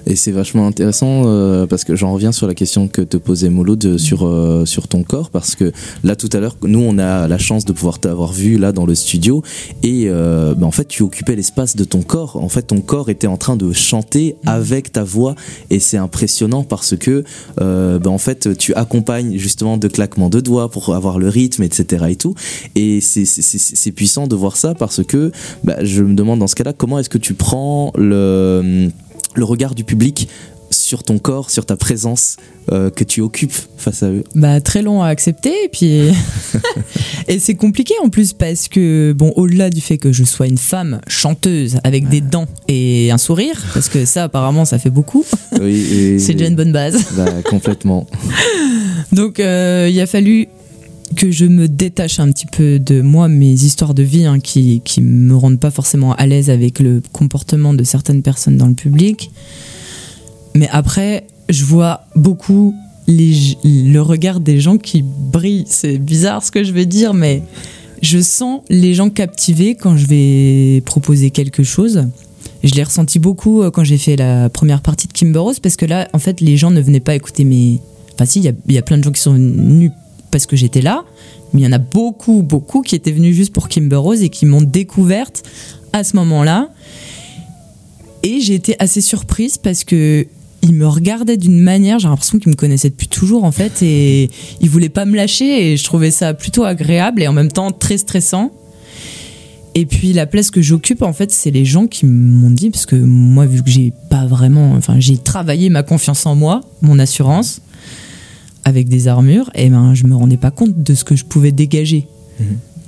Et 0.10 0.16
c'est 0.16 0.32
vachement 0.32 0.66
intéressant 0.68 1.24
euh, 1.26 1.68
parce 1.68 1.84
que 1.84 1.94
j'en 1.98 2.14
reviens 2.14 2.32
sur 2.32 2.48
la 2.48 2.54
question 2.54 2.88
que 2.88 3.02
te 3.02 3.18
posait 3.18 3.50
Molo 3.50 3.76
de, 3.76 3.98
sur, 3.98 4.26
euh, 4.26 4.66
sur 4.66 4.88
ton 4.88 5.04
corps 5.04 5.30
parce 5.30 5.54
que 5.56 5.74
là 6.06 6.16
tout 6.16 6.30
à 6.32 6.40
l'heure 6.40 6.56
nous 6.64 6.80
on 6.80 6.98
a 6.98 7.28
la 7.28 7.38
chance 7.38 7.66
de 7.66 7.74
pouvoir 7.74 8.00
t'avoir 8.00 8.32
vu 8.32 8.58
là 8.58 8.72
dans 8.72 8.86
le 8.86 8.96
studio 8.96 9.44
et 9.84 10.06
euh, 10.08 10.54
bah, 10.56 10.66
en 10.66 10.72
fait 10.72 10.88
tu 10.88 11.04
occupais 11.04 11.36
l'espace 11.36 11.76
de 11.76 11.84
ton 11.84 12.04
corps. 12.04 12.38
En 12.38 12.48
fait 12.48 12.62
ton 12.62 12.80
corps 12.80 13.10
était 13.10 13.28
en 13.28 13.36
train 13.36 13.58
de 13.58 13.74
chanter 13.74 14.38
avec 14.46 14.94
ta 14.94 15.04
voix 15.04 15.36
et 15.72 15.80
c'est 15.80 15.98
impressionnant 15.98 16.64
parce 16.64 16.96
que 16.96 17.26
euh, 17.60 18.00
bah, 18.00 18.10
en 18.10 18.18
fait 18.18 18.58
tu 18.58 18.74
accompagnes 18.76 19.38
justement 19.38 19.76
de 19.76 19.90
claquements 19.90 20.30
de 20.30 20.40
doigts 20.40 20.72
pour 20.72 20.96
avoir 20.96 21.20
le 21.20 21.28
rythme 21.28 21.64
etc 21.64 22.06
et 22.10 22.16
tout. 22.16 22.34
Et 22.76 23.02
c'est 23.02 23.26
c'est- 23.26 23.42
c'est- 23.42 23.76
c'est 23.76 23.92
puissant 23.92 24.28
de 24.28 24.36
voir 24.38 24.56
ça 24.56 24.74
parce 24.74 25.04
que 25.04 25.34
bah, 25.66 25.84
je 25.84 26.02
me 26.02 26.14
demande 26.14 26.40
dans 26.40 26.48
ce 26.48 26.56
cas-là 26.56 26.72
comment 26.72 26.98
est-ce 26.98 27.10
que 27.10 27.18
tu 27.18 27.34
prends 27.34 27.92
le 27.98 28.88
le 29.38 29.46
regard 29.46 29.76
du 29.76 29.84
public 29.84 30.28
sur 30.70 31.04
ton 31.04 31.18
corps, 31.18 31.50
sur 31.50 31.66
ta 31.66 31.78
présence 31.78 32.36
euh, 32.74 32.90
que 32.90 33.06
tu 33.06 33.22
occupes 33.22 33.56
face 33.78 34.04
à 34.04 34.08
eux. 34.08 34.26
Bah 34.36 34.60
très 34.60 34.82
long 34.82 35.02
à 35.02 35.08
accepter 35.08 35.54
et 35.64 35.70
puis 35.70 36.10
et 37.30 37.40
c'est 37.40 37.56
compliqué 37.56 37.94
en 38.04 38.10
plus 38.10 38.34
parce 38.34 38.68
que 38.68 39.14
bon 39.14 39.32
au-delà 39.38 39.70
du 39.70 39.80
fait 39.80 39.98
que 39.98 40.12
je 40.12 40.26
sois 40.26 40.48
une 40.48 40.58
femme 40.58 41.00
chanteuse 41.08 41.78
avec 41.86 42.10
des 42.10 42.20
dents 42.20 42.48
et 42.68 43.12
un 43.12 43.18
sourire 43.18 43.64
parce 43.74 43.88
que 43.88 44.04
ça 44.04 44.24
apparemment 44.26 44.66
ça 44.66 44.78
fait 44.78 44.90
beaucoup 44.90 45.24
Oui, 45.62 46.18
c'est 46.20 46.34
déjà 46.34 46.48
une 46.48 46.56
bonne 46.58 46.74
base 46.74 47.02
Bah, 47.16 47.26
complètement. 47.50 48.06
donc 49.14 49.40
euh, 49.40 49.88
il 49.90 50.00
a 50.02 50.06
fallu 50.06 50.50
que 51.16 51.32
je 51.32 51.46
me 51.46 51.68
détache 51.68 52.20
un 52.20 52.32
petit 52.32 52.46
peu 52.46 52.80
de 52.80 53.02
moi 53.02 53.28
mes 53.28 53.54
histoires 53.54 53.94
de 53.94 54.04
vie 54.04 54.26
hein, 54.26 54.40
qui 54.40 54.82
qui 54.84 55.02
me 55.02 55.36
rendent 55.36 55.60
pas 55.60 55.72
forcément 55.72 56.14
à 56.14 56.26
l'aise 56.26 56.50
avec 56.50 56.80
le 56.80 57.02
comportement 57.14 57.74
de 57.74 57.84
certaines 57.84 58.22
personnes 58.22 58.58
dans 58.58 58.68
le 58.68 58.74
public 58.74 59.32
mais 60.54 60.68
après 60.72 61.26
je 61.50 61.64
vois 61.64 62.02
beaucoup 62.16 62.76
le 63.08 64.00
regard 64.00 64.40
des 64.40 64.60
gens 64.60 64.78
qui 64.78 65.04
brillent. 65.04 65.66
C'est 65.68 65.98
bizarre 65.98 66.44
ce 66.44 66.52
que 66.52 66.64
je 66.64 66.72
vais 66.72 66.86
dire, 66.86 67.14
mais 67.14 67.42
je 68.02 68.20
sens 68.20 68.62
les 68.70 68.94
gens 68.94 69.10
captivés 69.10 69.76
quand 69.76 69.98
je 69.98 70.06
vais 70.06 70.82
proposer 70.82 71.32
quelque 71.32 71.64
chose. 71.64 72.06
Je 72.64 72.74
l'ai 72.74 72.84
ressenti 72.84 73.20
beaucoup 73.20 73.62
euh, 73.62 73.72
quand 73.72 73.84
j'ai 73.84 73.98
fait 73.98 74.16
la 74.16 74.50
première 74.50 74.82
partie 74.82 75.08
de 75.08 75.14
Kimber 75.14 75.40
Rose, 75.40 75.60
parce 75.60 75.76
que 75.76 75.86
là, 75.86 76.08
en 76.14 76.20
fait, 76.20 76.42
les 76.42 76.58
gens 76.58 76.72
ne 76.72 76.82
venaient 76.82 77.00
pas 77.00 77.16
écouter 77.16 77.44
mes. 77.44 77.80
Enfin, 78.14 78.26
si, 78.26 78.40
il 78.40 78.74
y, 78.74 78.78
a 78.78 78.82
plein 78.82 78.98
de 78.98 79.04
gens 79.04 79.12
qui 79.12 79.22
sont 79.22 79.34
venus 79.34 79.92
parce 80.38 80.46
que 80.46 80.56
j'étais 80.56 80.82
là, 80.82 81.04
mais 81.52 81.62
il 81.62 81.64
y 81.64 81.68
en 81.68 81.72
a 81.72 81.80
beaucoup, 81.80 82.44
beaucoup 82.44 82.84
qui 82.84 82.94
étaient 82.94 83.12
venus 83.12 83.36
juste 83.36 83.52
pour 83.52 83.70
Kimber 83.70 83.96
Rose 83.96 84.22
et 84.22 84.30
qui 84.30 84.46
m'ont 84.46 84.62
découverte 84.62 85.42
à 85.94 86.04
ce 86.04 86.16
moment-là. 86.18 86.70
Et 88.22 88.40
j'ai 88.40 88.54
été 88.54 88.76
assez 88.78 89.02
surprise 89.02 89.58
parce 89.58 89.84
que 89.84 90.28
il 90.62 90.74
me 90.74 90.88
regardait 90.88 91.38
d'une 91.38 91.60
manière, 91.60 91.98
j'ai 91.98 92.08
l'impression 92.08 92.38
qu'il 92.38 92.50
me 92.50 92.56
connaissait 92.56 92.92
depuis 92.92 93.08
toujours 93.08 93.46
en 93.46 93.52
fait, 93.52 93.82
et 93.82 94.30
il 94.62 94.70
voulait 94.70 94.90
pas 94.90 95.06
me 95.06 95.16
lâcher, 95.16 95.72
et 95.72 95.78
je 95.78 95.84
trouvais 95.84 96.12
ça 96.12 96.36
plutôt 96.36 96.66
agréable 96.66 97.24
et 97.24 97.28
en 97.28 97.34
même 97.34 97.52
temps 97.52 97.72
très 97.72 97.98
stressant. 97.98 98.52
Et 99.74 99.88
puis 99.88 100.14
la 100.14 100.28
place 100.28 100.52
que 100.52 100.62
j'occupe 100.62 101.02
en 101.02 101.14
fait, 101.14 101.32
c'est 101.32 101.52
les 101.52 101.66
gens 101.66 101.88
qui 101.88 102.06
m'ont 102.06 102.52
dit, 102.52 102.70
parce 102.70 102.86
que 102.86 102.96
moi 102.96 103.48
vu 103.48 103.64
que 103.64 103.72
j'ai 103.72 103.92
pas 104.12 104.28
vraiment, 104.28 104.74
enfin 104.74 105.00
j'ai 105.00 105.18
travaillé 105.18 105.70
ma 105.70 105.82
confiance 105.82 106.28
en 106.28 106.36
moi, 106.36 106.62
mon 106.82 107.00
assurance, 107.00 107.62
avec 108.66 108.90
des 108.90 109.08
armures, 109.08 109.50
et 109.56 109.70
ben 109.70 109.94
je 109.94 110.06
me 110.08 110.16
rendais 110.16 110.38
pas 110.38 110.52
compte 110.52 110.82
de 110.84 110.94
ce 110.94 111.04
que 111.04 111.16
je 111.16 111.24
pouvais 111.26 111.52
dégager. 111.52 112.08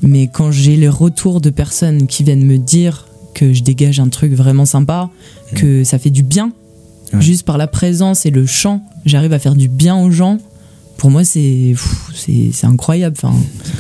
Mais 0.02 0.28
quand 0.28 0.52
j'ai 0.52 0.76
les 0.76 0.90
retours 0.90 1.42
de 1.42 1.50
personnes 1.50 2.08
qui 2.08 2.24
viennent 2.24 2.46
me 2.46 2.58
dire 2.58 3.08
que 3.34 3.54
je 3.54 3.64
dégage 3.64 4.00
un 4.00 4.08
truc 4.10 4.34
vraiment 4.34 4.66
sympa, 4.66 5.10
que 5.56 5.84
ça 5.84 6.00
fait 6.00 6.10
du 6.10 6.24
bien, 6.24 6.52
Ouais. 7.12 7.22
juste 7.22 7.44
par 7.44 7.58
la 7.58 7.66
présence 7.66 8.26
et 8.28 8.30
le 8.30 8.46
chant, 8.46 8.84
j'arrive 9.06 9.34
à 9.34 9.40
faire 9.40 9.56
du 9.56 9.68
bien 9.68 9.98
aux 9.98 10.12
gens. 10.12 10.38
Pour 10.98 11.10
moi, 11.10 11.24
c'est 11.24 11.74
c'est 12.14 12.52
c'est 12.54 12.68
incroyable. 12.68 13.16
Enfin, 13.22 13.34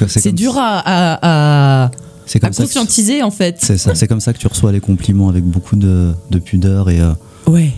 C'est 0.07 0.31
dur 0.33 0.57
à, 0.57 0.79
à, 0.79 1.83
à, 1.85 1.91
C'est 2.25 2.43
à 2.43 2.47
comme 2.47 2.53
ça. 2.53 2.63
conscientiser 2.63 3.21
en 3.21 3.29
fait. 3.29 3.57
C'est 3.59 3.77
ça. 3.77 3.93
C'est 3.93 4.07
comme 4.07 4.19
ça 4.21 4.33
que 4.33 4.39
tu 4.39 4.47
reçois 4.47 4.71
les 4.71 4.79
compliments 4.79 5.29
avec 5.29 5.43
beaucoup 5.43 5.75
de, 5.75 6.13
de 6.31 6.39
pudeur 6.39 6.89
et. 6.89 6.99
euh, 7.01 7.11
Ouais. 7.45 7.71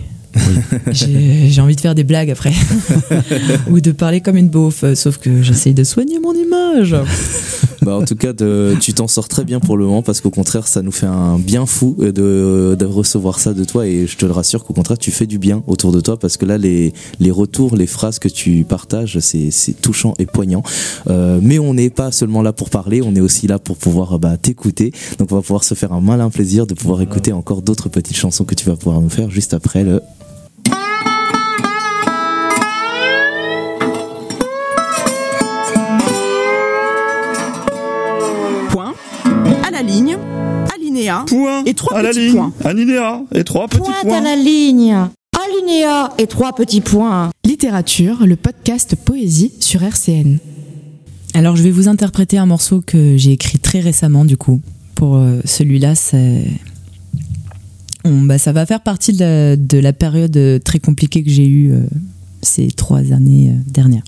J'ai 0.90 1.48
j'ai 1.48 1.60
envie 1.60 1.76
de 1.76 1.80
faire 1.80 1.94
des 1.94 2.04
blagues 2.04 2.30
après. 2.30 2.52
Ou 3.70 3.80
de 3.80 3.92
parler 3.92 4.20
comme 4.20 4.36
une 4.36 4.48
beauf, 4.48 4.84
euh, 4.84 4.94
sauf 4.94 5.18
que 5.18 5.42
j'essaye 5.42 5.74
de 5.74 5.84
soigner 5.84 6.18
mon 6.20 6.32
image. 6.34 6.96
Bah, 7.84 7.96
en 7.96 8.04
tout 8.04 8.14
cas, 8.14 8.32
de- 8.32 8.76
tu 8.80 8.94
t'en 8.94 9.08
sors 9.08 9.26
très 9.26 9.42
bien 9.44 9.58
pour 9.58 9.76
le 9.76 9.84
moment 9.86 10.02
parce 10.02 10.20
qu'au 10.20 10.30
contraire, 10.30 10.68
ça 10.68 10.82
nous 10.82 10.92
fait 10.92 11.06
un 11.06 11.36
bien 11.36 11.66
fou 11.66 11.96
euh, 11.98 12.12
de, 12.12 12.76
de 12.76 12.84
recevoir 12.84 13.40
ça 13.40 13.54
de 13.54 13.64
toi 13.64 13.88
et 13.88 14.06
je 14.06 14.16
te 14.16 14.24
le 14.24 14.30
rassure 14.30 14.62
qu'au 14.62 14.72
contraire, 14.72 14.98
tu 14.98 15.10
fais 15.10 15.26
du 15.26 15.38
bien 15.40 15.64
autour 15.66 15.90
de 15.90 16.00
toi 16.00 16.16
parce 16.16 16.36
que 16.36 16.46
là, 16.46 16.58
les, 16.58 16.92
les 17.18 17.30
retours, 17.32 17.74
les 17.76 17.88
phrases 17.88 18.20
que 18.20 18.28
tu 18.28 18.62
partages, 18.62 19.18
c'est 19.18 19.50
c'est 19.50 19.72
touchant 19.72 20.14
et 20.20 20.26
poignant. 20.26 20.62
Euh, 21.10 21.40
mais 21.42 21.58
on 21.58 21.74
n'est 21.74 21.90
pas 21.90 22.12
seulement 22.12 22.42
là 22.42 22.52
pour 22.52 22.70
parler, 22.70 23.02
on 23.02 23.16
est 23.16 23.20
aussi 23.20 23.48
là 23.48 23.58
pour 23.58 23.76
pouvoir 23.76 24.20
bah, 24.20 24.36
t'écouter. 24.36 24.92
Donc, 25.18 25.32
on 25.32 25.34
va 25.34 25.42
pouvoir 25.42 25.64
se 25.64 25.74
faire 25.74 25.92
un 25.92 26.00
malin 26.00 26.30
plaisir 26.30 26.68
de 26.68 26.74
pouvoir 26.74 27.02
écouter 27.02 27.32
encore 27.32 27.62
d'autres 27.62 27.88
petites 27.88 28.16
chansons 28.16 28.44
que 28.44 28.54
tu 28.54 28.64
vas 28.64 28.76
pouvoir 28.76 29.00
nous 29.00 29.10
faire 29.10 29.28
juste 29.28 29.54
après 29.54 29.82
le 29.82 30.00
Alinéa. 41.20 41.24
Point 41.26 41.64
Et 41.64 41.74
trois 41.74 41.98
à 41.98 42.02
la 42.02 42.12
ligne. 42.12 42.32
points. 42.34 42.52
Alinéa 42.64 43.22
et 43.34 43.44
trois 43.44 43.68
petits 43.68 43.80
points. 44.02 44.18
à 44.18 44.20
la 44.20 44.36
ligne. 44.36 44.96
Alinéa 45.44 46.12
et 46.18 46.26
trois 46.26 46.52
petits 46.54 46.80
points. 46.80 47.30
Littérature, 47.44 48.26
le 48.26 48.36
podcast 48.36 48.94
Poésie 48.96 49.52
sur 49.60 49.82
RCN. 49.82 50.38
Alors, 51.34 51.56
je 51.56 51.62
vais 51.62 51.70
vous 51.70 51.88
interpréter 51.88 52.38
un 52.38 52.46
morceau 52.46 52.82
que 52.86 53.16
j'ai 53.16 53.32
écrit 53.32 53.58
très 53.58 53.80
récemment, 53.80 54.24
du 54.24 54.36
coup. 54.36 54.60
Pour 54.94 55.16
euh, 55.16 55.40
celui-là, 55.44 55.94
c'est. 55.94 56.44
On- 58.04 58.22
bah, 58.22 58.38
ça 58.38 58.52
va 58.52 58.66
faire 58.66 58.80
partie 58.82 59.12
de 59.12 59.20
la, 59.20 59.56
de 59.56 59.78
la 59.78 59.92
période 59.92 60.36
euh, 60.36 60.58
très 60.58 60.78
compliquée 60.80 61.22
que 61.22 61.30
j'ai 61.30 61.46
eue 61.46 61.72
euh, 61.72 61.80
ces 62.42 62.68
trois 62.70 63.12
années 63.12 63.50
euh, 63.50 63.70
dernières. 63.70 64.02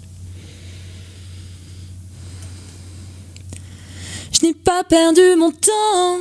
Je 4.33 4.47
n'ai 4.47 4.53
pas 4.55 4.83
perdu 4.85 5.21
mon 5.39 5.51
temps. 5.51 6.19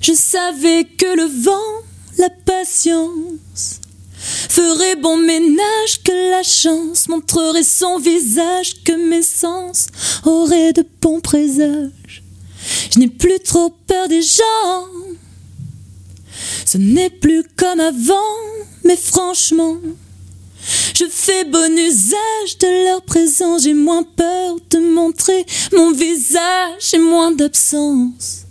Je 0.00 0.12
savais 0.12 0.84
que 0.84 1.16
le 1.16 1.24
vent, 1.42 1.82
la 2.18 2.30
patience, 2.30 3.80
ferait 4.16 4.96
bon 4.96 5.16
ménage, 5.16 6.02
que 6.04 6.30
la 6.30 6.42
chance 6.42 7.08
montrerait 7.08 7.62
son 7.62 7.98
visage, 7.98 8.82
que 8.84 8.92
mes 8.92 9.22
sens 9.22 9.86
auraient 10.24 10.72
de 10.72 10.84
bons 11.00 11.20
présages. 11.20 12.22
Je 12.90 12.98
n'ai 12.98 13.08
plus 13.08 13.38
trop 13.40 13.70
peur 13.86 14.08
des 14.08 14.22
gens. 14.22 14.86
Ce 16.64 16.78
n'est 16.78 17.10
plus 17.10 17.44
comme 17.56 17.80
avant, 17.80 18.14
mais 18.84 18.96
franchement, 18.96 19.76
je 20.94 21.04
fais 21.08 21.44
bon 21.44 21.78
usage 21.78 22.58
de 22.60 22.84
leur 22.84 23.02
présence. 23.02 23.62
J'ai 23.62 23.74
moins 23.74 24.02
peur 24.02 24.56
de 24.70 24.78
montrer 24.78 25.46
mon 25.72 25.92
visage 25.92 26.94
et 26.94 26.98
moins 26.98 27.30
d'absence. 27.30 28.45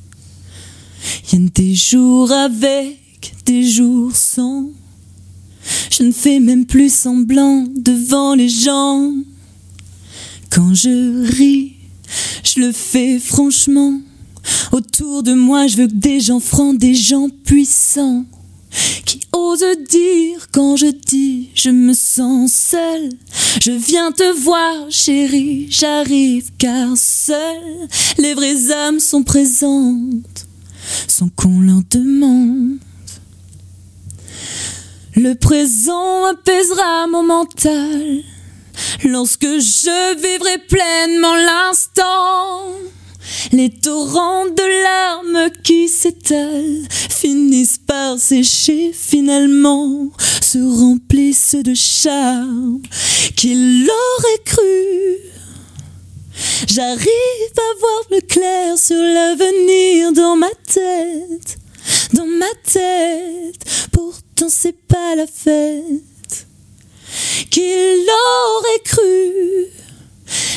Y 1.32 1.49
des 1.51 1.76
jours 1.76 2.32
avec, 2.32 2.97
des 3.45 3.70
jours 3.70 4.16
sans. 4.16 4.70
Je 5.91 6.03
ne 6.03 6.12
fais 6.12 6.39
même 6.39 6.66
plus 6.66 6.93
semblant 6.93 7.66
devant 7.76 8.36
les 8.36 8.49
gens. 8.49 9.12
Quand 10.49 10.74
je 10.74 11.26
ris, 11.36 11.74
je 12.43 12.60
le 12.60 12.72
fais 12.72 13.20
franchement. 13.20 13.99
Autour 14.72 15.24
de 15.24 15.34
moi, 15.34 15.68
je 15.68 15.78
veux 15.78 15.88
que 15.88 15.93
des 15.93 16.20
gens 16.20 16.39
francs, 16.39 16.78
des 16.78 16.93
gens 16.93 17.30
puissants, 17.43 18.26
qui 19.06 19.22
osent 19.32 19.64
dire 19.89 20.47
quand 20.51 20.76
je 20.76 20.88
dis 20.88 21.49
je 21.56 21.70
me 21.70 21.93
sens 21.93 22.53
seule. 22.53 23.10
Je 23.62 23.72
viens 23.72 24.12
te 24.12 24.38
voir, 24.39 24.89
chérie, 24.89 25.68
j'arrive 25.70 26.51
car 26.58 26.95
seule, 26.95 27.88
les 28.18 28.34
vraies 28.34 28.72
âmes 28.72 28.99
sont 28.99 29.24
présentes. 29.24 30.44
Sans 31.07 31.29
qu'on 31.29 31.59
leur 31.61 31.81
demande. 31.89 32.77
Le 35.15 35.33
présent 35.33 36.25
apaisera 36.25 37.07
mon 37.07 37.23
mental 37.23 38.21
lorsque 39.05 39.45
je 39.45 40.15
vivrai 40.15 40.57
pleinement 40.67 41.36
l'instant. 41.36 42.65
Les 43.51 43.69
torrents 43.69 44.45
de 44.45 44.83
larmes 44.83 45.51
qui 45.63 45.88
s'étalent 45.88 46.86
finissent 47.09 47.79
par 47.79 48.19
sécher 48.19 48.91
finalement, 48.93 50.09
se 50.41 50.59
remplissent 50.59 51.55
de 51.55 51.73
charme. 51.73 52.81
Qui 53.36 53.55
l'aurait 53.55 54.43
cru? 54.45 55.34
J'arrive 56.67 57.57
à 57.57 57.79
voir 57.79 58.05
plus 58.09 58.21
clair 58.27 58.77
sur 58.77 58.97
l'avenir 58.97 60.11
dans 60.11 60.36
ma 60.36 60.49
tête, 60.49 61.57
dans 62.13 62.25
ma 62.25 62.53
tête. 62.63 63.63
Pourtant 63.91 64.47
c'est 64.49 64.77
pas 64.88 65.15
la 65.15 65.27
fête. 65.27 66.47
Qui 67.49 67.61
l'aurait 67.61 68.83
cru? 68.83 69.67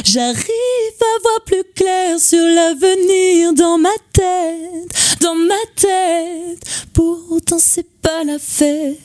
J'arrive 0.04 1.00
à 1.00 1.22
voir 1.22 1.44
plus 1.44 1.64
clair 1.74 2.18
sur 2.18 2.44
l'avenir 2.44 3.52
dans 3.52 3.78
ma 3.78 3.94
tête, 4.12 5.18
dans 5.20 5.34
ma 5.34 5.54
tête. 5.76 6.64
Pourtant 6.92 7.58
c'est 7.58 7.88
pas 8.00 8.24
la 8.24 8.38
fête. 8.38 8.98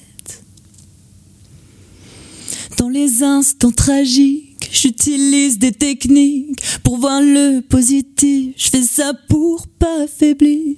Dans 2.78 2.90
les 2.90 3.22
instants 3.22 3.72
tragiques, 3.72 4.53
j'utilise 4.74 5.60
des 5.60 5.72
techniques 5.72 6.60
pour 6.84 6.98
voir 6.98 7.22
le 7.22 7.62
positif. 7.62 8.56
Je 8.58 8.70
fais 8.70 8.82
ça 8.82 9.14
pour 9.30 9.68
pas 9.80 10.08
faiblir, 10.08 10.76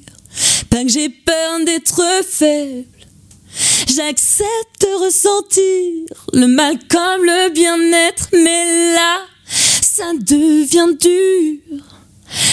pas 0.69 0.83
que 0.83 0.89
j'ai 0.89 1.09
peur 1.09 1.65
d'être 1.65 2.01
faible. 2.23 2.85
J'accepte 3.87 4.81
de 4.81 5.05
ressentir 5.05 6.17
le 6.33 6.47
mal 6.47 6.77
comme 6.89 7.23
le 7.23 7.49
bien-être, 7.51 8.27
mais 8.33 8.93
là, 8.93 9.19
ça 9.47 10.11
devient 10.19 10.93
dur. 10.99 11.85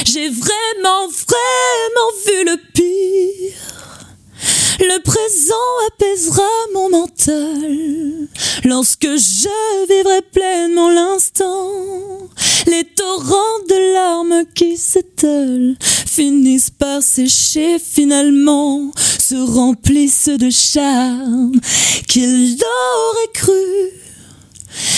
J'ai 0.04 0.28
vraiment, 0.28 1.08
vraiment 1.08 2.10
vu 2.26 2.44
le 2.44 2.56
pire. 2.72 3.58
Le 4.78 5.02
présent 5.02 5.54
apaisera 5.88 6.48
mon 6.74 6.90
mental 6.90 7.71
lorsque 8.64 9.06
je 9.06 9.86
vivrai 9.88 10.22
pleinement 10.32 10.90
l'instant. 10.90 11.70
Les 12.66 12.84
torrents 12.84 13.58
de 13.68 13.92
larmes 13.92 14.44
qui 14.54 14.76
s'étalent 14.76 15.76
finissent 16.06 16.70
par 16.70 17.02
sécher 17.02 17.78
finalement, 17.78 18.90
se 19.18 19.34
remplissent 19.34 20.28
de 20.28 20.50
charme. 20.50 21.52
Qu'il 22.08 22.58
aurait 22.62 23.32
cru? 23.34 23.90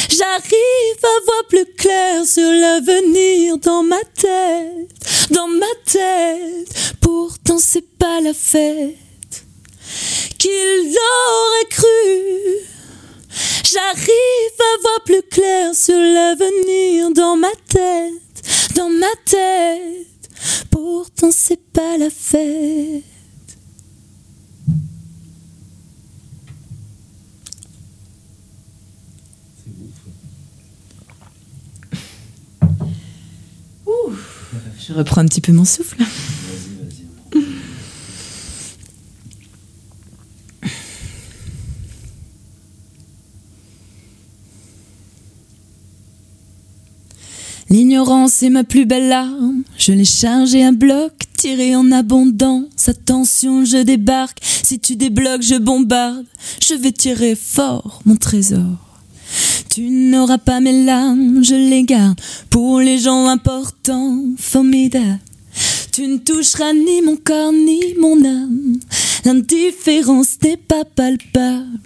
J'arrive 0.09 1.03
à 1.03 1.25
voir 1.25 1.45
plus 1.49 1.67
clair 1.77 2.25
sur 2.25 2.51
l'avenir 2.51 3.59
dans 3.59 3.83
ma 3.83 4.01
tête, 4.15 5.31
dans 5.31 5.49
ma 5.49 5.67
tête. 5.85 6.97
Pourtant 7.01 7.59
c'est 7.59 7.89
pas 7.99 8.21
la 8.21 8.35
fête. 8.35 8.97
Qu'il 10.39 10.97
aurait 10.97 11.69
cru? 11.71 12.75
J'arrive 13.65 14.61
à 14.61 14.81
voir 14.83 15.01
plus 15.05 15.23
clair 15.31 15.75
sur 15.75 15.97
l'avenir 15.97 17.11
dans 17.13 17.37
ma 17.37 17.51
tête, 17.69 18.73
dans 18.77 18.89
ma 18.91 19.13
tête. 19.25 20.31
Pourtant 20.71 21.31
c'est 21.33 21.61
pas 21.73 21.99
la 21.99 22.11
fête. 22.11 23.05
Je 34.87 34.93
reprends 34.93 35.23
un 35.23 35.27
petit 35.27 35.41
peu 35.41 35.53
mon 35.53 35.65
souffle. 35.65 35.97
L'ignorance 47.71 48.43
est 48.43 48.51
ma 48.51 48.65
plus 48.65 48.87
belle 48.87 49.13
arme. 49.13 49.63
Je 49.79 49.93
l'ai 49.93 50.05
chargée 50.05 50.65
à 50.65 50.73
bloc, 50.73 51.13
tirée 51.37 51.75
en 51.75 51.91
abondance. 51.93 52.89
Attention, 52.89 53.65
je 53.65 53.79
débarque. 53.79 54.39
Si 54.43 54.79
tu 54.79 54.97
débloques, 54.97 55.43
je 55.43 55.57
bombarde. 55.57 56.27
Je 56.63 56.75
vais 56.75 56.93
tirer 56.93 57.35
fort 57.35 58.03
mon 58.05 58.17
trésor. 58.17 58.79
Tu 59.71 59.91
n'auras 59.91 60.39
pas 60.39 60.61
mes 60.61 60.85
larmes, 60.85 61.43
je 61.43 61.55
les 61.55 61.83
garde 61.83 62.21
pour 62.51 62.81
les 62.81 62.99
gens 62.99 63.27
importants, 63.27 64.23
formidables. 64.39 65.19
Tu 65.91 66.07
ne 66.07 66.19
toucheras 66.19 66.73
ni 66.73 67.03
mon 67.03 67.17
corps 67.17 67.53
ni 67.53 67.81
mon 68.01 68.25
âme. 68.25 68.79
L'indifférence 69.25 70.37
n'est 70.43 70.57
pas 70.57 70.85
palpable. 70.85 71.81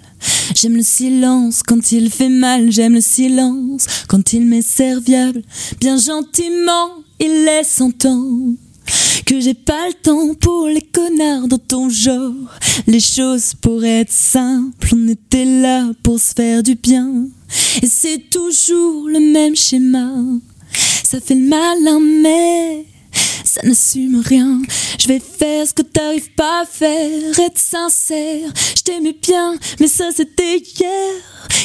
J'aime 0.55 0.77
le 0.77 0.83
silence 0.83 1.63
quand 1.63 1.93
il 1.93 2.11
fait 2.11 2.29
mal, 2.29 2.71
j'aime 2.71 2.95
le 2.95 3.01
silence 3.01 3.87
quand 4.09 4.33
il 4.33 4.47
m'est 4.47 4.63
serviable. 4.63 5.43
Bien 5.81 5.99
gentiment, 5.99 6.91
il 7.21 7.45
laisse 7.45 7.81
entendre 7.81 8.55
que 9.27 9.41
j'ai 9.41 9.55
pas 9.55 9.89
le 9.89 9.95
temps 9.95 10.35
pour 10.35 10.67
les 10.67 10.81
connards 10.81 11.49
dans 11.49 11.59
ton 11.59 11.91
genre. 11.91 12.33
Les 12.87 13.01
choses 13.01 13.55
pourraient 13.61 14.01
être 14.01 14.13
simples, 14.13 14.95
on 14.95 15.09
était 15.09 15.45
là 15.45 15.91
pour 16.03 16.19
se 16.19 16.33
faire 16.33 16.63
du 16.63 16.75
bien. 16.75 17.27
Et 17.83 17.87
c'est 17.87 18.31
toujours 18.31 19.09
le 19.09 19.21
même 19.21 19.55
schéma. 19.55 20.11
Ça 21.05 21.21
fait 21.21 21.35
le 21.35 21.47
malin, 21.47 22.01
mais 22.01 22.87
ça 23.49 23.63
n'assume 23.67 24.21
rien. 24.25 24.61
Je 24.99 25.09
vais 25.09 25.21
faire 25.21 25.67
ce 25.67 25.73
que 25.73 25.83
t'arrives 25.83 26.33
pas 26.33 26.63
à 26.63 26.67
faire, 26.67 27.39
être 27.41 27.59
sincère. 27.59 28.53
Je 28.77 28.83
t'aimais 28.83 29.17
bien, 29.21 29.57
mais 29.81 29.89
ça 29.89 30.11
c'était 30.15 30.59
hier. 30.59 31.15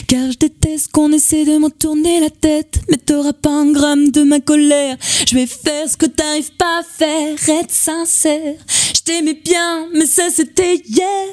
Car 0.08 0.32
je 0.32 0.38
déteste 0.38 0.92
qu'on 0.92 1.12
essaie 1.12 1.44
de 1.44 1.58
m'en 1.58 1.70
tourner 1.70 2.22
la 2.22 2.30
tête. 2.30 2.80
Mais 2.90 2.98
t'auras 2.98 3.34
pas 3.34 3.50
un 3.50 3.72
gramme 3.72 4.10
de 4.12 4.24
ma 4.24 4.40
colère. 4.40 4.98
Je 5.28 5.36
vais 5.36 5.46
faire 5.46 5.90
ce 5.90 5.98
que 5.98 6.06
t'arrives 6.06 6.56
pas 6.58 6.80
à 6.80 6.84
faire, 6.84 7.38
être 7.60 7.72
sincère. 7.72 8.56
Je 8.96 9.02
t'aimais 9.02 9.40
bien, 9.44 9.88
mais 9.94 10.06
ça 10.06 10.30
c'était 10.34 10.76
hier. 10.76 11.28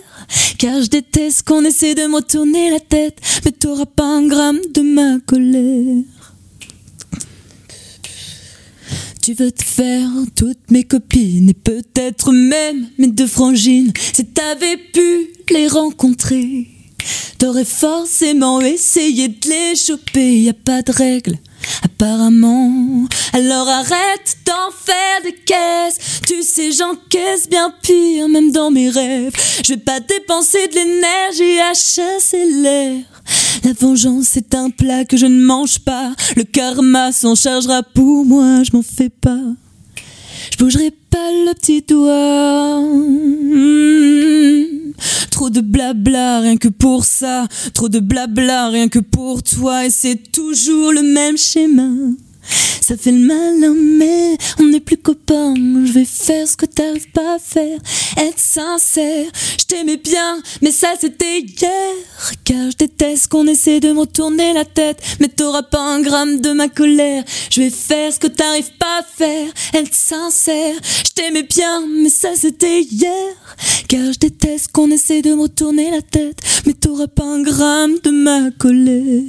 Car 0.58 0.82
je 0.82 0.88
déteste 0.88 1.44
qu'on 1.44 1.64
essaie 1.64 1.94
de 1.94 2.06
m'en 2.06 2.22
tourner 2.22 2.70
la 2.70 2.80
tête. 2.80 3.18
Mais 3.44 3.52
t'auras 3.52 3.86
pas 3.86 4.04
un 4.04 4.26
gramme 4.26 4.60
de 4.74 4.82
ma 4.82 5.20
colère. 5.20 6.02
Tu 9.22 9.34
veux 9.34 9.52
te 9.52 9.62
faire 9.62 10.08
toutes 10.34 10.70
mes 10.70 10.84
copines 10.84 11.50
et 11.50 11.54
peut-être 11.54 12.32
même 12.32 12.88
mes 12.96 13.08
deux 13.08 13.26
frangines. 13.26 13.92
Si 14.14 14.24
t'avais 14.24 14.78
pu 14.78 15.28
les 15.50 15.68
rencontrer, 15.68 16.68
t'aurais 17.36 17.66
forcément 17.66 18.62
essayé 18.62 19.28
de 19.28 19.48
les 19.48 19.76
choper. 19.76 20.40
Y 20.40 20.48
a 20.48 20.54
pas 20.54 20.80
de 20.80 20.92
règle, 20.92 21.38
apparemment. 21.84 23.06
Alors 23.32 23.68
arrête 23.68 24.36
d'en 24.46 24.70
faire 24.70 25.22
des 25.24 25.34
caisses. 25.34 26.20
Tu 26.26 26.42
sais, 26.42 26.72
j'encaisse 26.72 27.48
bien 27.48 27.72
pire, 27.82 28.28
même 28.28 28.52
dans 28.52 28.70
mes 28.70 28.90
rêves. 28.90 29.32
Je 29.64 29.74
vais 29.74 29.80
pas 29.80 30.00
dépenser 30.00 30.68
de 30.68 30.74
l'énergie 30.74 31.60
à 31.60 31.74
chasser 31.74 32.44
l'air. 32.62 33.02
La 33.64 33.72
vengeance 33.72 34.36
est 34.36 34.54
un 34.54 34.70
plat 34.70 35.04
que 35.04 35.16
je 35.16 35.26
ne 35.26 35.44
mange 35.44 35.80
pas. 35.80 36.12
Le 36.36 36.44
karma 36.44 37.12
s'en 37.12 37.34
chargera 37.34 37.82
pour 37.82 38.24
moi, 38.24 38.62
je 38.62 38.70
m'en 38.72 38.82
fais 38.82 39.10
pas. 39.10 39.40
Je 40.52 40.58
bougerai 40.58 40.92
pas 41.10 41.30
le 41.30 41.54
petit 41.54 41.82
doigt. 41.82 42.80
Mmh. 42.80 44.79
Trop 45.30 45.50
de 45.50 45.60
blabla, 45.60 46.40
rien 46.40 46.56
que 46.56 46.68
pour 46.68 47.04
ça. 47.04 47.46
Trop 47.74 47.88
de 47.88 48.00
blabla, 48.00 48.68
rien 48.68 48.88
que 48.88 48.98
pour 48.98 49.42
toi. 49.42 49.86
Et 49.86 49.90
c'est 49.90 50.30
toujours 50.32 50.92
le 50.92 51.02
même 51.02 51.36
schéma. 51.36 51.88
Ça 52.80 52.96
fait 52.96 53.12
le 53.12 53.24
malin, 53.24 53.74
mais 53.74 54.36
on 54.58 54.64
n'est 54.64 54.80
plus 54.80 54.96
copains. 54.96 55.54
Je 55.56 55.92
vais 55.92 56.04
faire 56.04 56.48
ce 56.48 56.56
que 56.56 56.66
t'arrives 56.66 57.10
pas 57.12 57.36
à 57.36 57.38
faire. 57.38 57.78
Être 58.16 58.38
sincère, 58.38 59.26
je 59.58 59.64
t'aimais 59.64 59.98
bien, 59.98 60.42
mais 60.60 60.72
ça 60.72 60.88
c'était 61.00 61.40
hier. 61.40 61.94
Car 62.44 62.70
je 62.70 62.76
déteste 62.76 63.28
qu'on 63.28 63.46
essaie 63.46 63.78
de 63.78 63.92
me 63.92 64.06
tourner 64.06 64.52
la 64.54 64.64
tête. 64.64 65.00
Mais 65.20 65.28
t'auras 65.28 65.62
pas 65.62 65.80
un 65.80 66.00
gramme 66.00 66.40
de 66.40 66.52
ma 66.52 66.68
colère. 66.68 67.22
Je 67.50 67.60
vais 67.60 67.70
faire 67.70 68.12
ce 68.12 68.18
que 68.18 68.26
t'arrives 68.26 68.72
pas 68.78 68.98
à 68.98 69.02
faire. 69.02 69.48
Être 69.74 69.94
sincère, 69.94 70.74
je 70.82 71.10
t'aimais 71.12 71.44
bien, 71.44 71.86
mais 71.86 72.10
ça 72.10 72.30
c'était 72.34 72.82
hier. 72.82 73.34
Car 73.90 74.12
je 74.12 74.20
déteste 74.20 74.70
qu'on 74.70 74.88
essaie 74.92 75.20
de 75.20 75.34
me 75.34 75.42
retourner 75.42 75.90
la 75.90 76.00
tête, 76.00 76.40
mais 76.64 76.74
t'auras 76.74 77.08
pas 77.08 77.24
un 77.24 77.42
gramme 77.42 77.96
de 78.04 78.10
ma 78.10 78.52
colère. 78.52 79.24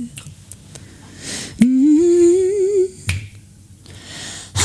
Mm-hmm. 1.62 2.90
Ah. 4.58 4.62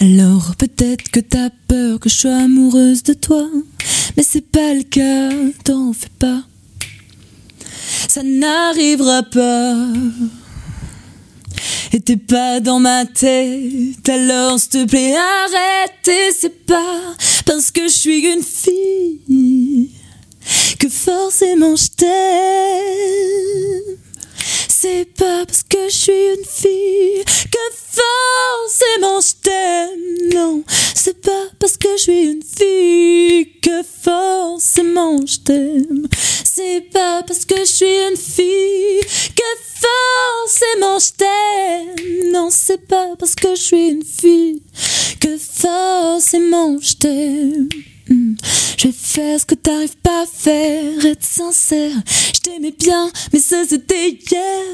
Alors 0.00 0.56
peut-être 0.56 1.08
que 1.12 1.20
t'as 1.20 1.50
peur 1.68 2.00
que 2.00 2.08
je 2.08 2.16
sois 2.16 2.38
amoureuse 2.38 3.04
de 3.04 3.12
toi, 3.12 3.48
mais 4.16 4.24
c'est 4.24 4.50
pas 4.50 4.74
le 4.74 4.82
cas, 4.82 5.30
t'en 5.62 5.92
fais 5.92 6.10
pas. 6.18 6.42
Ça 8.08 8.24
n'arrivera 8.24 9.22
pas. 9.22 9.76
Et 11.92 12.00
t'es 12.00 12.16
pas 12.18 12.60
dans 12.60 12.80
ma 12.80 13.06
tête, 13.06 14.08
alors 14.08 14.58
s'il 14.58 14.70
te 14.70 14.84
plaît 14.84 15.14
arrête. 15.16 16.08
Et 16.08 16.32
c'est 16.38 16.66
pas 16.66 17.14
parce 17.46 17.70
que 17.70 17.84
je 17.84 17.92
suis 17.92 18.26
une 18.26 18.42
fille 18.42 19.90
que 20.78 20.88
forcément 20.88 21.76
je 21.76 21.86
t'aime. 21.96 22.08
C'est 24.80 25.12
pas 25.12 25.44
parce 25.44 25.64
que 25.64 25.88
je 25.88 25.96
suis 25.96 26.12
une 26.12 26.44
fille 26.44 27.24
que 27.50 27.58
forcément 27.98 29.20
je 29.20 29.32
t'aime. 29.42 30.30
Non, 30.32 30.62
c'est 30.94 31.20
pas 31.20 31.48
parce 31.58 31.76
que 31.76 31.88
je 31.96 32.02
suis 32.02 32.22
une 32.26 32.42
fille 32.44 33.58
que 33.60 33.82
forcément 33.82 35.18
je 35.26 35.38
t'aime. 35.40 36.06
C'est 36.44 36.82
pas 36.92 37.24
parce 37.26 37.44
que 37.44 37.58
je 37.58 37.64
suis 37.64 38.08
une 38.08 38.16
fille 38.16 39.00
que 39.34 39.50
forcément 40.46 41.00
je 41.00 41.10
t'aime. 41.16 42.30
Non, 42.32 42.48
c'est 42.48 42.86
pas 42.86 43.16
parce 43.18 43.34
que 43.34 43.56
je 43.56 43.60
suis 43.60 43.88
une 43.88 44.04
fille 44.04 44.62
que 45.18 45.36
forcément 45.38 46.78
je 46.80 46.94
t'aime. 46.94 47.68
Je 48.08 48.86
vais 48.86 48.92
faire 48.92 49.40
ce 49.40 49.44
que 49.44 49.54
t'arrives 49.54 49.96
pas 50.02 50.22
à 50.22 50.26
faire, 50.26 51.04
être 51.04 51.24
sincère. 51.24 51.92
Je 52.34 52.40
t'aimais 52.40 52.74
bien, 52.78 53.10
mais 53.32 53.40
ça 53.40 53.56
c'était 53.68 54.10
hier. 54.10 54.64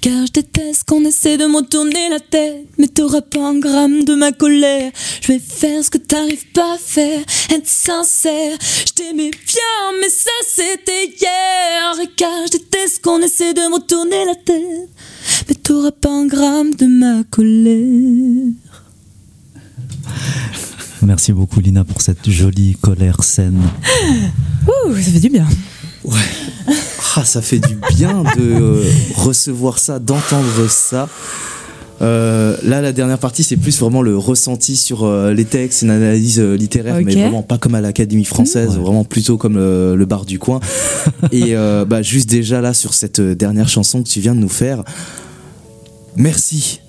Car 0.00 0.26
je 0.26 0.32
déteste 0.32 0.84
qu'on 0.84 1.04
essaie 1.04 1.36
de 1.36 1.46
me 1.46 1.62
tourner 1.62 2.08
la 2.10 2.20
tête. 2.20 2.66
Mais 2.78 2.88
t'auras 2.88 3.22
pas 3.22 3.40
un 3.40 3.58
gramme 3.58 4.04
de 4.04 4.14
ma 4.14 4.32
colère. 4.32 4.92
Je 5.22 5.32
vais 5.32 5.38
faire 5.38 5.82
ce 5.82 5.90
que 5.90 5.98
t'arrives 5.98 6.46
pas 6.52 6.74
à 6.74 6.78
faire, 6.78 7.20
être 7.50 7.68
sincère. 7.68 8.58
Je 8.86 8.92
t'aimais 8.92 9.30
bien, 9.30 10.00
mais 10.00 10.10
ça 10.10 10.30
c'était 10.46 11.06
hier. 11.06 11.96
Car 12.16 12.46
je 12.46 12.58
déteste 12.58 13.02
qu'on 13.02 13.20
essaie 13.22 13.54
de 13.54 13.62
me 13.62 13.78
tourner 13.80 14.24
la 14.26 14.34
tête. 14.34 14.90
Mais 15.48 15.54
t'auras 15.54 15.90
pas 15.90 16.10
un 16.10 16.26
gramme 16.26 16.74
de 16.74 16.86
ma 16.86 17.24
colère. 17.24 18.52
Merci 21.06 21.32
beaucoup 21.32 21.60
Lina 21.60 21.84
pour 21.84 22.00
cette 22.00 22.28
jolie 22.30 22.76
colère 22.80 23.22
saine. 23.24 23.60
Ouh, 24.66 24.94
ça 24.94 25.10
fait 25.10 25.20
du 25.20 25.28
bien. 25.28 25.46
Ouais. 26.04 26.18
Ah, 27.16 27.24
ça 27.24 27.42
fait 27.42 27.58
du 27.58 27.76
bien 27.94 28.22
de 28.36 28.40
euh, 28.40 28.82
recevoir 29.16 29.78
ça, 29.78 29.98
d'entendre 29.98 30.68
ça. 30.68 31.08
Euh, 32.02 32.56
là, 32.64 32.80
la 32.80 32.92
dernière 32.92 33.18
partie, 33.18 33.44
c'est 33.44 33.56
plus 33.56 33.78
vraiment 33.78 34.02
le 34.02 34.16
ressenti 34.18 34.76
sur 34.76 35.04
euh, 35.04 35.32
les 35.32 35.44
textes, 35.44 35.82
une 35.82 35.90
analyse 35.90 36.40
euh, 36.40 36.56
littéraire, 36.56 36.96
mais 37.04 37.14
vraiment 37.14 37.42
pas 37.42 37.56
comme 37.58 37.74
à 37.76 37.80
l'Académie 37.80 38.24
française, 38.24 38.70
Ouais. 38.70 38.82
vraiment 38.82 39.04
plutôt 39.04 39.36
comme 39.36 39.54
le, 39.56 39.94
le 39.94 40.04
bar 40.06 40.24
du 40.24 40.38
coin. 40.38 40.58
Et 41.32 41.54
bah, 41.54 42.02
juste 42.02 42.28
déjà 42.28 42.60
là, 42.60 42.74
sur 42.74 42.94
cette 42.94 43.20
dernière 43.20 43.68
chanson 43.68 44.02
que 44.02 44.08
tu 44.08 44.20
viens 44.20 44.34
de 44.34 44.40
nous 44.40 44.48
faire, 44.48 44.82
merci. 46.16 46.80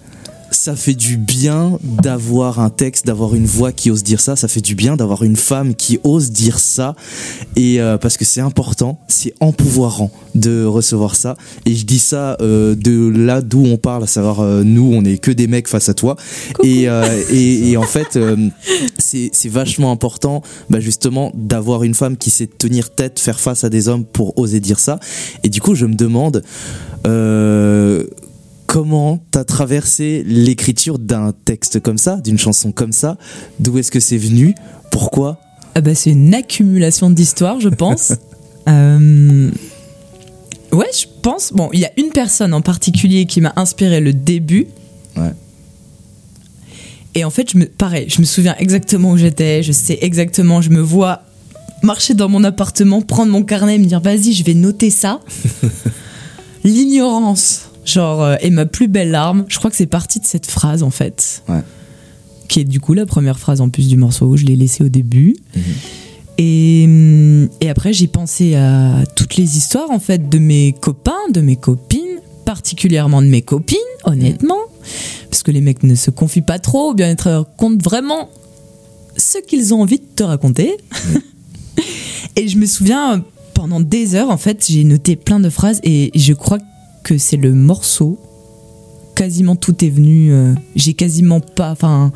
Ça 0.56 0.76
fait 0.76 0.96
du 0.96 1.18
bien 1.18 1.78
d'avoir 1.84 2.60
un 2.60 2.70
texte, 2.70 3.06
d'avoir 3.06 3.36
une 3.36 3.46
voix 3.46 3.74
qui 3.74 3.92
ose 3.92 4.04
dire 4.04 4.22
ça. 4.22 4.38
Ça 4.38 4.48
fait 4.48 4.62
du 4.62 4.74
bien 4.74 4.96
d'avoir 4.96 5.24
une 5.24 5.36
femme 5.36 5.76
qui 5.76 6.00
ose 6.04 6.32
dire 6.32 6.60
ça. 6.60 6.96
Et 7.58 7.82
euh, 7.82 7.98
parce 7.98 8.16
que 8.16 8.24
c'est 8.24 8.40
important, 8.40 8.98
c'est 9.10 9.34
empouvoirant 9.42 10.12
de 10.34 10.64
recevoir 10.64 11.18
ça. 11.18 11.36
Et 11.66 11.76
je 11.76 11.86
dis 11.86 12.00
ça 12.00 12.38
euh, 12.40 12.74
de 12.74 13.10
là 13.10 13.42
d'où 13.42 13.66
on 13.66 13.76
parle, 13.76 14.04
à 14.04 14.08
savoir 14.08 14.40
euh, 14.40 14.64
nous, 14.64 14.92
on 14.94 15.04
est 15.04 15.18
que 15.18 15.30
des 15.30 15.48
mecs 15.48 15.68
face 15.68 15.90
à 15.90 15.94
toi. 15.94 16.16
Et, 16.64 16.88
euh, 16.88 17.22
et, 17.30 17.72
et 17.72 17.78
en 17.78 17.84
fait, 17.84 18.16
euh, 18.16 18.38
c'est 18.98 19.30
c'est 19.34 19.50
vachement 19.50 19.92
important, 19.92 20.42
bah, 20.70 20.80
justement, 20.80 21.32
d'avoir 21.36 21.84
une 21.84 21.94
femme 21.94 22.16
qui 22.16 22.30
sait 22.30 22.48
tenir 22.48 22.92
tête, 22.92 23.20
faire 23.20 23.42
face 23.42 23.66
à 23.66 23.70
des 23.70 23.90
hommes 23.90 24.06
pour 24.06 24.40
oser 24.40 24.62
dire 24.62 24.80
ça. 24.80 25.02
Et 25.44 25.50
du 25.50 25.60
coup, 25.60 25.76
je 25.76 25.86
me 25.86 25.96
demande. 25.96 26.44
Comment 28.68 29.24
t'as 29.32 29.44
traversé 29.44 30.24
l'écriture 30.26 31.00
d'un 31.00 31.34
texte 31.46 31.80
comme 31.80 31.98
ça, 31.98 32.18
d'une 32.18 32.38
chanson 32.38 32.72
comme 32.72 32.92
ça 32.92 33.18
D'où 33.60 33.78
est-ce 33.78 33.92
que 33.92 34.00
c'est 34.00 34.18
venu 34.18 34.56
Pourquoi? 34.92 35.40
Ah 35.76 35.82
bah, 35.82 35.94
c'est 35.96 36.12
une 36.12 36.34
accumulation 36.34 37.10
d'histoires, 37.10 37.60
je 37.60 37.70
pense. 37.70 38.14
Euh, 38.68 39.52
Ouais, 40.76 40.90
je 40.94 41.06
pense. 41.22 41.54
Bon, 41.54 41.70
il 41.72 41.80
y 41.80 41.86
a 41.86 41.92
une 41.96 42.10
personne 42.10 42.54
en 42.54 42.62
particulier 42.62 43.26
qui 43.26 43.40
m'a 43.40 43.54
inspiré 43.56 44.02
le 44.02 44.12
début. 44.12 44.68
Ouais. 45.16 45.32
Et 47.14 47.24
en 47.24 47.30
fait, 47.30 47.50
je 47.52 47.58
me, 47.58 47.66
pareil, 47.66 48.08
je 48.10 48.20
me 48.20 48.26
souviens 48.26 48.56
exactement 48.60 49.12
où 49.12 49.18
j'étais, 49.18 49.64
je 49.64 49.72
sais 49.72 49.98
exactement, 50.02 50.62
je 50.62 50.70
me 50.70 50.82
vois 50.82 51.22
marcher 51.82 52.14
dans 52.14 52.28
mon 52.28 52.44
appartement, 52.44 53.02
prendre 53.02 53.32
mon 53.32 53.44
carnet 53.44 53.76
et 53.76 53.78
me 53.78 53.86
dire 53.86 54.02
vas-y, 54.02 54.34
je 54.34 54.44
vais 54.44 54.54
noter 54.54 54.90
ça. 54.90 55.22
L'ignorance, 56.66 57.70
genre, 57.86 58.24
euh, 58.24 58.36
est 58.42 58.50
ma 58.50 58.66
plus 58.66 58.88
belle 58.88 59.12
larme. 59.12 59.46
Je 59.48 59.58
crois 59.58 59.70
que 59.70 59.78
c'est 59.78 59.86
parti 59.86 60.20
de 60.20 60.26
cette 60.26 60.48
phrase 60.48 60.84
en 60.84 60.90
fait. 60.90 61.44
Ouais. 61.48 61.62
Qui 62.48 62.62
est 62.62 62.66
du 62.66 62.80
coup 62.80 62.94
la 62.94 63.06
première 63.06 63.40
phrase 63.40 63.62
en 63.62 63.70
plus 63.70 63.88
du 63.88 63.98
morceau, 63.98 64.36
je 64.38 64.46
l'ai 64.46 64.56
laissée 64.56 64.84
au 64.84 64.90
début. 64.90 65.36
Mhm. 65.56 65.64
Et, 66.38 66.84
hum, 66.86 67.50
et 67.62 67.70
après, 67.70 67.94
j'ai 67.94 68.08
pensé 68.08 68.56
à 68.56 69.04
toutes 69.16 69.38
les 69.38 69.58
histoires 69.58 69.90
en 69.92 70.00
fait 70.00 70.30
de 70.30 70.38
mes 70.38 70.74
copains, 70.74 71.14
de 71.32 71.42
mes 71.42 71.56
copines, 71.56 72.20
particulièrement 72.46 73.22
de 73.22 73.28
mes 73.28 73.42
copines, 73.42 73.78
honnêtement, 74.04 74.60
parce 75.30 75.44
que 75.44 75.52
les 75.52 75.62
mecs 75.62 75.84
ne 75.84 75.96
se 75.96 76.12
confient 76.12 76.42
pas 76.42 76.60
trop, 76.60 76.94
bien 76.94 77.10
ils 77.10 77.16
te 77.16 77.30
racontent 77.30 77.78
vraiment 77.82 78.30
ce 79.18 79.38
qu'ils 79.40 79.74
ont 79.74 79.82
envie 79.82 80.00
de 80.00 80.06
te 80.16 80.24
raconter. 80.24 80.76
et 82.36 82.48
je 82.48 82.58
me 82.58 82.66
souviens 82.66 83.24
pendant 83.54 83.80
des 83.80 84.16
heures, 84.16 84.30
en 84.30 84.38
fait, 84.38 84.66
j'ai 84.70 84.84
noté 84.84 85.16
plein 85.16 85.40
de 85.40 85.50
phrases 85.50 85.80
et 85.84 86.12
je 86.14 86.34
crois 86.34 86.60
que 86.60 86.66
c'est 87.18 87.38
le 87.38 87.54
morceau. 87.54 88.18
Quasiment 89.16 89.56
tout 89.56 89.84
est 89.86 89.90
venu. 89.90 90.34
euh, 90.34 90.54
j'ai 90.76 90.94
quasiment 90.94 91.40
pas, 91.40 91.72
enfin, 91.72 92.12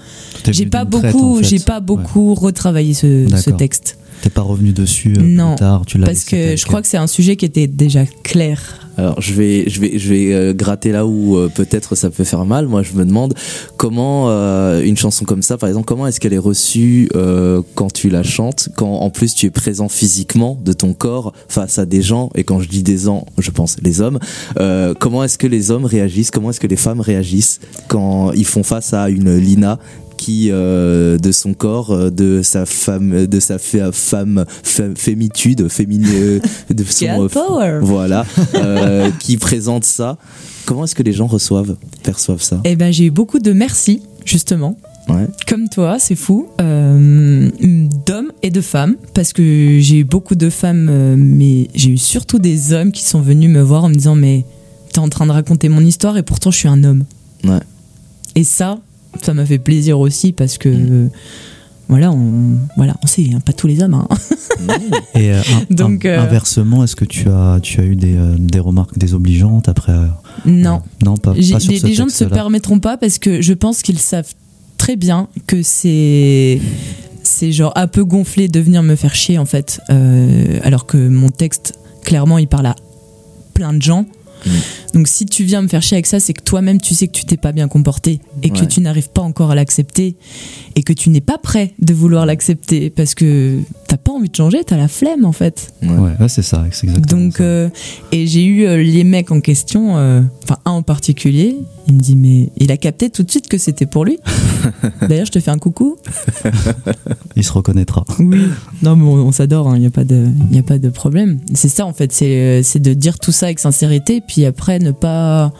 j'ai 0.49 0.65
pas 0.65 0.83
beaucoup, 0.83 1.41
j'ai 1.41 1.59
pas 1.59 1.79
beaucoup 1.79 2.33
retravaillé 2.33 2.93
ce, 2.93 3.25
ce 3.25 3.31
D'accord. 3.31 3.57
texte. 3.57 3.97
T'es 4.22 4.30
pas 4.30 4.41
revenu 4.41 4.72
dessus 4.72 5.15
euh, 5.17 5.22
Non, 5.22 5.55
plus 5.55 5.59
tard, 5.59 5.86
tu 5.86 5.97
l'as 5.97 6.05
Parce 6.05 6.24
que 6.24 6.55
je 6.55 6.65
crois 6.65 6.82
que 6.82 6.88
c'est 6.88 6.97
un 6.97 7.07
sujet 7.07 7.36
qui 7.36 7.45
était 7.45 7.67
déjà 7.67 8.05
clair. 8.24 8.89
Alors 8.99 9.22
je 9.22 9.34
vais, 9.34 9.63
je 9.70 9.80
vais, 9.80 9.97
je 9.97 10.09
vais 10.09 10.34
euh, 10.34 10.53
gratter 10.53 10.91
là 10.91 11.05
où 11.05 11.38
euh, 11.38 11.47
peut-être 11.47 11.95
ça 11.95 12.09
peut 12.09 12.26
faire 12.26 12.43
mal. 12.43 12.67
Moi, 12.67 12.84
je 12.84 12.91
me 12.93 13.05
demande 13.05 13.34
comment 13.78 14.30
euh, 14.30 14.84
une 14.84 14.97
chanson 14.97 15.24
comme 15.24 15.41
ça, 15.41 15.57
par 15.57 15.70
exemple, 15.70 15.86
comment 15.86 16.05
est-ce 16.05 16.20
qu'elle 16.20 16.34
est 16.34 16.38
reçue 16.38 17.07
euh, 17.15 17.61
quand 17.76 17.93
tu 17.93 18.09
la 18.09 18.24
chantes, 18.24 18.67
quand 18.76 18.91
en 18.91 19.09
plus 19.09 19.34
tu 19.36 19.45
es 19.45 19.51
présent 19.51 19.88
physiquement 19.88 20.59
de 20.65 20.74
ton 20.74 20.93
corps 20.93 21.32
face 21.47 21.80
à 21.80 21.86
des 21.86 22.01
gens. 22.01 22.30
Et 22.36 22.43
quand 22.43 22.59
je 22.59 22.67
dis 22.67 22.84
des 22.84 22.97
gens, 22.97 23.26
je 23.38 23.51
pense 23.51 23.78
les 23.82 24.01
hommes. 24.01 24.20
Euh, 24.59 24.93
comment 24.99 25.24
est-ce 25.24 25.38
que 25.38 25.47
les 25.47 25.72
hommes 25.72 25.86
réagissent 25.86 26.32
Comment 26.32 26.49
est-ce 26.49 26.59
que 26.59 26.67
les 26.67 26.76
femmes 26.76 26.99
réagissent 26.99 27.61
quand 27.88 28.34
ils 28.34 28.45
font 28.45 28.63
face 28.63 28.93
à 28.93 29.09
une 29.09 29.34
Lina 29.38 29.80
qui 30.20 30.49
euh, 30.51 31.17
de 31.17 31.32
son 31.32 31.53
corps, 31.53 31.91
euh, 31.91 32.09
de 32.09 32.41
sa 32.43 32.65
femme, 32.65 33.26
de 33.26 33.39
sa 33.39 33.57
femme, 33.57 34.45
fémitude, 34.95 35.70
féminin, 35.70 36.39
de 36.70 36.84
son 36.84 37.24
euh, 37.24 37.28
power. 37.30 37.80
voilà, 37.82 38.26
euh, 38.55 39.09
qui 39.20 39.38
présente 39.38 39.86
ça. 39.86 40.17
Comment 40.65 40.84
est-ce 40.84 40.93
que 40.93 41.03
les 41.03 41.13
gens 41.13 41.26
reçoivent, 41.28 41.78
perçoivent 42.03 42.41
ça? 42.41 42.59
Eh 42.65 42.76
ben, 42.76 42.91
j'ai 42.91 43.05
eu 43.05 43.11
beaucoup 43.11 43.39
de 43.39 43.53
merci, 43.53 44.01
justement. 44.26 44.78
Ouais. 45.07 45.26
Comme 45.47 45.70
toi, 45.70 45.97
c'est 45.99 46.15
fou. 46.15 46.49
Euh, 46.59 47.49
d'hommes 48.05 48.32
et 48.43 48.49
de 48.51 48.61
femmes. 48.61 48.95
Parce 49.13 49.32
que 49.32 49.80
j'ai 49.80 49.99
eu 49.99 50.03
beaucoup 50.03 50.36
de 50.36 50.49
femmes, 50.49 50.88
euh, 50.91 51.15
mais 51.17 51.70
j'ai 51.74 51.91
eu 51.91 51.97
surtout 51.97 52.39
des 52.39 52.74
hommes 52.74 52.91
qui 52.91 53.03
sont 53.03 53.22
venus 53.22 53.49
me 53.49 53.61
voir 53.61 53.86
en 53.86 53.89
me 53.89 53.95
disant 53.95 54.15
Mais 54.15 54.43
t'es 54.91 54.99
en 54.99 55.07
train 55.07 55.26
de 55.26 55.32
raconter 55.32 55.70
mon 55.70 55.82
histoire 55.82 56.17
et 56.17 56.24
pourtant 56.24 56.51
je 56.51 56.57
suis 56.57 56.67
un 56.67 56.84
homme. 56.84 57.05
Ouais. 57.45 57.61
Et 58.36 58.43
ça, 58.43 58.80
ça 59.22 59.34
m'a 59.34 59.45
fait 59.45 59.60
plaisir 59.60 59.99
aussi 59.99 60.32
parce 60.34 60.57
que. 60.57 60.70
Mm. 60.70 61.10
Voilà, 61.91 62.12
on, 62.12 62.60
voilà, 62.78 62.95
on 63.03 63.07
sait, 63.07 63.26
hein, 63.34 63.39
pas 63.43 63.51
tous 63.51 63.66
les 63.66 63.82
hommes. 63.82 63.95
hein. 63.95 64.07
Et 65.16 65.32
euh, 65.32 65.41
Donc, 65.72 66.05
euh, 66.05 66.20
inversement, 66.20 66.84
est-ce 66.84 66.95
que 66.95 67.03
tu 67.03 67.28
as, 67.30 67.57
tu 67.64 67.80
as 67.82 67.84
eu 67.84 67.95
des, 67.95 68.16
euh, 68.16 68.36
des 68.38 68.60
remarques 68.60 68.95
désobligeantes 68.95 69.68
après 69.68 69.93
euh, 69.93 70.05
Non. 70.45 70.84
Non, 71.03 71.18
pas, 71.18 71.34
pas 71.34 71.41
sur 71.41 71.57
les, 71.72 71.80
ce 71.80 71.88
les 71.88 71.95
gens 71.95 72.05
ne 72.05 72.12
se 72.12 72.26
permettront 72.26 72.78
pas 72.78 72.97
parce 72.97 73.18
que 73.18 73.41
je 73.41 73.53
pense 73.53 73.82
qu'ils 73.82 73.97
savent 73.97 74.32
très 74.78 74.97
bien 74.97 75.30
que 75.47 75.64
c'est 75.64 76.62
c'est 77.24 77.51
genre 77.51 77.74
un 77.76 77.88
peu 77.88 78.05
gonflé 78.05 78.49
de 78.49 78.60
venir 78.60 78.84
me 78.84 78.95
faire 78.95 79.16
chier 79.16 79.39
en 79.39 79.45
fait 79.45 79.82
alors 80.64 80.86
que 80.86 80.97
mon 81.10 81.30
texte 81.30 81.74
clairement 82.03 82.38
il 82.38 82.47
parle 82.47 82.68
à 82.68 82.76
plein 83.55 83.74
de 83.74 83.82
gens 83.82 84.05
Mm. 84.45 84.49
donc 84.93 85.07
si 85.07 85.25
tu 85.25 85.43
viens 85.43 85.61
me 85.61 85.67
faire 85.67 85.81
chier 85.81 85.95
avec 85.95 86.05
ça 86.05 86.19
c'est 86.19 86.33
que 86.33 86.41
toi-même 86.43 86.79
tu 86.79 86.93
sais 86.95 87.07
que 87.07 87.11
tu 87.13 87.25
t'es 87.25 87.37
pas 87.37 87.51
bien 87.51 87.67
comporté 87.67 88.21
et 88.43 88.49
que 88.49 88.59
Ouais. 88.61 88.67
tu 88.67 88.79
n'arrives 88.81 89.09
pas 89.09 89.21
encore 89.21 89.51
à 89.51 89.55
l'accepter 89.55 90.15
et 90.75 90.83
que 90.83 90.93
tu 90.93 91.09
n'es 91.09 91.21
pas 91.21 91.37
prêt 91.37 91.73
de 91.79 91.93
vouloir 91.93 92.25
l'accepter 92.25 92.89
parce 92.89 93.15
que 93.15 93.59
t'as 93.87 93.97
pas 93.97 94.11
envie 94.11 94.29
de 94.29 94.35
changer 94.35 94.63
t'as 94.65 94.77
la 94.77 94.87
flemme 94.87 95.25
en 95.25 95.31
fait 95.33 95.73
Ouais. 95.81 96.11
C'est 96.27 96.41
ça, 96.41 96.65
c'est 96.71 96.87
exactement 96.87 97.21
donc, 97.23 97.37
ça. 97.37 97.43
euh, 97.43 97.69
et 98.11 98.27
j'ai 98.27 98.43
eu 98.45 98.65
euh, 98.65 98.77
les 98.81 99.03
mecs 99.03 99.31
en 99.31 99.41
question, 99.41 99.97
euh, 99.97 100.21
enfin 100.43 100.57
un 100.65 100.71
en 100.71 100.81
particulier, 100.83 101.57
Il 101.87 101.95
me 101.95 101.99
dit 101.99 102.15
mais 102.15 102.49
il 102.57 102.71
a 102.71 102.77
capté 102.77 103.09
tout 103.09 103.23
de 103.23 103.31
suite 103.31 103.47
que 103.47 103.57
c'était 103.57 103.85
pour 103.87 104.05
lui. 104.05 104.17
D'ailleurs, 105.09 105.25
je 105.25 105.31
te 105.31 105.39
fais 105.39 105.49
un 105.51 105.57
coucou. 105.57 105.97
Il 107.35 107.43
se 107.43 107.51
reconnaîtra. 107.51 108.05
Oui. 108.19 108.39
Non, 108.83 108.95
mais 108.95 109.03
on, 109.05 109.13
on 109.27 109.31
s'adore. 109.31 109.75
Il 109.75 109.79
n'y 109.81 109.87
a 109.87 109.91
pas 109.91 110.03
de, 110.03 110.27
il 110.51 110.55
y 110.55 110.59
a 110.59 110.63
pas 110.63 110.77
de 110.77 110.89
problème. 110.89 111.39
C'est 111.53 111.69
ça 111.69 111.85
en 111.85 111.93
fait. 111.93 112.11
C'est, 112.11 112.61
c'est 112.63 112.79
de 112.79 112.93
dire 112.93 113.17
tout 113.19 113.31
ça 113.31 113.47
avec 113.47 113.59
sincérité, 113.59 114.21
puis 114.30 114.45
après 114.45 114.77
ne 114.77 114.91
pas 114.91 115.51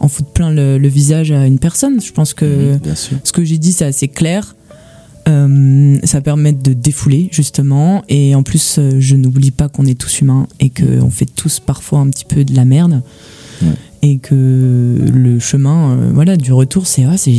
en 0.00 0.08
foutre 0.08 0.30
plein 0.30 0.50
le, 0.50 0.78
le 0.78 0.88
visage 0.88 1.30
à 1.30 1.46
une 1.46 1.58
personne. 1.58 2.00
Je 2.00 2.10
pense 2.10 2.32
que 2.32 2.78
sûr. 2.94 3.18
ce 3.22 3.32
que 3.32 3.44
j'ai 3.44 3.58
dit, 3.58 3.72
c'est 3.72 3.84
assez 3.84 4.08
clair. 4.08 4.56
Euh, 5.28 5.98
ça 6.04 6.20
permet 6.20 6.52
de 6.52 6.72
défouler 6.74 7.28
justement 7.32 8.02
et 8.10 8.34
en 8.34 8.42
plus 8.42 8.76
euh, 8.78 8.96
je 8.98 9.16
n'oublie 9.16 9.52
pas 9.52 9.68
qu'on 9.70 9.86
est 9.86 9.98
tous 9.98 10.20
humains 10.20 10.46
et 10.60 10.68
qu'on 10.68 11.08
fait 11.08 11.24
tous 11.24 11.60
parfois 11.60 12.00
un 12.00 12.10
petit 12.10 12.26
peu 12.26 12.44
de 12.44 12.54
la 12.54 12.66
merde 12.66 13.02
Ouais. 13.62 13.68
et 14.02 14.18
que 14.18 14.98
le 15.14 15.38
chemin 15.38 15.92
euh, 15.92 16.10
voilà 16.12 16.36
du 16.36 16.52
retour 16.52 16.86
c'est 16.86 17.04
ah, 17.04 17.16
c'est 17.16 17.30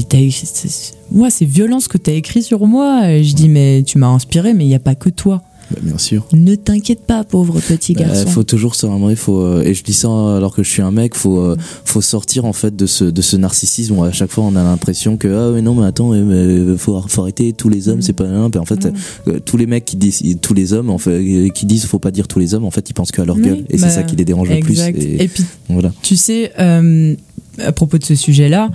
ouais, 1.11 1.29
violent 1.41 1.79
ce 1.79 1.87
que 1.89 1.99
tu 1.99 2.09
as 2.09 2.13
écrit 2.13 2.41
sur 2.41 2.65
moi 2.65 3.11
et 3.11 3.23
je 3.23 3.35
dis 3.35 3.49
mais 3.49 3.83
tu 3.85 3.99
m'as 3.99 4.07
inspiré 4.07 4.53
mais 4.55 4.63
il 4.65 4.69
n'y 4.69 4.75
a 4.75 4.79
pas 4.79 4.95
que 4.95 5.09
toi 5.09 5.43
Bah, 5.71 5.77
bien 5.81 5.97
sûr. 5.97 6.27
ne 6.31 6.53
t'inquiète 6.53 7.01
pas 7.07 7.23
pauvre 7.23 7.59
petit 7.59 7.93
Euh, 7.97 8.01
garçon. 8.01 8.27
faut 8.27 8.43
toujours 8.43 8.75
se 8.75 8.85
ramener, 8.85 9.15
faut 9.15 9.39
euh, 9.41 9.63
et 9.63 9.73
je 9.73 9.83
dis 9.83 9.93
ça 9.93 10.07
alors 10.37 10.53
que 10.55 10.61
je 10.61 10.69
suis 10.69 10.83
un 10.83 10.91
mec, 10.91 11.15
faut 11.15 11.39
euh, 11.39 11.57
faut 11.85 12.01
sortir 12.01 12.45
en 12.45 12.53
fait 12.53 12.75
de 12.75 12.85
ce 12.85 13.03
de 13.05 13.21
ce 13.23 13.35
narcissisme 13.35 13.97
où 13.97 14.03
à 14.03 14.11
chaque 14.11 14.29
fois 14.31 14.43
on 14.43 14.55
a 14.55 14.63
l'impression 14.63 15.17
que 15.17 15.27
ah 15.27 15.51
mais 15.55 15.63
non 15.63 15.73
mais 15.73 15.85
attends 15.87 16.11
mais, 16.11 16.77
faut, 16.77 17.01
faut 17.07 17.21
arrêter 17.23 17.51
tous 17.53 17.69
les 17.69 17.89
hommes 17.89 17.97
Mm. 17.97 18.01
c'est 18.03 18.13
pas 18.13 18.25
puis 18.51 18.59
en 18.59 18.65
fait 18.65 18.87
euh, 19.27 19.39
tous 19.43 19.57
les 19.57 19.65
mecs 19.65 19.85
qui 19.85 19.95
disent 19.97 20.21
tous 20.41 20.53
les 20.53 20.73
hommes 20.73 20.89
en 20.91 20.97
fait 20.99 21.51
qui 21.55 21.65
disent 21.65 21.85
faut 21.85 21.97
pas 21.99 22.11
dire 22.11 22.27
tous 22.27 22.37
les 22.39 22.53
hommes 22.53 22.65
en 22.65 22.71
fait 22.71 22.87
ils 22.89 22.93
pensent 22.93 23.11
qu'à 23.11 23.25
leur 23.25 23.37
Oui, 23.37 23.41
gueule. 23.43 23.65
Et 23.69 23.77
bah, 23.77 23.87
c'est 23.89 23.95
ça 23.95 24.03
qui 24.03 24.15
les 24.15 24.25
dérange 24.25 24.49
le 24.49 24.59
plus 24.59 24.79
et, 24.81 25.23
et 25.23 25.27
puis 25.27 25.43
voilà. 25.69 25.91
Tu 26.03 26.15
sais, 26.15 26.51
euh, 26.59 27.15
à 27.57 27.71
propos 27.71 27.97
de 27.97 28.03
ce 28.03 28.13
sujet-là, 28.15 28.69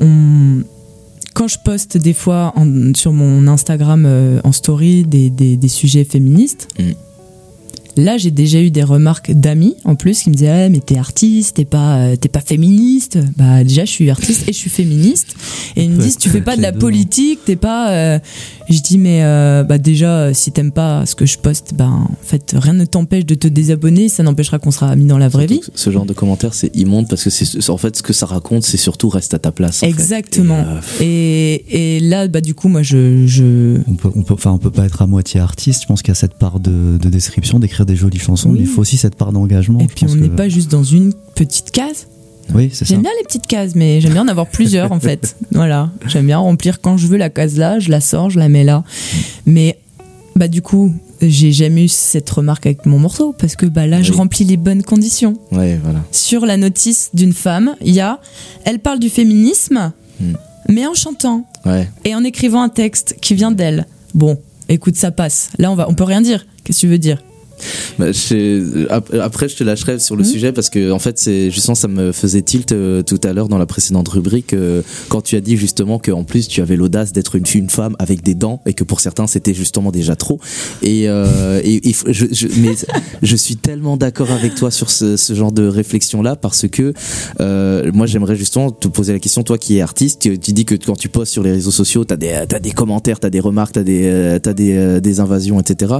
on- 0.00 0.62
quand 1.34 1.48
je 1.48 1.58
poste 1.58 1.98
des 1.98 2.14
fois 2.14 2.54
sur 2.94 3.12
mon 3.12 3.46
Instagram 3.48 4.04
euh, 4.06 4.40
en 4.44 4.52
story 4.52 5.04
des 5.04 5.68
sujets 5.68 6.04
féministes, 6.04 6.68
Mm. 6.78 6.92
Là 7.96 8.16
j'ai 8.18 8.30
déjà 8.30 8.60
eu 8.60 8.70
des 8.70 8.82
remarques 8.82 9.30
d'amis 9.32 9.74
en 9.84 9.94
plus 9.94 10.22
qui 10.22 10.30
me 10.30 10.34
disaient 10.34 10.48
ah, 10.66 10.68
mais 10.68 10.80
t'es 10.80 10.96
artiste, 10.98 11.56
t'es 11.56 11.64
pas, 11.64 11.96
euh, 11.98 12.16
t'es 12.16 12.28
pas 12.28 12.40
féministe. 12.40 13.18
Bah 13.36 13.62
déjà 13.64 13.84
je 13.84 13.90
suis 13.90 14.10
artiste 14.10 14.42
et 14.48 14.52
je 14.52 14.58
suis 14.58 14.70
féministe. 14.70 15.34
Et 15.76 15.84
ils 15.84 15.90
me 15.90 16.00
disent 16.00 16.16
tu 16.18 16.28
fais 16.30 16.40
pas 16.40 16.56
de 16.56 16.62
la 16.62 16.72
politique, 16.84 17.40
t'es 17.44 17.56
pas. 17.56 17.90
euh, 17.92 18.18
Je 18.68 18.80
dis 18.80 18.98
mais 18.98 19.22
euh, 19.22 19.62
bah 19.62 19.78
déjà 19.78 20.32
si 20.34 20.52
t'aimes 20.52 20.72
pas 20.72 21.06
ce 21.06 21.14
que 21.14 21.26
je 21.26 21.38
poste, 21.38 21.72
bah 21.74 21.88
en 21.88 22.10
fait 22.22 22.54
rien 22.56 22.72
ne 22.72 22.84
t'empêche 22.84 23.26
de 23.26 23.34
te 23.34 23.48
désabonner, 23.48 24.08
ça 24.08 24.22
n'empêchera 24.22 24.58
qu'on 24.58 24.70
sera 24.70 24.88
amis 24.88 25.06
dans 25.06 25.18
la 25.18 25.28
vraie 25.28 25.46
vie. 25.46 25.60
Ce 25.74 25.90
genre 25.90 26.06
de 26.06 26.12
commentaires 26.12 26.54
c'est 26.54 26.74
immonde 26.76 27.08
parce 27.08 27.24
que 27.24 27.30
c'est 27.30 27.70
en 27.70 27.76
fait 27.76 27.96
ce 27.96 28.02
que 28.02 28.12
ça 28.12 28.26
raconte 28.26 28.64
c'est 28.64 28.76
surtout 28.76 29.08
reste 29.08 29.34
à 29.34 29.38
ta 29.38 29.52
place 29.52 29.82
en 29.82 29.86
fait. 29.86 29.90
Exactement. 29.92 30.64
Et, 31.00 31.02
euh, 31.02 31.04
Et, 31.04 31.96
et 31.96 32.00
là, 32.00 32.28
bah, 32.28 32.40
du 32.40 32.54
coup, 32.54 32.68
moi, 32.68 32.82
je. 32.82 33.26
je... 33.26 33.78
On 33.86 33.94
peut, 33.94 34.10
on 34.14 34.22
peut, 34.22 34.34
enfin, 34.34 34.50
on 34.52 34.58
peut 34.58 34.70
pas 34.70 34.84
être 34.86 35.02
à 35.02 35.06
moitié 35.06 35.40
artiste. 35.40 35.82
Je 35.82 35.86
pense 35.86 36.02
qu'il 36.02 36.08
y 36.08 36.12
a 36.12 36.14
cette 36.14 36.34
part 36.34 36.60
de, 36.60 36.98
de 36.98 37.08
description, 37.08 37.58
d'écrire 37.58 37.83
des 37.86 37.96
jolies 37.96 38.18
chansons, 38.18 38.50
Oui. 38.50 38.58
mais 38.58 38.64
il 38.64 38.66
faut 38.68 38.80
aussi 38.80 38.96
cette 38.96 39.14
part 39.16 39.32
d'engagement. 39.32 39.80
Et 39.80 39.86
puis, 39.86 40.06
on 40.08 40.14
n'est 40.16 40.28
que- 40.28 40.34
pas 40.36 40.48
juste 40.48 40.70
dans 40.70 40.84
une 40.84 41.12
petite 41.34 41.70
case. 41.70 42.06
Oui, 42.54 42.68
c'est 42.72 42.84
ça. 42.84 42.94
J'aime 42.94 43.02
bien 43.02 43.10
les 43.18 43.24
petites 43.24 43.46
cases, 43.46 43.74
mais 43.74 44.00
j'aime 44.00 44.12
bien 44.12 44.22
en 44.22 44.28
avoir 44.28 44.46
plusieurs, 44.46 44.92
en 44.92 45.00
fait. 45.00 45.36
Voilà. 45.52 45.90
J'aime 46.06 46.26
bien 46.26 46.38
remplir 46.38 46.80
quand 46.80 46.96
je 46.98 47.06
veux 47.06 47.16
la 47.16 47.30
case 47.30 47.56
là, 47.56 47.78
je 47.78 47.90
la 47.90 48.00
sors, 48.02 48.28
je 48.30 48.38
la 48.38 48.48
mets 48.50 48.64
là. 48.64 48.84
Mais, 49.46 49.78
bah, 50.36 50.48
du 50.48 50.60
coup, 50.60 50.92
j'ai 51.22 51.52
jamais 51.52 51.84
eu 51.84 51.88
cette 51.88 52.28
remarque 52.28 52.66
avec 52.66 52.84
mon 52.84 52.98
morceau, 52.98 53.34
parce 53.38 53.56
que, 53.56 53.64
bah, 53.66 53.86
là, 53.86 54.02
je 54.02 54.12
remplis 54.12 54.44
les 54.44 54.58
bonnes 54.58 54.82
conditions. 54.82 55.34
ouais 55.52 55.78
voilà 55.82 56.00
Sur 56.12 56.44
la 56.44 56.56
notice 56.58 57.10
d'une 57.14 57.32
femme, 57.32 57.76
il 57.82 57.94
y 57.94 58.00
a. 58.00 58.20
Elle 58.66 58.78
parle 58.80 58.98
du 58.98 59.08
féminisme, 59.08 59.92
Hmm. 60.20 60.34
mais 60.68 60.86
en 60.86 60.94
chantant. 60.94 61.44
ouais 61.66 61.88
et 62.04 62.14
en 62.14 62.22
écrivant 62.24 62.60
un 62.62 62.68
texte 62.68 63.16
qui 63.22 63.34
vient 63.34 63.50
d'elle. 63.52 63.86
Bon, 64.14 64.38
écoute, 64.68 64.96
ça 64.96 65.10
passe. 65.10 65.48
Là, 65.58 65.72
on 65.72 65.74
va, 65.74 65.88
on 65.88 65.94
peut 65.94 66.04
rien 66.04 66.20
dire. 66.20 66.44
Qu'est-ce 66.62 66.78
que 66.78 66.80
tu 66.82 66.88
veux 66.88 66.98
dire? 66.98 67.22
Bah, 67.98 68.12
je- 68.12 68.86
après, 69.20 69.48
je 69.48 69.56
te 69.56 69.64
lâcherai 69.64 69.98
sur 69.98 70.16
le 70.16 70.22
Mhm. 70.24 70.28
sujet 70.28 70.52
parce 70.52 70.70
que 70.70 70.90
en 70.90 70.98
fait, 70.98 71.18
c'est 71.18 71.50
justement 71.50 71.74
ça 71.74 71.88
me 71.88 72.12
faisait 72.12 72.42
tilt 72.42 72.72
euh, 72.72 73.02
tout 73.02 73.20
à 73.24 73.32
l'heure 73.32 73.48
dans 73.48 73.58
la 73.58 73.66
précédente 73.66 74.08
rubrique 74.08 74.52
euh, 74.52 74.82
quand 75.08 75.20
tu 75.22 75.36
as 75.36 75.40
dit 75.40 75.56
justement 75.56 75.98
que 75.98 76.10
en 76.10 76.24
plus 76.24 76.48
tu 76.48 76.60
avais 76.60 76.76
l'audace 76.76 77.12
d'être 77.12 77.36
une, 77.36 77.44
une 77.54 77.70
femme 77.70 77.94
avec 77.98 78.22
des 78.22 78.34
dents 78.34 78.60
et 78.66 78.74
que 78.74 78.84
pour 78.84 79.00
certains 79.00 79.26
c'était 79.26 79.54
justement 79.54 79.90
déjà 79.92 80.16
trop. 80.16 80.40
Et, 80.82 81.08
euh, 81.08 81.60
et, 81.64 81.88
et 81.88 81.94
je, 82.08 82.26
je- 82.32 82.48
mais 82.60 82.74
je 83.22 83.36
suis 83.36 83.56
tellement 83.56 83.96
d'accord 83.96 84.30
avec 84.30 84.54
toi 84.54 84.70
sur 84.70 84.90
ce, 84.90 85.16
ce 85.16 85.34
genre 85.34 85.52
de 85.52 85.66
réflexion 85.66 86.22
là 86.22 86.36
parce 86.36 86.66
que 86.68 86.92
euh, 87.40 87.90
moi 87.94 88.06
j'aimerais 88.06 88.36
justement 88.36 88.70
te 88.70 88.88
poser 88.88 89.12
la 89.12 89.18
question 89.18 89.42
toi 89.42 89.58
qui 89.58 89.76
es 89.78 89.80
artiste, 89.80 90.20
tu, 90.22 90.38
tu 90.38 90.52
dis 90.52 90.64
que 90.64 90.74
quand 90.74 90.96
tu 90.96 91.08
postes 91.08 91.32
sur 91.32 91.42
les 91.42 91.52
réseaux 91.52 91.70
sociaux, 91.70 92.04
t'as 92.04 92.16
des 92.16 92.34
t'as 92.48 92.58
des 92.58 92.72
commentaires, 92.72 93.20
t'as 93.20 93.30
des 93.30 93.40
remarques, 93.40 93.72
t'as 93.74 93.82
des 93.84 94.02
euh, 94.06 94.38
t'as 94.38 94.52
des 94.54 95.00
des 95.00 95.20
invasions, 95.20 95.60
etc. 95.60 95.94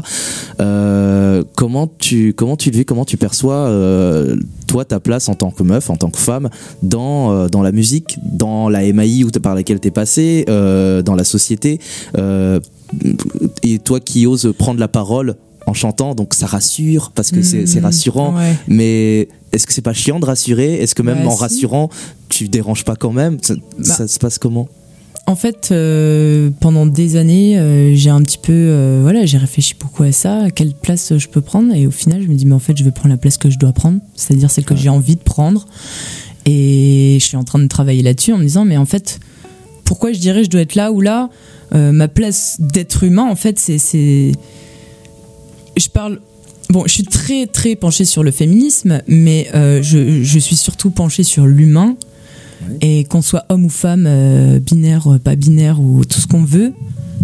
Euh, 0.61 1.44
comment 1.55 1.87
tu 1.99 2.33
comment 2.35 2.57
tu 2.57 2.71
le 2.71 2.77
vis, 2.79 2.85
comment 2.85 3.05
tu 3.05 3.17
perçois 3.17 3.67
euh, 3.69 4.37
toi 4.67 4.85
ta 4.85 5.01
place 5.01 5.29
en 5.29 5.35
tant 5.35 5.51
que 5.51 5.63
meuf, 5.63 5.91
en 5.91 5.97
tant 5.97 6.11
que 6.11 6.19
femme 6.19 6.49
dans 6.83 7.33
euh, 7.33 7.49
dans 7.49 7.63
la 7.63 7.73
musique, 7.73 8.19
dans 8.23 8.69
la 8.69 8.81
MAI 8.93 9.25
où 9.25 9.31
par 9.43 9.55
laquelle 9.55 9.81
t'es 9.81 9.91
passé, 9.91 10.45
euh, 10.49 11.03
dans 11.03 11.15
la 11.15 11.25
société, 11.25 11.79
et 13.63 13.79
toi 13.79 14.01
qui 14.01 14.27
oses 14.27 14.53
prendre 14.57 14.81
la 14.81 14.89
parole 14.89 15.37
en 15.67 15.73
chantant, 15.73 16.15
donc 16.15 16.35
ça 16.35 16.47
rassure 16.47 17.11
parce 17.15 17.31
que 17.31 17.43
c'est 17.43 17.67
c'est 17.67 17.81
Hmm, 17.81 17.85
rassurant. 17.85 18.37
ouais. 18.37 18.55
Mais 18.69 19.29
est-ce 19.53 19.67
que 19.67 19.73
c'est 19.73 19.81
pas 19.83 19.95
chiant 19.95 20.21
de 20.21 20.27
rassurer? 20.27 20.75
Est-ce 20.75 20.95
que 20.95 21.03
même 21.03 21.23
Bah, 21.23 21.29
en 21.29 21.37
si. 21.37 21.41
rassurant, 21.43 21.89
tu 22.29 22.49
déranges 22.49 22.85
pas 22.85 22.97
quand 22.97 23.13
même? 23.13 23.39
Ça, 23.41 23.55
Bah. 23.55 23.85
ça 23.85 24.07
se 24.07 24.19
passe 24.19 24.39
comment? 24.39 24.69
En 25.27 25.37
fait, 25.37 25.71
euh, 25.71 26.51
pendant 26.61 26.85
des 26.85 27.17
années, 27.17 27.59
euh, 27.59 27.95
j'ai 27.95 28.11
un 28.11 28.21
petit 28.23 28.37
peu, 28.37 28.53
euh, 28.53 29.01
voilà, 29.03 29.25
j'ai 29.25 29.39
réfléchi 29.39 29.75
beaucoup 29.81 30.03
à 30.03 30.13
ça, 30.13 30.43
à 30.43 30.51
quelle 30.51 30.75
place 30.75 31.17
je 31.17 31.29
peux 31.29 31.41
prendre, 31.41 31.75
et 31.75 31.87
au 31.87 31.91
final, 31.91 32.23
je 32.23 32.29
me 32.29 32.35
dis, 32.35 32.45
mais 32.45 32.55
en 32.55 32.59
fait, 32.59 32.77
je 32.77 32.85
vais 32.85 32.91
prendre 32.91 33.09
la 33.09 33.17
place 33.17 33.39
que 33.39 33.49
je 33.49 33.59
dois 33.59 33.73
prendre, 33.73 34.01
c'est-à-dire 34.17 34.51
celle 34.51 34.65
que 34.65 34.77
j'ai 34.77 34.91
envie 34.91 35.17
de 35.17 35.23
prendre, 35.23 35.67
et 36.45 37.17
je 37.19 37.25
suis 37.25 37.39
en 37.39 37.45
train 37.45 37.59
de 37.59 37.69
travailler 37.69 38.03
là-dessus 38.03 38.35
en 38.35 38.39
me 38.39 38.45
disant, 38.45 38.67
mais 38.67 38.77
en 38.77 38.85
fait, 38.85 39.19
pourquoi 39.85 40.13
je 40.13 40.19
dirais 40.19 40.45
je 40.45 40.51
dois 40.51 40.61
être 40.61 40.75
là 40.75 40.93
ou 40.93 41.01
là? 41.01 41.31
Ma 41.73 42.07
place 42.07 42.59
d'être 42.61 43.03
humain, 43.03 43.25
en 43.25 43.35
fait, 43.35 43.59
c'est, 43.59 44.31
je 45.77 45.89
parle. 45.89 46.21
Bon, 46.71 46.85
je 46.87 46.93
suis 46.93 47.03
très 47.03 47.47
très 47.49 47.75
penchée 47.75 48.05
sur 48.05 48.23
le 48.23 48.31
féminisme, 48.31 49.03
mais 49.09 49.49
je, 49.53 50.23
je 50.23 50.39
suis 50.39 50.55
surtout 50.55 50.91
penchée 50.91 51.25
sur 51.25 51.47
l'humain. 51.47 51.97
Et 52.81 53.05
qu'on 53.05 53.23
soit 53.23 53.45
homme 53.49 53.67
ou 53.67 53.69
femme, 53.69 54.05
euh, 54.07 54.61
binaire, 54.61 55.13
euh, 55.13 55.19
pas 55.19 55.37
binaire 55.37 55.81
ou 55.81 56.05
tout 56.05 56.21
ce 56.21 56.27
qu'on 56.27 56.45
veut, 56.45 56.73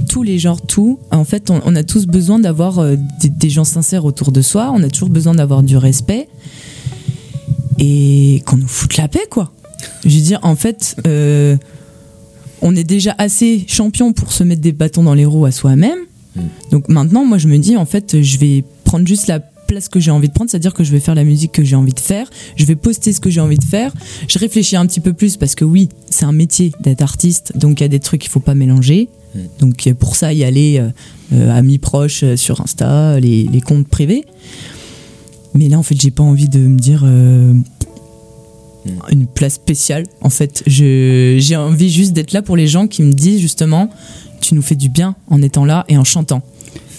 tous 0.09 0.22
les 0.22 0.38
genres, 0.38 0.61
tout. 0.61 0.99
En 1.11 1.24
fait, 1.24 1.51
on, 1.51 1.61
on 1.64 1.76
a 1.76 1.82
tous 1.82 2.07
besoin 2.07 2.38
d'avoir 2.38 2.78
euh, 2.78 2.97
des, 3.20 3.28
des 3.28 3.51
gens 3.51 3.64
sincères 3.64 4.05
autour 4.05 4.32
de 4.32 4.43
soi. 4.43 4.70
On 4.74 4.82
a 4.82 4.88
toujours 4.88 5.11
besoin 5.11 5.34
d'avoir 5.34 5.62
du 5.62 5.76
respect 5.76 6.28
et 7.78 8.43
qu'on 8.47 8.59
nous 8.59 8.68
foute 8.68 8.97
la 8.97 9.09
paix, 9.09 9.26
quoi. 9.30 9.53
Je 10.05 10.14
veux 10.14 10.22
dire, 10.22 10.38
en 10.43 10.55
fait, 10.55 10.97
euh, 11.07 11.57
on 12.62 12.76
est 12.76 12.84
déjà 12.84 13.14
assez 13.18 13.64
champion 13.66 14.12
pour 14.12 14.32
se 14.32 14.45
mettre 14.45 14.61
des 14.61 14.72
bâtons 14.72 15.03
dans 15.03 15.14
les 15.14 15.24
roues 15.24 15.47
à 15.47 15.51
soi-même. 15.51 15.99
Mm. 16.36 16.41
Donc 16.70 16.88
maintenant, 16.88 17.24
moi, 17.24 17.38
je 17.38 17.49
me 17.49 17.59
dis, 17.59 17.76
en 17.76 17.86
fait, 17.86 18.20
je 18.20 18.38
vais 18.38 18.64
prendre 18.84 19.07
juste 19.07 19.26
la 19.26 19.41
place 19.70 19.88
que 19.88 20.00
j'ai 20.00 20.10
envie 20.10 20.26
de 20.26 20.32
prendre, 20.32 20.50
c'est-à-dire 20.50 20.74
que 20.74 20.82
je 20.82 20.90
vais 20.90 20.98
faire 20.98 21.14
la 21.14 21.22
musique 21.22 21.52
que 21.52 21.62
j'ai 21.62 21.76
envie 21.76 21.92
de 21.92 22.00
faire, 22.00 22.28
je 22.56 22.64
vais 22.64 22.74
poster 22.74 23.12
ce 23.12 23.20
que 23.20 23.30
j'ai 23.30 23.40
envie 23.40 23.56
de 23.56 23.64
faire. 23.64 23.92
Je 24.26 24.36
réfléchis 24.38 24.74
un 24.74 24.84
petit 24.84 24.98
peu 24.98 25.12
plus 25.12 25.36
parce 25.36 25.54
que 25.54 25.64
oui, 25.64 25.88
c'est 26.10 26.24
un 26.24 26.32
métier 26.32 26.72
d'être 26.80 27.02
artiste, 27.02 27.56
donc 27.56 27.78
il 27.78 27.84
y 27.84 27.86
a 27.86 27.88
des 27.88 28.00
trucs 28.00 28.20
qu'il 28.20 28.30
faut 28.30 28.40
pas 28.40 28.56
mélanger. 28.56 29.08
Mm. 29.34 29.38
Donc 29.60 29.86
euh, 29.86 29.94
pour 29.94 30.16
ça, 30.16 30.32
y 30.32 30.42
aller 30.42 30.78
euh, 30.78 30.88
euh, 31.32 31.56
amis 31.56 31.78
proches 31.78 32.24
euh, 32.24 32.36
sur 32.36 32.60
Insta, 32.60 33.20
les, 33.20 33.44
les 33.44 33.60
comptes 33.60 33.86
privés. 33.86 34.24
Mais 35.54 35.68
là, 35.68 35.78
en 35.78 35.84
fait, 35.84 36.00
j'ai 36.00 36.10
pas 36.10 36.24
envie 36.24 36.48
de 36.48 36.58
me 36.58 36.76
dire 36.76 37.02
euh, 37.04 37.52
une 39.10 39.26
place 39.28 39.54
spéciale. 39.54 40.04
En 40.20 40.30
fait, 40.30 40.64
j'ai 40.66 41.56
envie 41.56 41.90
juste 41.90 42.12
d'être 42.12 42.32
là 42.32 42.42
pour 42.42 42.56
les 42.56 42.66
gens 42.66 42.88
qui 42.88 43.02
me 43.02 43.12
disent 43.12 43.40
justement, 43.40 43.88
tu 44.40 44.54
nous 44.54 44.62
fais 44.62 44.74
du 44.76 44.88
bien 44.88 45.14
en 45.28 45.42
étant 45.42 45.64
là 45.64 45.84
et 45.88 45.96
en 45.96 46.04
chantant. 46.04 46.42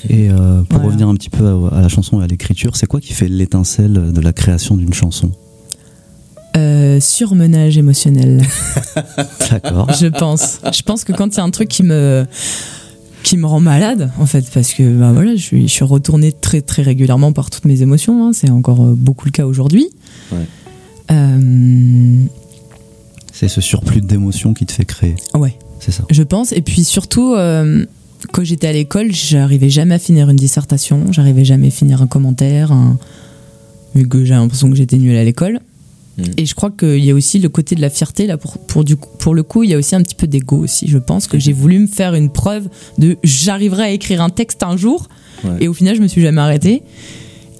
Et 0.09 0.29
euh, 0.29 0.61
pour 0.63 0.81
revenir 0.81 1.07
un 1.07 1.15
petit 1.15 1.29
peu 1.29 1.45
à, 1.71 1.77
à 1.77 1.81
la 1.81 1.87
chanson 1.89 2.21
et 2.21 2.23
à 2.23 2.27
l'écriture, 2.27 2.75
c'est 2.75 2.87
quoi 2.87 2.99
qui 2.99 3.13
fait 3.13 3.27
l'étincelle 3.27 4.11
de 4.13 4.21
la 4.21 4.33
création 4.33 4.75
d'une 4.77 4.93
chanson? 4.93 5.31
Euh, 6.57 6.99
surmenage 6.99 7.77
émotionnel. 7.77 8.41
D'accord. 9.51 9.91
je 9.93 10.07
pense. 10.07 10.59
Je 10.73 10.81
pense 10.81 11.03
que 11.05 11.13
quand 11.13 11.33
il 11.33 11.37
y 11.37 11.39
a 11.39 11.43
un 11.43 11.49
truc 11.51 11.69
qui 11.69 11.83
me 11.83 12.25
qui 13.23 13.37
me 13.37 13.45
rend 13.45 13.59
malade 13.61 14.09
en 14.19 14.25
fait 14.25 14.49
parce 14.51 14.73
que 14.73 14.97
bah 14.97 15.11
voilà 15.13 15.35
je 15.35 15.41
suis 15.41 15.67
je 15.67 15.71
suis 15.71 15.85
retournée 15.85 16.31
très 16.31 16.61
très 16.61 16.81
régulièrement 16.81 17.31
par 17.33 17.51
toutes 17.51 17.65
mes 17.65 17.83
émotions 17.83 18.25
hein, 18.27 18.31
c'est 18.33 18.49
encore 18.49 18.81
euh, 18.83 18.95
beaucoup 18.97 19.25
le 19.25 19.31
cas 19.31 19.45
aujourd'hui 19.45 19.87
Ouais. 20.31 20.39
Euh, 21.11 22.23
C'est 23.31 23.47
ce 23.47 23.61
surplus 23.61 24.01
d'émotions 24.01 24.53
qui 24.55 24.65
te 24.65 24.71
fait 24.71 24.85
créer. 24.85 25.15
ouais 25.35 25.57
C'est 25.79 25.91
ça. 25.91 26.03
je 26.09 26.23
pense 26.23 26.51
et 26.51 26.61
puis 26.61 26.83
surtout 26.83 27.33
euh, 27.35 27.85
quand 28.31 28.43
j'étais 28.43 28.67
à 28.67 28.73
l'école 28.73 29.11
j'arrivais 29.11 29.69
jamais 29.69 29.95
à 29.95 29.99
finir 29.99 30.29
une 30.29 30.35
dissertation 30.37 31.11
j'arrivais 31.11 31.45
jamais 31.45 31.67
à 31.67 31.71
finir 31.71 32.01
un 32.01 32.07
commentaire 32.07 32.71
un- 32.71 32.97
vu 33.95 34.07
que 34.07 34.23
j'ai 34.25 34.33
l'impression 34.33 34.69
que 34.69 34.75
j'étais 34.75 34.97
nulle 34.97 35.15
à 35.17 35.23
l'école 35.23 35.59
Et 36.37 36.45
je 36.45 36.53
crois 36.53 36.69
qu'il 36.69 37.03
y 37.03 37.09
a 37.09 37.15
aussi 37.15 37.39
le 37.39 37.49
côté 37.49 37.73
de 37.73 37.81
la 37.81 37.89
fierté, 37.89 38.27
là, 38.27 38.37
pour, 38.37 38.57
pour, 38.59 38.83
du, 38.83 38.95
coup- 38.95 39.09
pour 39.17 39.33
le 39.33 39.41
coup, 39.43 39.63
il 39.63 39.71
y 39.71 39.73
a 39.73 39.77
aussi 39.77 39.95
un 39.95 40.03
petit 40.03 40.13
peu 40.13 40.27
d'ego 40.27 40.57
aussi. 40.57 40.87
Je 40.87 40.99
pense 40.99 41.25
que 41.25 41.39
j'ai 41.39 41.53
voulu 41.53 41.79
me 41.79 41.87
faire 41.87 42.13
une 42.13 42.29
preuve 42.29 42.67
de 42.99 43.17
j'arriverai 43.23 43.83
à 43.83 43.89
écrire 43.89 44.21
un 44.21 44.29
texte 44.29 44.61
un 44.61 44.77
jour. 44.77 45.07
Ouais. 45.43 45.51
Et 45.61 45.67
au 45.67 45.73
final, 45.73 45.95
je 45.95 46.01
me 46.01 46.07
suis 46.07 46.21
jamais 46.21 46.41
arrêtée. 46.41 46.83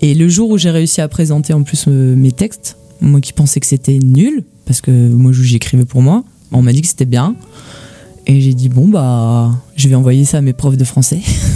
Et 0.02 0.14
le 0.14 0.28
jour 0.28 0.50
où 0.52 0.58
j'ai 0.60 0.70
réussi 0.70 1.02
à 1.02 1.08
présenter 1.08 1.54
en 1.54 1.64
plus 1.64 1.86
euh, 1.88 2.16
mes 2.16 2.34
textes, 2.34 2.78
moi 3.00 3.20
qui 3.20 3.34
pensais 3.34 3.60
que 3.62 3.66
c'était 3.66 3.98
nul, 3.98 4.44
parce 4.66 4.82
que 4.82 4.92
moi 4.92 5.32
j'écrivais 5.34 5.86
pour 5.86 6.02
moi, 6.04 6.24
on 6.52 6.62
m'a 6.62 6.74
dit 6.74 6.82
que 6.82 6.88
c'était 6.88 7.06
bien. 7.06 7.36
Et 8.28 8.42
j'ai 8.42 8.54
dit, 8.54 8.70
bon, 8.70 8.88
bah, 8.88 9.52
je 9.76 9.88
vais 9.88 9.96
envoyer 9.96 10.26
ça 10.26 10.38
à 10.38 10.42
mes 10.42 10.54
profs 10.54 10.78
de 10.78 10.84
français. 10.84 11.22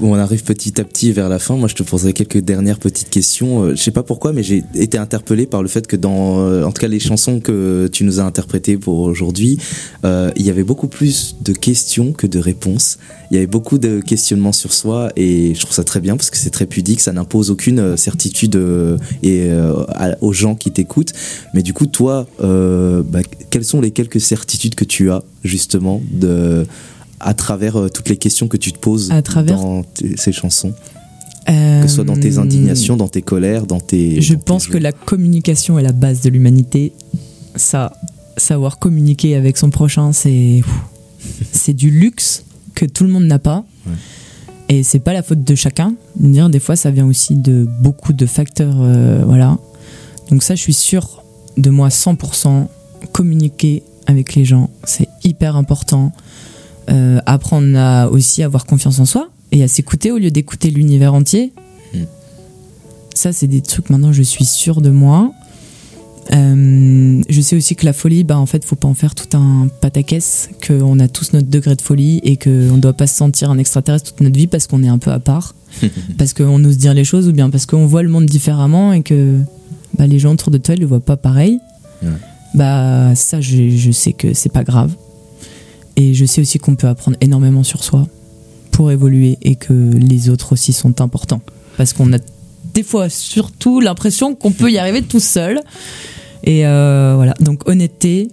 On 0.00 0.14
arrive 0.14 0.44
petit 0.44 0.80
à 0.80 0.84
petit 0.84 1.12
vers 1.12 1.28
la 1.28 1.38
fin. 1.38 1.56
Moi, 1.56 1.66
je 1.66 1.74
te 1.74 1.82
poserai 1.82 2.12
quelques 2.12 2.38
dernières 2.38 2.78
petites 2.78 3.10
questions. 3.10 3.62
Euh, 3.64 3.74
Je 3.74 3.82
sais 3.82 3.90
pas 3.90 4.04
pourquoi, 4.04 4.32
mais 4.32 4.42
j'ai 4.42 4.62
été 4.74 4.96
interpellé 4.96 5.46
par 5.46 5.62
le 5.62 5.68
fait 5.68 5.86
que 5.86 5.96
dans, 5.96 6.38
euh, 6.40 6.64
en 6.64 6.70
tout 6.70 6.80
cas, 6.80 6.88
les 6.88 7.00
chansons 7.00 7.40
que 7.40 7.88
tu 7.92 8.04
nous 8.04 8.20
as 8.20 8.22
interprétées 8.22 8.76
pour 8.76 9.00
aujourd'hui, 9.00 9.58
euh, 10.04 10.30
il 10.36 10.46
y 10.46 10.50
avait 10.50 10.62
beaucoup 10.62 10.88
plus 10.88 11.36
de 11.40 11.52
questions 11.52 12.12
que 12.12 12.26
de 12.26 12.38
réponses. 12.38 12.98
Il 13.30 13.34
y 13.34 13.36
avait 13.36 13.46
beaucoup 13.46 13.78
de 13.78 14.00
questionnements 14.00 14.52
sur 14.52 14.72
soi 14.72 15.10
et 15.14 15.54
je 15.54 15.60
trouve 15.60 15.74
ça 15.74 15.84
très 15.84 16.00
bien 16.00 16.16
parce 16.16 16.30
que 16.30 16.38
c'est 16.38 16.50
très 16.50 16.66
pudique. 16.66 17.00
Ça 17.00 17.12
n'impose 17.12 17.50
aucune 17.50 17.78
euh, 17.78 17.96
certitude 17.96 18.56
euh, 18.56 18.96
et 19.22 19.48
euh, 19.50 19.74
aux 20.22 20.32
gens 20.32 20.54
qui 20.54 20.70
t'écoutent. 20.70 21.12
Mais 21.52 21.62
du 21.62 21.74
coup, 21.74 21.86
toi, 21.86 22.26
bah, 22.40 23.20
quelles 23.50 23.64
sont 23.64 23.80
les 23.80 23.90
quelques 23.90 24.20
certitudes 24.20 24.74
que 24.74 24.84
tu 24.84 25.10
as 25.10 25.22
justement 25.44 26.00
de 26.10 26.66
à 27.20 27.34
travers 27.34 27.76
euh, 27.76 27.88
toutes 27.88 28.08
les 28.08 28.16
questions 28.16 28.48
que 28.48 28.56
tu 28.56 28.72
te 28.72 28.78
poses 28.78 29.10
À 29.10 29.22
travers- 29.22 29.56
dans 29.56 29.82
ces 30.16 30.32
chansons, 30.32 30.72
que 31.46 31.82
ce 31.88 31.94
soit 31.94 32.04
dans 32.04 32.16
tes 32.18 32.38
Euh, 32.38 32.42
indignations, 32.42 32.96
dans 32.96 33.08
tes 33.08 33.22
colères, 33.22 33.66
dans 33.66 33.80
tes. 33.80 34.20
Je 34.20 34.34
dans 34.34 34.40
pense 34.40 34.66
que 34.66 34.78
la 34.78 34.92
communication 34.92 35.78
est 35.78 35.82
la 35.82 35.92
base 35.92 36.20
de 36.20 36.30
l'humanité. 36.30 36.92
Ça, 37.56 37.92
savoir 38.36 38.78
communiquer 38.78 39.34
avec 39.34 39.56
son 39.56 39.70
prochain, 39.70 40.12
c'est 40.12 40.62
c'est 41.52 41.72
du 41.74 41.90
luxe 41.90 42.44
que 42.74 42.84
tout 42.86 43.04
le 43.04 43.10
monde 43.10 43.24
n'a 43.24 43.38
pas. 43.38 43.64
Et 44.68 44.82
c'est 44.82 44.98
pas 44.98 45.14
la 45.14 45.22
faute 45.22 45.42
de 45.44 45.54
chacun. 45.54 45.94
Dire, 46.16 46.50
Des 46.50 46.60
fois, 46.60 46.76
ça 46.76 46.90
vient 46.90 47.06
aussi 47.06 47.34
de 47.36 47.66
beaucoup 47.80 48.12
de 48.12 48.26
facteurs. 48.26 48.76
euh, 48.80 49.24
voilà. 49.24 49.56
Donc 50.30 50.42
ça, 50.42 50.54
je 50.54 50.60
suis 50.60 50.74
sûre 50.74 51.22
de 51.56 51.70
moi 51.70 51.88
100%. 51.88 52.68
Communiquer 53.12 53.82
avec 54.06 54.34
les 54.34 54.44
gens, 54.44 54.68
c'est 54.84 55.08
hyper 55.24 55.56
important. 55.56 56.12
Euh, 56.90 57.20
apprendre 57.26 57.76
à 57.76 58.08
aussi 58.08 58.42
avoir 58.42 58.64
confiance 58.64 58.98
en 58.98 59.04
soi 59.04 59.28
et 59.52 59.62
à 59.62 59.68
s'écouter 59.68 60.10
au 60.10 60.16
lieu 60.16 60.30
d'écouter 60.30 60.70
l'univers 60.70 61.12
entier. 61.12 61.52
Ça, 63.14 63.32
c'est 63.32 63.48
des 63.48 63.62
trucs 63.62 63.90
maintenant, 63.90 64.12
je 64.12 64.22
suis 64.22 64.44
sûre 64.44 64.80
de 64.80 64.90
moi. 64.90 65.32
Euh, 66.32 67.20
je 67.28 67.40
sais 67.40 67.56
aussi 67.56 67.74
que 67.74 67.84
la 67.84 67.92
folie, 67.92 68.22
bah, 68.22 68.38
en 68.38 68.46
fait, 68.46 68.64
faut 68.64 68.76
pas 68.76 68.86
en 68.86 68.94
faire 68.94 69.14
tout 69.14 69.36
un 69.36 69.68
pataquès, 69.80 70.50
qu'on 70.64 71.00
a 71.00 71.08
tous 71.08 71.32
notre 71.32 71.48
degré 71.48 71.74
de 71.74 71.82
folie 71.82 72.20
et 72.22 72.36
qu'on 72.36 72.76
ne 72.76 72.80
doit 72.80 72.92
pas 72.92 73.08
se 73.08 73.16
sentir 73.16 73.50
un 73.50 73.58
extraterrestre 73.58 74.12
toute 74.12 74.20
notre 74.20 74.36
vie 74.36 74.46
parce 74.46 74.66
qu'on 74.66 74.84
est 74.84 74.88
un 74.88 74.98
peu 74.98 75.10
à 75.10 75.18
part, 75.18 75.56
parce 76.18 76.32
qu'on 76.32 76.62
ose 76.64 76.78
dire 76.78 76.94
les 76.94 77.04
choses 77.04 77.28
ou 77.28 77.32
bien 77.32 77.50
parce 77.50 77.66
qu'on 77.66 77.86
voit 77.86 78.04
le 78.04 78.08
monde 78.08 78.26
différemment 78.26 78.92
et 78.92 79.02
que 79.02 79.40
bah, 79.98 80.06
les 80.06 80.18
gens 80.18 80.32
autour 80.32 80.52
de 80.52 80.58
toi 80.58 80.74
ils 80.74 80.80
le 80.80 80.86
voient 80.86 81.00
pas 81.00 81.16
pareil. 81.16 81.58
Ouais. 82.02 82.08
Bah, 82.54 83.14
ça, 83.16 83.40
je, 83.40 83.70
je 83.70 83.90
sais 83.90 84.12
que 84.12 84.32
c'est 84.32 84.52
pas 84.52 84.64
grave. 84.64 84.94
Et 85.98 86.14
je 86.14 86.24
sais 86.24 86.40
aussi 86.40 86.60
qu'on 86.60 86.76
peut 86.76 86.86
apprendre 86.86 87.16
énormément 87.20 87.64
sur 87.64 87.82
soi 87.82 88.06
pour 88.70 88.92
évoluer 88.92 89.36
et 89.42 89.56
que 89.56 89.72
les 89.72 90.30
autres 90.30 90.52
aussi 90.52 90.72
sont 90.72 91.00
importants. 91.00 91.40
Parce 91.76 91.92
qu'on 91.92 92.12
a 92.12 92.18
des 92.72 92.84
fois 92.84 93.08
surtout 93.08 93.80
l'impression 93.80 94.36
qu'on 94.36 94.52
peut 94.52 94.70
y 94.70 94.78
arriver 94.78 95.02
tout 95.02 95.18
seul. 95.18 95.60
Et 96.44 96.64
euh, 96.64 97.14
voilà, 97.16 97.34
donc 97.40 97.68
honnêteté. 97.68 98.28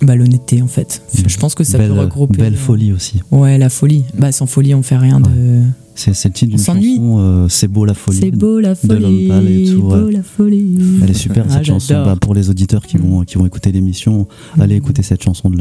Bah, 0.00 0.14
l'honnêteté 0.14 0.62
en 0.62 0.68
fait. 0.68 1.02
Je 1.26 1.36
pense 1.36 1.56
que 1.56 1.64
ça 1.64 1.78
belle, 1.78 1.88
peut 1.88 1.98
regrouper. 1.98 2.38
Belle 2.38 2.56
folie 2.56 2.92
aussi. 2.92 3.20
Ouais, 3.32 3.58
la 3.58 3.68
folie. 3.68 4.04
Bah, 4.14 4.30
sans 4.30 4.46
folie, 4.46 4.76
on 4.76 4.84
fait 4.84 4.96
rien 4.96 5.18
de. 5.18 5.62
C'est 6.00 6.24
le 6.28 6.32
titre 6.32 6.50
d'une 6.50 6.58
chanson, 6.58 7.16
euh, 7.18 7.46
C'est 7.48 7.66
beau 7.68 7.84
la 7.84 7.94
folie. 7.94 8.18
C'est 8.20 8.30
beau 8.30 8.60
la 8.60 8.70
de 8.70 8.74
folie. 8.74 9.28
pâle 9.28 9.48
et 9.48 9.64
tout, 9.72 9.82
beau 9.82 10.08
la 10.10 10.22
folie. 10.22 10.78
Elle 11.02 11.10
est 11.10 11.14
super 11.14 11.44
Ah, 11.48 11.54
cette 11.54 11.64
chanson. 11.64 11.94
Bah, 12.04 12.16
pour 12.20 12.34
les 12.34 12.50
auditeurs 12.50 12.86
qui 12.86 12.96
vont, 12.98 13.22
qui 13.24 13.36
vont 13.36 13.46
écouter 13.46 13.72
l'émission, 13.72 14.28
allez 14.60 14.76
écouter 14.76 15.02
cette 15.02 15.22
chanson 15.22 15.50
de. 15.50 15.58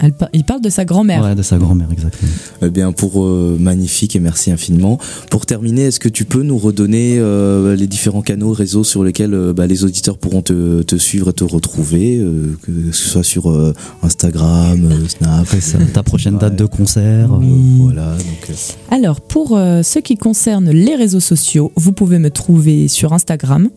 Elle 0.00 0.12
par- 0.12 0.28
il 0.32 0.44
parle 0.44 0.60
de 0.60 0.68
sa 0.70 0.84
grand-mère. 0.84 1.22
Ouais, 1.24 1.34
de 1.34 1.42
sa 1.42 1.58
grand-mère, 1.58 1.88
exactement. 1.92 2.30
Eh 2.62 2.70
bien, 2.70 2.92
pour 2.92 3.24
euh, 3.24 3.56
magnifique 3.58 4.14
et 4.14 4.20
merci 4.20 4.50
infiniment. 4.52 4.98
Pour 5.30 5.44
terminer, 5.44 5.82
est-ce 5.86 5.98
que 6.00 6.08
tu 6.08 6.24
peux 6.24 6.42
nous 6.42 6.56
redonner 6.58 7.16
euh, 7.18 7.74
les 7.74 7.86
différents 7.88 8.22
canaux, 8.22 8.52
réseaux 8.52 8.84
sur 8.84 9.02
lesquels 9.02 9.34
euh, 9.34 9.52
bah, 9.52 9.66
les 9.66 9.82
auditeurs 9.84 10.18
pourront 10.18 10.42
te, 10.42 10.82
te 10.82 10.96
suivre 10.96 11.30
et 11.30 11.32
te 11.32 11.42
retrouver, 11.44 12.18
euh, 12.18 12.56
que 12.62 12.92
ce 12.92 13.08
soit 13.08 13.24
sur 13.24 13.50
euh, 13.50 13.74
Instagram, 14.02 14.88
euh, 14.90 15.08
Snap, 15.08 15.46
ça, 15.60 15.78
ta 15.92 16.02
prochaine 16.02 16.38
date 16.38 16.56
de 16.56 16.64
concert. 16.66 17.28
Oui. 17.38 17.46
euh, 17.48 17.76
voilà. 17.82 18.12
Donc, 18.16 18.50
euh, 18.50 18.94
Alors, 18.94 19.20
pour 19.20 19.56
euh, 19.80 19.82
ce 19.82 19.98
qui 19.98 20.16
concerne 20.16 20.70
les 20.70 20.94
réseaux 20.94 21.20
sociaux, 21.20 21.72
vous 21.76 21.92
pouvez 21.92 22.18
me 22.18 22.30
trouver 22.30 22.86
sur 22.88 23.12
Instagram 23.12 23.68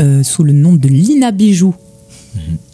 euh, 0.00 0.22
sous 0.22 0.44
le 0.44 0.52
nom 0.52 0.72
de 0.74 0.88
Lina 0.88 1.30
Bijou. 1.32 1.74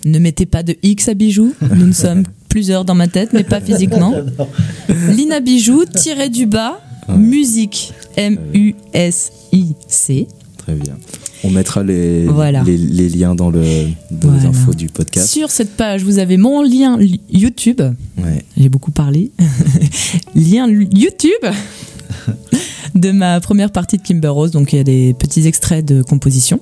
Ne 0.04 0.18
mettez 0.18 0.46
pas 0.46 0.62
de 0.62 0.76
X 0.82 1.08
à 1.08 1.14
Bijou, 1.14 1.54
nous 1.74 1.86
ne 1.86 1.92
sommes 1.92 2.24
plusieurs 2.48 2.84
dans 2.84 2.94
ma 2.94 3.08
tête, 3.08 3.32
mais 3.32 3.44
pas 3.44 3.60
physiquement. 3.66 4.12
Lina 5.10 5.40
Bijou, 5.40 5.84
tiré 5.86 6.28
du 6.28 6.46
bas, 6.46 6.80
musique, 7.08 7.92
M-U-S-I-C. 9.04 10.26
très 10.58 10.74
bien. 10.74 10.96
On 11.46 11.50
mettra 11.50 11.82
les, 11.82 12.24
Voilà. 12.26 12.62
les, 12.62 12.76
les 12.78 13.08
liens 13.10 13.34
dans, 13.34 13.50
le, 13.50 13.62
dans 14.10 14.32
les 14.32 14.46
infos 14.46 14.72
du 14.72 14.86
podcast. 14.88 15.28
Sur 15.30 15.50
cette 15.50 15.76
page, 15.76 16.02
vous 16.02 16.18
avez 16.18 16.38
mon 16.38 16.62
lien 16.62 16.96
li- 16.98 17.20
YouTube. 17.30 17.82
Ouais. 18.16 18.42
J'ai 18.56 18.70
beaucoup 18.70 18.90
parlé. 18.92 19.30
lien 20.34 20.66
YouTube 20.70 21.32
de 22.94 23.10
ma 23.10 23.40
première 23.40 23.70
partie 23.70 23.98
de 23.98 24.02
Kimber 24.02 24.28
Rose. 24.28 24.50
Donc 24.50 24.72
il 24.72 24.76
y 24.76 24.80
a 24.80 24.84
des 24.84 25.14
petits 25.14 25.46
extraits 25.46 25.84
de 25.84 26.02
composition. 26.02 26.60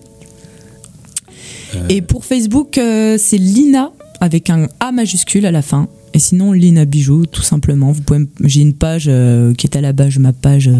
Et 1.88 2.02
pour 2.02 2.26
Facebook, 2.26 2.76
euh, 2.76 3.16
c'est 3.18 3.38
Lina 3.38 3.92
avec 4.20 4.50
un 4.50 4.68
A 4.80 4.92
majuscule 4.92 5.46
à 5.46 5.50
la 5.50 5.62
fin. 5.62 5.88
Et 6.14 6.18
sinon, 6.18 6.52
Lina 6.52 6.84
Bijou, 6.84 7.24
tout 7.24 7.42
simplement. 7.42 7.92
Vous 7.92 8.02
pouvez, 8.02 8.26
j'ai 8.44 8.60
une 8.60 8.74
page 8.74 9.06
euh, 9.08 9.54
qui 9.54 9.66
est 9.66 9.76
à 9.76 9.80
la 9.80 9.94
base, 9.94 10.18
ma 10.18 10.34
page. 10.34 10.70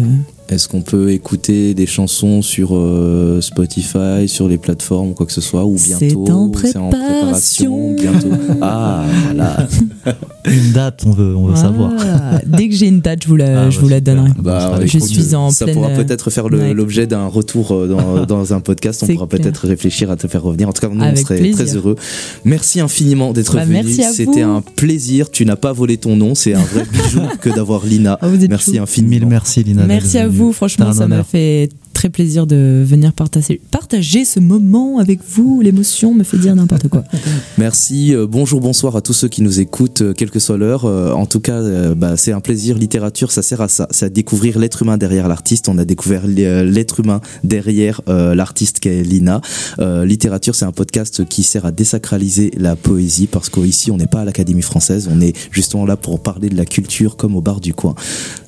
Est-ce 0.49 0.67
qu'on 0.67 0.81
peut 0.81 1.11
écouter 1.11 1.73
des 1.73 1.85
chansons 1.85 2.41
sur 2.41 2.69
euh, 2.73 3.41
Spotify, 3.41 4.27
sur 4.27 4.47
les 4.47 4.57
plateformes 4.57 5.09
ou 5.09 5.13
quoi 5.13 5.25
que 5.25 5.31
ce 5.31 5.41
soit, 5.41 5.65
ou 5.65 5.75
bientôt 5.75 6.25
en 6.29 6.51
C'est 6.61 6.77
en 6.77 6.89
préparation, 6.89 7.95
préparation. 7.95 7.95
bientôt? 7.95 8.29
Ah, 8.61 9.05
voilà. 9.25 9.67
Une 10.45 10.71
date, 10.73 11.03
on 11.05 11.11
veut, 11.11 11.35
on 11.35 11.47
veut 11.47 11.55
savoir. 11.55 11.91
Dès 12.45 12.67
que 12.67 12.75
j'ai 12.75 12.87
une 12.87 12.99
date, 12.99 13.23
je 13.23 13.27
vous 13.29 13.37
la, 13.37 13.63
Ah, 13.63 13.69
je 13.69 13.77
bah, 13.77 13.81
vous 13.83 13.89
la 13.89 14.01
donnerai. 14.01 14.29
Bah, 14.39 14.79
Je 14.85 14.97
écoute, 14.97 15.09
suis 15.09 15.33
en 15.35 15.49
ça 15.49 15.63
pleine, 15.65 15.75
pourra 15.77 15.87
euh, 15.89 15.95
peut-être 16.03 16.29
faire 16.29 16.45
ouais. 16.45 16.73
l'objet 16.73 17.07
d'un 17.07 17.27
retour 17.27 17.71
euh, 17.71 17.87
dans, 17.87 18.25
dans 18.25 18.53
un 18.53 18.59
podcast. 18.59 19.03
On 19.03 19.13
pourra 19.13 19.27
peut-être 19.27 19.65
réfléchir 19.65 20.11
à 20.11 20.17
te 20.17 20.27
faire 20.27 20.43
revenir. 20.43 20.67
En 20.67 20.73
tout 20.73 20.81
cas, 20.81 20.89
nous, 20.93 20.99
on 20.99 21.03
Avec 21.03 21.19
serait 21.19 21.37
plaisir. 21.37 21.65
très 21.65 21.75
heureux. 21.77 21.95
Merci 22.43 22.81
infiniment 22.81 23.31
d'être 23.31 23.55
Bah, 23.55 23.63
venu. 23.63 23.89
C'était 23.89 24.43
vous. 24.43 24.49
un 24.49 24.61
plaisir. 24.75 25.31
Tu 25.31 25.45
n'as 25.45 25.55
pas 25.55 25.71
volé 25.71 25.95
ton 25.97 26.17
nom. 26.17 26.35
C'est 26.35 26.53
un 26.53 26.61
vrai 26.63 26.83
bijou 26.91 27.21
que 27.39 27.49
d'avoir 27.49 27.85
Lina. 27.85 28.19
Oh, 28.21 28.27
vous 28.27 28.45
Merci 28.49 28.77
infiniment. 28.77 29.09
Mille 29.13 29.25
merci, 29.27 29.63
Lina. 29.63 29.85
Merci 29.85 30.17
à 30.17 30.27
venue. 30.27 30.32
Vous, 30.33 30.53
franchement, 30.53 30.93
ça 30.93 31.07
m'a 31.07 31.23
fait 31.23 31.69
très 31.93 32.09
plaisir 32.09 32.47
de 32.47 32.83
venir 32.85 33.13
partager, 33.13 33.61
partager 33.71 34.25
ce 34.25 34.39
moment 34.39 34.97
avec 34.97 35.19
vous. 35.25 35.61
L'émotion 35.61 36.13
me 36.13 36.23
fait 36.23 36.37
dire 36.37 36.55
n'importe 36.55 36.87
quoi. 36.89 37.03
Merci, 37.57 38.13
euh, 38.13 38.27
bonjour, 38.27 38.59
bonsoir 38.59 38.95
à 38.95 39.01
tous 39.01 39.13
ceux 39.13 39.29
qui 39.29 39.41
nous 39.41 39.59
écoutent, 39.59 40.01
euh, 40.01 40.13
quelle 40.13 40.31
que 40.31 40.39
soit 40.39 40.57
l'heure. 40.57 40.85
Euh, 40.85 41.11
en 41.11 41.25
tout 41.25 41.39
cas, 41.39 41.61
euh, 41.61 41.95
bah, 41.95 42.17
c'est 42.17 42.31
un 42.31 42.41
plaisir. 42.41 42.77
Littérature, 42.77 43.31
ça 43.31 43.41
sert 43.41 43.61
à 43.61 43.67
ça. 43.67 43.87
C'est 43.91 44.07
à 44.07 44.09
découvrir 44.09 44.59
l'être 44.59 44.81
humain 44.81 44.97
derrière 44.97 45.27
l'artiste. 45.27 45.69
On 45.69 45.77
a 45.77 45.85
découvert 45.85 46.27
l'être 46.27 46.99
humain 46.99 47.21
derrière 47.43 48.01
l'artiste 48.07 48.79
qu'est 48.79 49.03
Lina. 49.03 49.41
Littérature, 49.79 50.55
c'est 50.55 50.65
un 50.65 50.71
podcast 50.71 51.25
qui 51.25 51.43
sert 51.43 51.65
à 51.65 51.71
désacraliser 51.71 52.51
la 52.57 52.75
poésie 52.75 53.27
parce 53.27 53.49
qu'ici, 53.49 53.91
on 53.91 53.97
n'est 53.97 54.07
pas 54.07 54.21
à 54.21 54.25
l'Académie 54.25 54.61
française. 54.61 55.09
On 55.11 55.21
est 55.21 55.35
justement 55.51 55.85
là 55.85 55.95
pour 55.95 56.21
parler 56.21 56.49
de 56.49 56.57
la 56.57 56.65
culture 56.65 57.15
comme 57.15 57.35
au 57.35 57.41
bar 57.41 57.61
du 57.61 57.73
coin. 57.73 57.95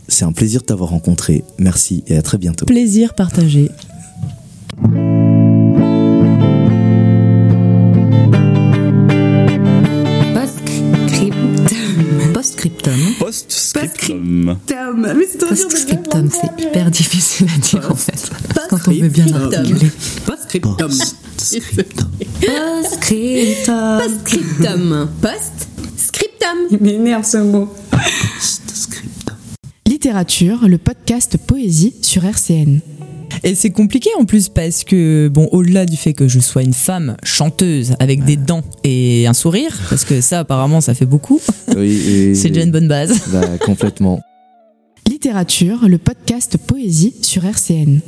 C'est 0.07 0.25
un 0.25 0.31
plaisir 0.31 0.61
de 0.61 0.65
t'avoir 0.65 0.91
rencontré. 0.91 1.43
Merci 1.57 2.03
et 2.07 2.17
à 2.17 2.21
très 2.21 2.37
bientôt. 2.37 2.65
Plaisir 2.65 3.13
partagé. 3.15 3.69
Postscriptum. 12.33 12.99
Post-scriptum. 13.19 14.57
Postscriptum, 15.39 16.29
c'est 16.29 16.63
hyper 16.63 16.91
difficile 16.91 17.47
à 17.55 17.57
dire 17.59 17.91
en 17.91 17.95
fait. 17.95 18.29
Quand 18.69 18.87
on 18.87 18.91
veut 18.91 19.09
bien 19.09 19.25
articuler. 19.33 19.91
Postscriptum. 20.25 20.75
Postscriptum. 20.77 22.09
Postscriptum. 23.99 25.09
Postscriptum. 25.21 26.57
Il 26.71 26.79
m'énerve 26.81 27.25
ce 27.25 27.37
mot. 27.37 27.73
Littérature, 30.05 30.67
le 30.67 30.77
podcast 30.77 31.35
Poésie 31.35 31.95
sur 32.03 32.25
RCN. 32.25 32.79
Et 33.43 33.55
c'est 33.55 33.71
compliqué 33.71 34.11
en 34.19 34.25
plus 34.25 34.49
parce 34.49 34.83
que, 34.83 35.29
bon, 35.29 35.49
au-delà 35.51 35.87
du 35.87 35.97
fait 35.97 36.13
que 36.13 36.27
je 36.27 36.39
sois 36.39 36.61
une 36.61 36.75
femme 36.75 37.17
chanteuse 37.23 37.95
avec 37.99 38.23
des 38.23 38.37
dents 38.37 38.61
et 38.83 39.25
un 39.25 39.33
sourire, 39.33 39.75
parce 39.89 40.05
que 40.05 40.21
ça, 40.21 40.41
apparemment, 40.41 40.79
ça 40.79 40.93
fait 40.93 41.07
beaucoup, 41.07 41.41
Oui, 41.75 42.35
c'est 42.35 42.49
déjà 42.49 42.61
une 42.61 42.71
bonne 42.71 42.87
base. 42.87 43.19
Bah, 43.31 43.57
complètement. 43.57 44.21
Littérature, 45.09 45.89
le 45.89 45.97
podcast 45.97 46.59
Poésie 46.59 47.15
sur 47.23 47.43
RCN. 47.43 47.99